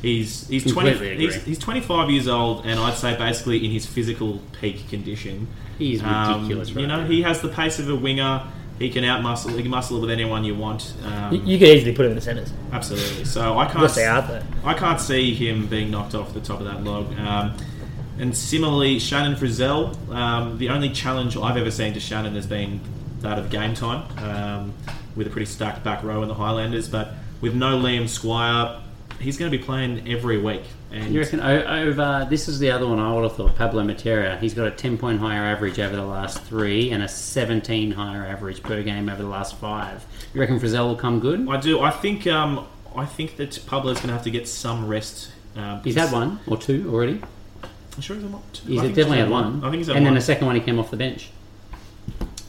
[0.00, 4.40] he's he's twenty, he's, he's 25 years old, and I'd say basically in his physical
[4.60, 5.48] peak condition.
[5.76, 6.70] He's is Um, ridiculous.
[6.70, 7.06] right you know, now.
[7.08, 8.44] he has the pace of a winger.
[8.78, 9.50] He can out muscle.
[9.50, 10.94] He can muscle with anyone you want.
[11.04, 12.52] Um, You, you could easily put him in the centres.
[12.72, 13.24] absolutely.
[13.24, 13.92] So I can't.
[13.92, 14.42] They are, though.
[14.64, 17.12] I can't see him being knocked off the top of that log.
[17.18, 17.56] Um,
[18.20, 19.96] and similarly, Shannon Frizzell.
[20.14, 22.80] Um, the only challenge I've ever seen to Shannon has been
[23.22, 24.74] that of game time, um,
[25.16, 26.88] with a pretty stacked back row in the Highlanders.
[26.88, 28.80] But with no Liam Squire,
[29.18, 30.62] he's going to be playing every week.
[30.92, 32.26] And You reckon over?
[32.28, 33.54] This is the other one I would have thought.
[33.54, 34.40] Pablo Matera.
[34.40, 38.26] He's got a ten point higher average over the last three, and a seventeen higher
[38.26, 40.04] average per game over the last five.
[40.34, 41.48] You reckon Frizzell will come good?
[41.48, 41.80] I do.
[41.80, 42.26] I think.
[42.26, 42.66] Um,
[42.96, 45.30] I think that Pablo's going to have to get some rest.
[45.54, 47.20] Um, He's had one or two already.
[47.94, 48.42] I'm sure he's had one.
[48.66, 49.58] He's definitely had one.
[49.64, 49.96] I think he's had one.
[49.98, 50.14] and one.
[50.14, 51.30] then the second one he came off the bench.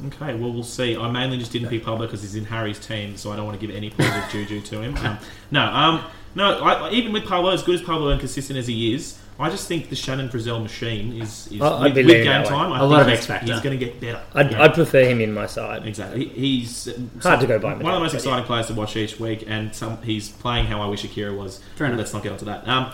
[0.07, 0.97] Okay, well, we'll see.
[0.97, 3.59] I mainly just didn't pick Pablo because he's in Harry's team, so I don't want
[3.59, 4.97] to give any positive juju to him.
[4.97, 5.19] Um,
[5.51, 6.03] no, um,
[6.35, 6.59] no.
[6.59, 9.49] I, I- even with Pablo, as good as Pablo and consistent as he is, I
[9.49, 12.71] just think the Shannon Frizzell machine is, is I- I'd with, with game time.
[12.73, 13.51] I A lot of he's- X factor.
[13.53, 14.21] He's going to get better.
[14.33, 14.63] I'd, Yeah.
[14.63, 15.85] I'd prefer him in my side.
[15.87, 16.25] Exactly.
[16.29, 18.67] He- He's uh, Hard to go by One of the most Matteo, but exciting players
[18.67, 21.59] to watch each week, and some, he's playing how I wish Akira was.
[21.75, 21.99] Fair enough.
[21.99, 22.67] Let's not get onto that.
[22.67, 22.91] Um,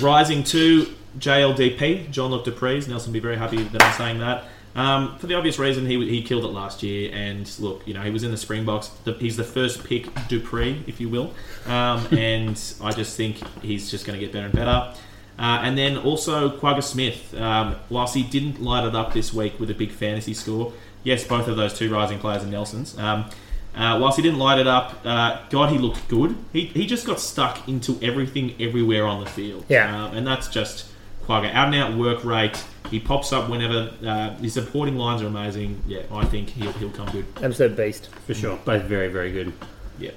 [0.00, 0.86] rising to
[1.18, 2.88] JLDP, Jean-Luc du Preez's.
[2.88, 4.44] Nelson will be very happy that I'm saying that.
[4.74, 8.00] Um, for the obvious reason, he, he killed it last year, and look, you know,
[8.02, 8.88] he was in the Springboks.
[9.04, 11.34] The, he's the first pick du Preez, if you will,
[11.66, 14.94] um, and I just think he's just going to get better and better.
[15.38, 19.58] Uh, and then also Kwagga Smith, um, whilst he didn't light it up this week
[19.58, 20.72] with a big fantasy score,
[21.04, 22.96] yes, both of those two rising players are Nelsons.
[22.98, 23.30] Um,
[23.74, 26.36] uh, whilst he didn't light it up, uh, God, he looked good.
[26.52, 29.64] He, he just got stuck into everything everywhere on the field.
[29.68, 30.04] Yeah.
[30.04, 30.91] Um, and that's just
[31.26, 31.52] Kwagga.
[31.52, 32.62] Out and out work rate.
[32.90, 33.92] He pops up whenever.
[34.04, 35.82] Uh, his supporting lines are amazing.
[35.86, 37.24] Yeah, I think he'll, he'll come good.
[37.42, 38.08] Absolute beast.
[38.26, 38.58] for sure.
[38.64, 39.52] Both very, very good.
[39.98, 40.10] Yeah.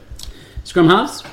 [0.64, 1.24] Scrum halves.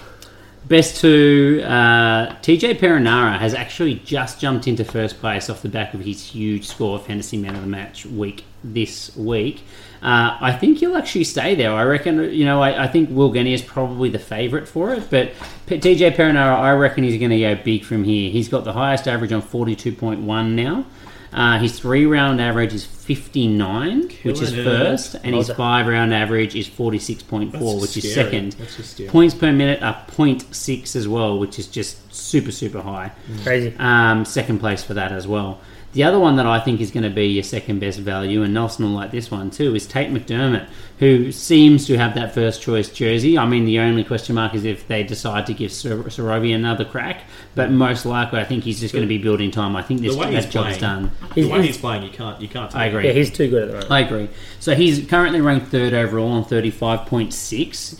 [0.64, 5.92] Best two, uh, TJ Perenara has actually just jumped into first place off the back
[5.92, 9.62] of his huge score of Fantasy Man of the Match week this week.
[10.02, 11.72] Uh, I think he'll actually stay there.
[11.72, 15.08] I reckon, you know, I, I think Will Genia is probably the favourite for it,
[15.10, 15.32] but
[15.68, 18.28] TJ Perenara, I reckon he's going to go big from here.
[18.30, 20.84] He's got the highest average on 42.1 now.
[21.32, 24.64] Uh, his three round average is 59, which is Killing it.
[24.64, 28.52] first, and his five round average is 46.4, That's which is second.
[28.52, 29.08] That's just scary.
[29.08, 33.12] Points per minute are 0.6 as well, which is just super, super high.
[33.44, 33.74] Crazy.
[33.78, 35.60] Um, second place for that as well.
[35.92, 38.54] The other one that I think is going to be your second best value, and
[38.54, 40.66] Nelson will like this one too, is Tate McDermott,
[40.98, 43.36] who seems to have that first choice jersey.
[43.36, 46.86] I mean, the only question mark is if they decide to give Sor- Sorovi another
[46.86, 47.24] crack,
[47.54, 49.76] but most likely I think he's just going to be building time.
[49.76, 51.10] I think this The way that job's playing, done.
[51.34, 52.70] the He's- way he's playing, you can't you can't.
[52.70, 52.88] Take I it.
[52.88, 53.06] agree.
[53.08, 53.90] Yeah, he's too good at the moment.
[53.92, 54.28] I agree.
[54.60, 57.98] So he's currently ranked third overall on 35.6.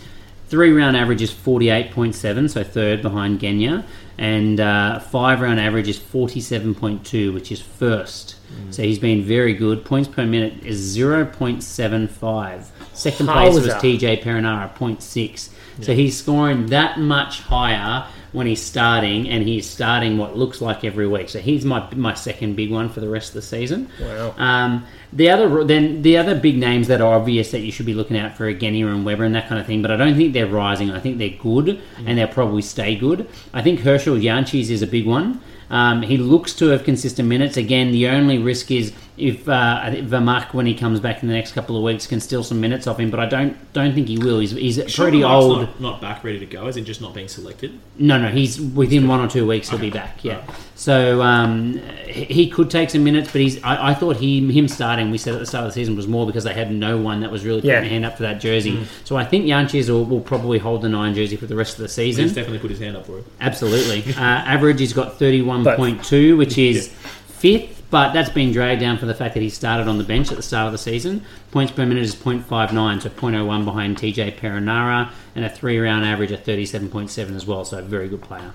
[0.53, 3.83] Three round average is 48.7, so third behind Genia.
[4.19, 8.35] And uh, five round average is 47.2, which is first.
[8.69, 9.83] So he's been very good.
[9.83, 12.67] Points per minute is 0.75.
[12.93, 15.49] Second place was TJ Perenara, 0.6.
[15.81, 20.83] So he's scoring that much higher when he's starting, and he's starting what looks like
[20.83, 21.29] every week.
[21.29, 23.89] So he's my my second big one for the rest of the season.
[24.01, 24.35] Wow.
[24.37, 27.93] Um, the other then the other big names that are obvious that you should be
[27.93, 30.15] looking out for are Genia and Weber and that kind of thing, but I don't
[30.15, 30.91] think they're rising.
[30.91, 33.29] I think they're good and they'll probably stay good.
[33.53, 35.41] I think Herschel Jantjies is a big one.
[35.69, 37.57] Um, he looks to have consistent minutes.
[37.57, 41.27] Again, the only risk is if uh, I think Vermaak, when he comes back in
[41.29, 43.11] the next couple of weeks, can steal some minutes off him.
[43.11, 44.39] But I don't don't think he will.
[44.39, 45.59] He's, he's Sure, pretty Mark's old.
[45.61, 47.79] Not, not back ready to go, as in just not being selected.
[47.99, 50.23] No, no, he's within one or two weeks he'll be back.
[50.23, 50.41] Yeah,
[50.75, 53.63] so um, he he could take some minutes, but he's.
[53.63, 55.11] I, I thought he him starting.
[55.11, 57.19] We said at the start of the season was more because they had no one
[57.21, 57.81] that was really putting Yeah.
[57.81, 58.85] a hand up for that jersey.
[59.03, 61.79] So I think Jantjies will, will probably hold the nine jersey for the rest of
[61.83, 62.23] the season.
[62.23, 63.25] He's definitely put his hand up for it.
[63.39, 64.11] Absolutely.
[64.23, 66.87] Uh, average, he's got 31.2, which is
[67.27, 70.31] fifth, but that's been dragged down for the fact that he started on the bench
[70.31, 71.23] at the start of the season.
[71.51, 76.31] Points per minute is 0.59, so 0.01 behind TJ Perenara, and a three round average
[76.31, 78.51] of 37.7 as well, so a very good player.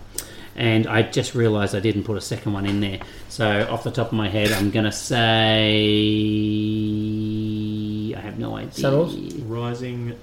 [0.56, 2.98] And I just realised I didn't put a second one in there.
[3.28, 5.76] So off the top of my head, I'm going to say.
[8.16, 8.72] I have no idea.
[8.72, 9.14] Sunnels?
[9.44, 10.18] Rising.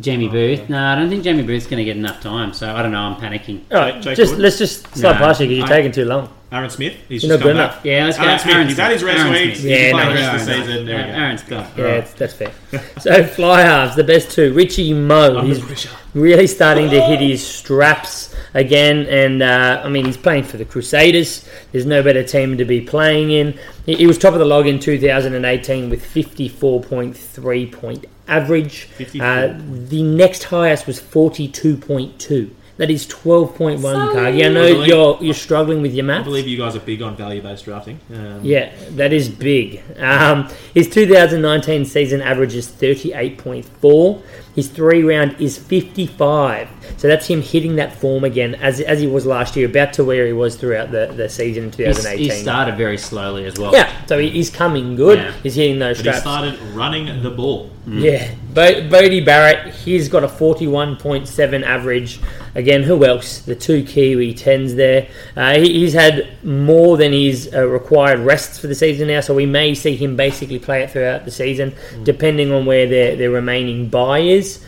[0.00, 0.60] Jamie Oh, Booth.
[0.60, 0.68] okay.
[0.72, 3.00] No, I don't think Jamie Booth's going to get enough time, so I don't know,
[3.00, 3.62] I'm panicking.
[3.72, 4.42] All right, Jake just Wood?
[4.42, 5.18] let's just slide Nah.
[5.18, 6.28] past you because you're I- taking too long.
[6.50, 6.94] Aaron Smith.
[7.10, 7.72] He's just not come good back.
[7.72, 7.84] enough.
[7.84, 8.24] Yeah, let's go.
[8.24, 8.54] Aaron Smith.
[8.54, 9.60] Aaron He's had his rest Aaron weeks.
[9.60, 9.70] Smith.
[9.70, 10.86] Yeah, He's playing no, the rest of the Aaron season.
[10.86, 11.18] There we go.
[11.18, 11.70] Aaron's done.
[11.76, 11.94] Yeah, Right.
[11.98, 12.52] it's, that's fair.
[13.00, 14.52] so fly halves, the best two.
[14.54, 15.90] Richie Mo, Under he's pressure.
[16.14, 20.64] really starting to hit his straps again, and uh, I mean he's playing for the
[20.64, 21.46] Crusaders.
[21.72, 23.58] There's no better team to be playing in.
[23.84, 28.84] He, he was top of the log in 2018 with 54.3 point average.
[28.84, 29.26] 54.
[29.26, 32.50] Uh, the next highest was 42.2.
[32.78, 33.82] That is 12.1
[34.12, 34.44] Cargie.
[34.44, 36.18] I know I believe- you're you're struggling with your maths.
[36.18, 36.28] I maths.
[36.28, 37.98] believe you guys are big on value-based drafting.
[38.14, 39.82] Um, Yeah, that is big.
[39.98, 44.22] Um, his 2019 season average is 38.4.
[44.54, 46.68] His three round is 55.
[46.96, 50.04] So that's him hitting that form again as, as he was last year, about to
[50.04, 52.18] where he was throughout the, the season in He's, 2018.
[52.18, 53.72] he started very slowly as well.
[53.72, 55.18] yeah, so he, he's coming good.
[55.18, 55.32] Yeah.
[55.42, 56.20] He's hitting those But he straps.
[56.22, 57.70] started running the ball.
[57.86, 62.20] Yeah, Bo- Beauden Barrett, he's got a 41.7 average.
[62.58, 63.38] Again, who else?
[63.38, 65.06] The two Kiwi 10s there.
[65.36, 69.32] Uh, he, he's had more than his uh, required rests for the season now, so
[69.32, 71.72] we may see him basically play it throughout the season,
[72.02, 74.64] depending on where their, their remaining bye is.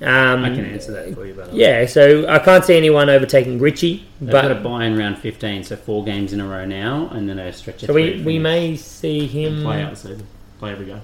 [0.00, 3.58] Um, I can answer that for you, but Yeah, so I can't see anyone overtaking
[3.58, 7.08] Richie, They've got a bye in round 15, so four games in a row now,
[7.12, 8.16] and then a stretch of so three.
[8.20, 9.62] we, we may see him.
[9.62, 10.26] Play out the season.
[10.60, 10.98] Play every go.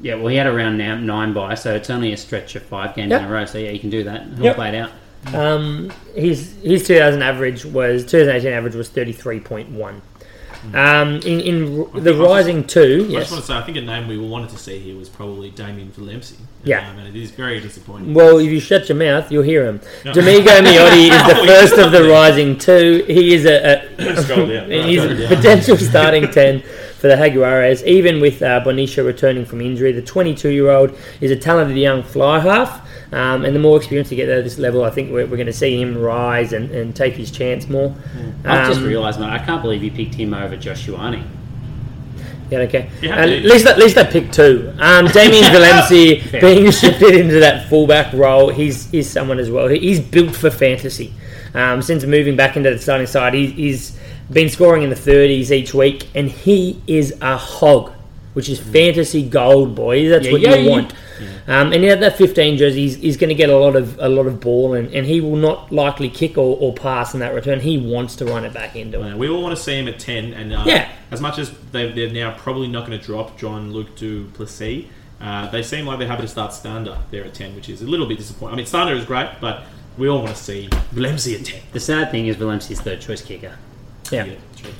[0.00, 2.64] Yeah, well, he had a round now, nine bye, so it's only a stretch of
[2.64, 3.22] five games Yep.
[3.22, 4.24] in a row, so yeah, you can do that.
[4.34, 4.56] He'll Yep.
[4.56, 4.90] play it out.
[5.34, 10.00] Um, his his 2000 average was 2018 average was 33.1.
[10.74, 13.22] Um, in in the Rising Two, I yes.
[13.22, 15.50] just want to say, I think a name we wanted to see here was probably
[15.50, 16.34] Damian Willemse.
[16.64, 16.90] Yeah.
[16.90, 18.12] Um, and it is very disappointing.
[18.12, 19.80] Well, if you shut your mouth, you'll hear him.
[20.04, 20.12] No.
[20.12, 23.04] Domingo Miotti is the Oh, first of the Rising Two.
[23.06, 24.70] He is a, a Scroll down.
[24.88, 26.62] he's a potential starting ten
[26.98, 27.86] for the Jaguares.
[27.86, 32.87] Even with uh, Bonilla returning from injury, the 22-year-old is a talented young fly half.
[33.10, 35.46] Um, and the more experience you get at this level, I think we're, we're going
[35.46, 37.94] to see him rise and, and take his chance more.
[38.44, 41.24] I've just Um, realised, mate, I can't believe you picked him over Joshuani.
[42.50, 42.90] Yeah, okay.
[43.02, 44.72] Uh, at least, at least I picked two.
[44.78, 49.68] Um, Damian Willemse being shifted into that fullback role, he's someone as well.
[49.68, 51.12] He's built for fantasy.
[51.54, 53.98] Um, since moving back into the starting side, he, he's
[54.30, 57.92] been scoring in the 30s each week, and he is a hog,
[58.34, 60.08] which is fantasy gold, boy.
[60.08, 60.88] That's Yeah, what yeah, you
[61.20, 61.60] yeah.
[61.60, 64.08] Um, and at that 15 jersey, he's, he's going to get a lot of a
[64.08, 67.34] lot of ball, and, and he will not likely kick or, or pass in that
[67.34, 67.60] return.
[67.60, 69.16] He wants to run it back into it.
[69.16, 70.90] We all want to see him at 10, and uh, Yeah.
[71.10, 74.86] as much as they're, they're now probably not going to drop Jean-Luc du Plessis,
[75.20, 77.86] uh, they seem like they're happy to start Stander there at 10, which is a
[77.86, 78.54] little bit disappointing.
[78.54, 79.64] I mean, Stander is great, but
[79.96, 81.60] we all want to see Willemse at 10.
[81.72, 83.56] The sad thing is Willemse's third choice kicker.
[84.12, 84.24] Yeah.
[84.56, 84.70] true.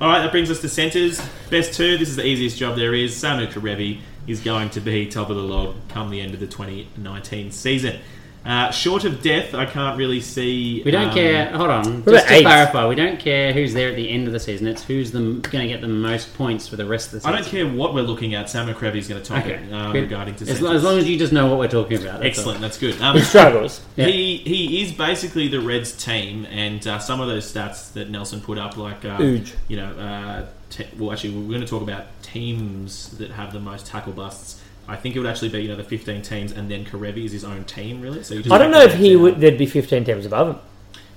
[0.00, 1.20] All right, that brings us to centres.
[1.50, 1.96] Best two.
[1.96, 3.14] This is the easiest job there is.
[3.14, 6.46] Samu Kerevi is going to be top of the log come the end of the
[6.46, 8.00] 2019 season.
[8.46, 10.80] Uh, short of death, I can't really see.
[10.84, 11.50] We don't um, care.
[11.50, 12.42] Hold on, just to eighth?
[12.42, 14.68] clarify, we don't care who's there at the end of the season.
[14.68, 17.32] It's who's going to get the most points for the rest of the season.
[17.32, 18.46] I don't care what we're looking at.
[18.46, 20.76] Samu Kerevi is going to top Okay, it uh, regarding to as, centres.
[20.76, 22.20] as long as you just know what we're talking about.
[22.20, 22.62] that's Excellent, all.
[22.62, 23.00] that's good.
[23.02, 23.80] Um, He struggles.
[23.96, 24.06] Yeah.
[24.06, 28.40] He he is basically the Reds team, and uh, some of those stats that Nelson
[28.40, 29.18] put up, like uh,
[29.66, 33.60] you know, uh, te- well, actually, we're going to talk about teams that have the
[33.60, 34.62] most tackle busts.
[34.88, 37.32] I think it would actually be you know the 15 teams, and then Kerevi is
[37.32, 38.22] his own team, really.
[38.22, 39.40] So you just I don't know if he would.
[39.40, 40.58] There'd be 15 teams above him.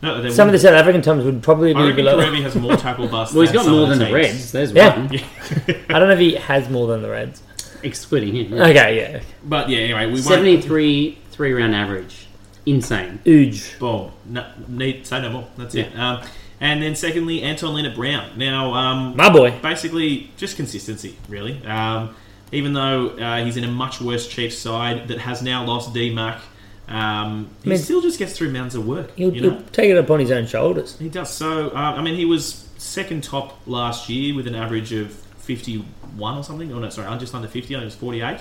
[0.01, 0.61] No, there Some of the wouldn't.
[0.61, 2.17] South African teams would probably I be reckon below.
[2.17, 3.35] Kerevi has more tackle busts.
[3.35, 4.13] Well, he's than got some more of than the teams.
[4.15, 4.51] Reds.
[4.53, 4.97] There's Yeah.
[4.97, 5.09] one,
[5.89, 7.43] I don't know if he has more than the Reds.
[7.83, 8.53] excluding him.
[8.53, 9.21] Okay, yeah.
[9.43, 10.23] But yeah, anyway, we won't.
[10.23, 12.27] Seventy-three three round average,
[12.65, 13.19] insane.
[13.27, 13.77] Ooge.
[13.77, 14.11] Boom.
[14.25, 15.47] No, need say no more.
[15.57, 15.93] That's it.
[15.99, 16.21] Um,
[16.59, 18.37] and then secondly, Anton Lienert-Brown.
[18.37, 19.51] Now, um, My boy.
[19.61, 21.63] basically just consistency, really.
[21.65, 22.15] Um,
[22.51, 26.13] even though uh, he's in a much worse Chiefs side that has now lost D
[26.13, 26.39] Mac,
[26.87, 29.11] um, he I mean- still just gets through mounds of work.
[29.15, 29.49] He'll, you know?
[29.51, 30.97] he'll take it upon his own shoulders.
[30.97, 31.31] He does.
[31.31, 36.37] So, uh, I mean, he was second top last year with an average of 51
[36.37, 36.71] or something.
[36.73, 37.75] Oh, no, sorry, I'm just under 50.
[37.75, 38.39] I think it was 48.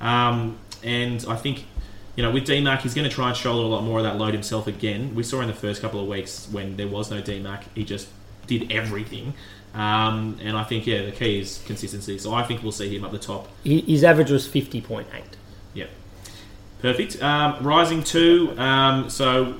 [0.00, 1.66] Um, and I think,
[2.20, 4.18] you know, with DMAC, he's going to try and shoulder a lot more of that
[4.18, 5.14] load himself again.
[5.14, 8.08] We saw in the first couple of weeks when there was no DMAC, he just
[8.46, 9.32] did everything.
[9.72, 12.18] Um, and I think, yeah, the key is consistency.
[12.18, 15.06] So I think we'll see him up the top His average was 50.8.
[15.72, 15.86] yeah.
[16.82, 17.22] Perfect.
[17.22, 18.58] Um, Rising 2.
[18.58, 19.54] Um, so,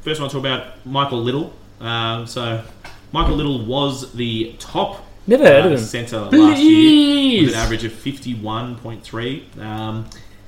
[0.00, 1.52] first one, I'll talk about Michael Little.
[1.80, 2.64] Um, so,
[3.12, 5.80] Michael Little was the top Never heard of uh, him.
[5.80, 10.04] centre last year with an average of 51.3.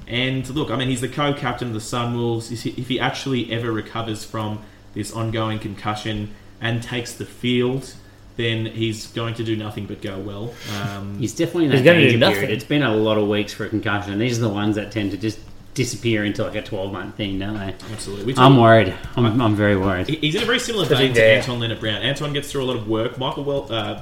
[0.08, 2.50] And look, I mean, he's the co captain of the Sunwolves.
[2.52, 4.60] If he- If he actually ever recovers from
[4.94, 6.30] this ongoing concussion
[6.60, 7.94] and takes the field,
[8.36, 10.54] then he's going to do nothing but go well.
[10.80, 12.34] Um, He's definitely in He's that gonna do danger nothing.
[12.40, 12.50] period.
[12.56, 14.18] It's been a lot of weeks for a concussion.
[14.18, 15.38] These are the ones that tend to just
[15.74, 17.74] disappear into like a twelve month thing, don't they?
[17.92, 18.26] absolutely.
[18.26, 18.94] We I'm worried.
[19.16, 20.08] I'm, I'm very worried.
[20.08, 21.24] He's in a very similar Does vein to?
[21.24, 22.02] Anton Lienert-Brown.
[22.02, 23.18] Anton gets through a lot of work.
[23.18, 24.00] Michael well, uh,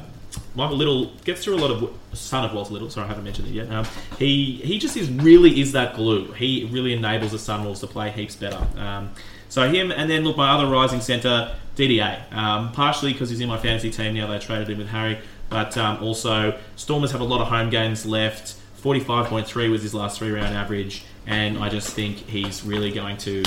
[0.55, 2.90] Michael Little gets through a lot of son of Walter Little.
[2.90, 3.70] Sorry, I haven't mentioned it yet.
[3.70, 3.86] Um,
[4.19, 6.32] he he just is really is that glue.
[6.32, 8.66] He really enables the Sunwolves to play heaps better.
[8.77, 9.11] Um,
[9.48, 12.32] so him, and then look, my other rising centre, DDA.
[12.32, 14.27] Um, partially because he's in my fantasy team now.
[14.27, 18.07] They traded him with Harry, but um, also Stormers have a lot of home games
[18.07, 18.57] left.
[18.74, 23.19] Forty-five point three was his last three-round average, and I just think he's really going
[23.19, 23.43] to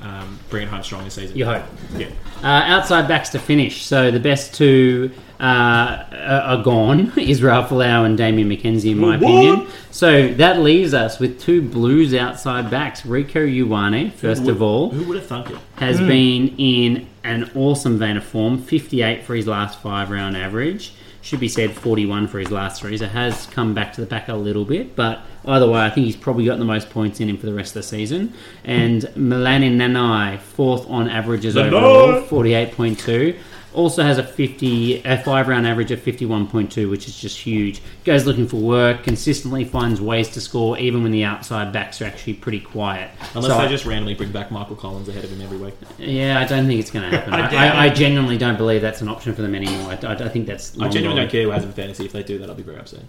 [0.00, 1.36] um, bring it home strong this season.
[1.36, 1.64] You hope.
[1.96, 2.08] Yeah.
[2.42, 3.84] Uh, outside backs to finish.
[3.84, 5.10] So the best two
[5.40, 7.12] uh, are gone.
[7.18, 9.22] Israel Folau and Damian McKenzie, in my What?
[9.22, 9.66] opinion.
[9.90, 13.02] So that leaves us with two Blues outside backs.
[13.02, 15.58] Rieko Ioane, first of all, Who would have thunk it?
[15.76, 18.58] has been in an awesome vein of form.
[18.62, 20.92] 58 for his last five round average.
[21.22, 22.96] Should be said 41 for his last three.
[22.96, 24.94] So has come back to the back a little bit.
[24.94, 27.54] But either way, I think he's probably got the most points in him for the
[27.54, 28.32] rest of the season.
[28.64, 31.72] And Melani Nanai, fourth on averages Nanai!
[31.72, 33.36] overall, 48.2.
[33.74, 37.80] Also has a 50, a five round average of 51.2, which is just huge.
[38.02, 42.06] Goes looking for work, consistently finds ways to score, even when the outside backs are
[42.06, 43.10] actually pretty quiet.
[43.34, 45.74] Unless So they I- just randomly bring back Michael Collins ahead of him every week.
[45.98, 47.34] yeah, I don't think it's going to happen.
[47.34, 49.92] I I, I, I genuinely don't believe that's an option for them anymore.
[49.92, 50.72] I, I, I think that's.
[50.80, 51.16] I genuinely gone.
[51.16, 52.06] don't care who has him fantasy.
[52.06, 53.02] If they do that, I'll be very upset.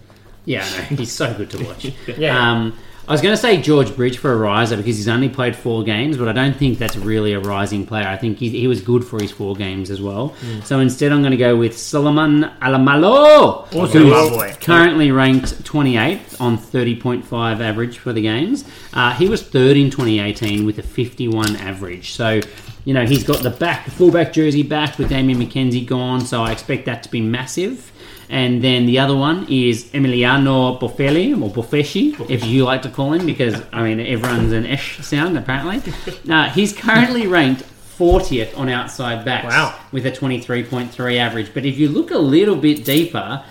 [0.50, 1.92] Yeah, no, he's so good to watch.
[2.18, 2.36] Yeah.
[2.52, 2.76] Um,
[3.08, 5.82] I was going to say George Bridge for a riser because he's only played four
[5.82, 8.06] games, but I don't think that's really a rising player.
[8.06, 10.32] I think he, he was good for his four games as well.
[10.62, 13.92] So instead, I'm going to go with Solomon Alaimalo, who's
[14.30, 14.54] boy.
[14.60, 18.64] currently ranked 28th on 30.5 average for the games.
[18.94, 22.12] Uh, he was third in 2018 with a 51 average.
[22.12, 22.40] So,
[22.84, 26.20] you know, he's got the back, the fullback jersey back with Damian McKenzie gone.
[26.20, 27.89] So I expect that to be massive.
[28.32, 33.12] And then the other one is Emiliano Boffelli, or Bofesci, if you like to call
[33.12, 35.82] him, because, I mean, everyone's an ish sound, apparently.
[36.30, 37.62] Uh, he's currently ranked
[37.98, 39.74] 40th on outside backs Wow.
[39.90, 41.52] with a 23.3 average.
[41.52, 43.42] But if you look a little bit deeper,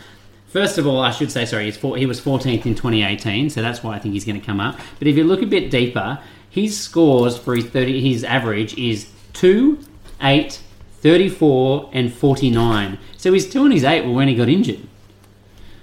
[0.47, 3.61] first of all, I should say, sorry, he's four, he was 14th in 2018, so
[3.61, 4.79] that's why I think he's going to come up.
[4.97, 6.19] But if you look a bit deeper,
[6.49, 9.77] his scores for his 30, his average is 2,
[10.21, 10.61] 8,
[11.01, 12.97] 34, and 49.
[13.17, 14.79] So his 2 and his 8 were when he got injured.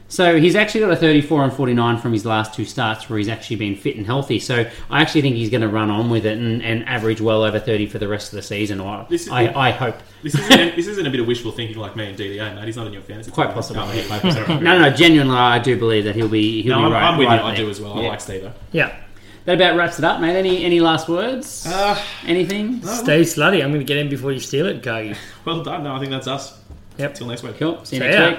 [0.08, 3.28] So he's actually got a 34 and 49 from his last two starts where he's
[3.28, 4.38] actually been fit and healthy.
[4.38, 7.42] So I actually think he's going to run on with it and, and average well
[7.42, 8.78] over 30 for the rest of the season.
[8.78, 9.96] Or This is- I, I hope.
[10.22, 12.64] This isn't, this isn't a bit of wishful thinking like me and DDA, mate.
[12.66, 13.32] He's not in your fantasy.
[13.32, 13.54] Quite team.
[13.54, 13.80] possible.
[13.94, 14.60] Yeah, maybe, sorry.
[14.60, 16.62] No, no, genuinely, I do believe that he'll be.
[16.62, 17.02] He'll No, be I'm, right.
[17.02, 17.46] I'm with right you.
[17.46, 17.94] I do as well.
[17.98, 18.48] I like Steve.
[18.70, 18.96] Yeah.
[19.46, 20.36] That about wraps it up, mate.
[20.36, 21.64] Any any last words?
[21.66, 21.96] Uh,
[22.26, 22.84] Anything?
[22.84, 23.62] Stay slutty.
[23.62, 25.16] I'm going to get in before you steal it, Gagi.
[25.44, 25.84] well done.
[25.84, 26.58] No, I think that's us.
[26.98, 27.14] Yep.
[27.14, 27.56] Till next week.
[27.58, 27.84] Cool.
[27.84, 28.28] See you See next ya.
[28.30, 28.38] week.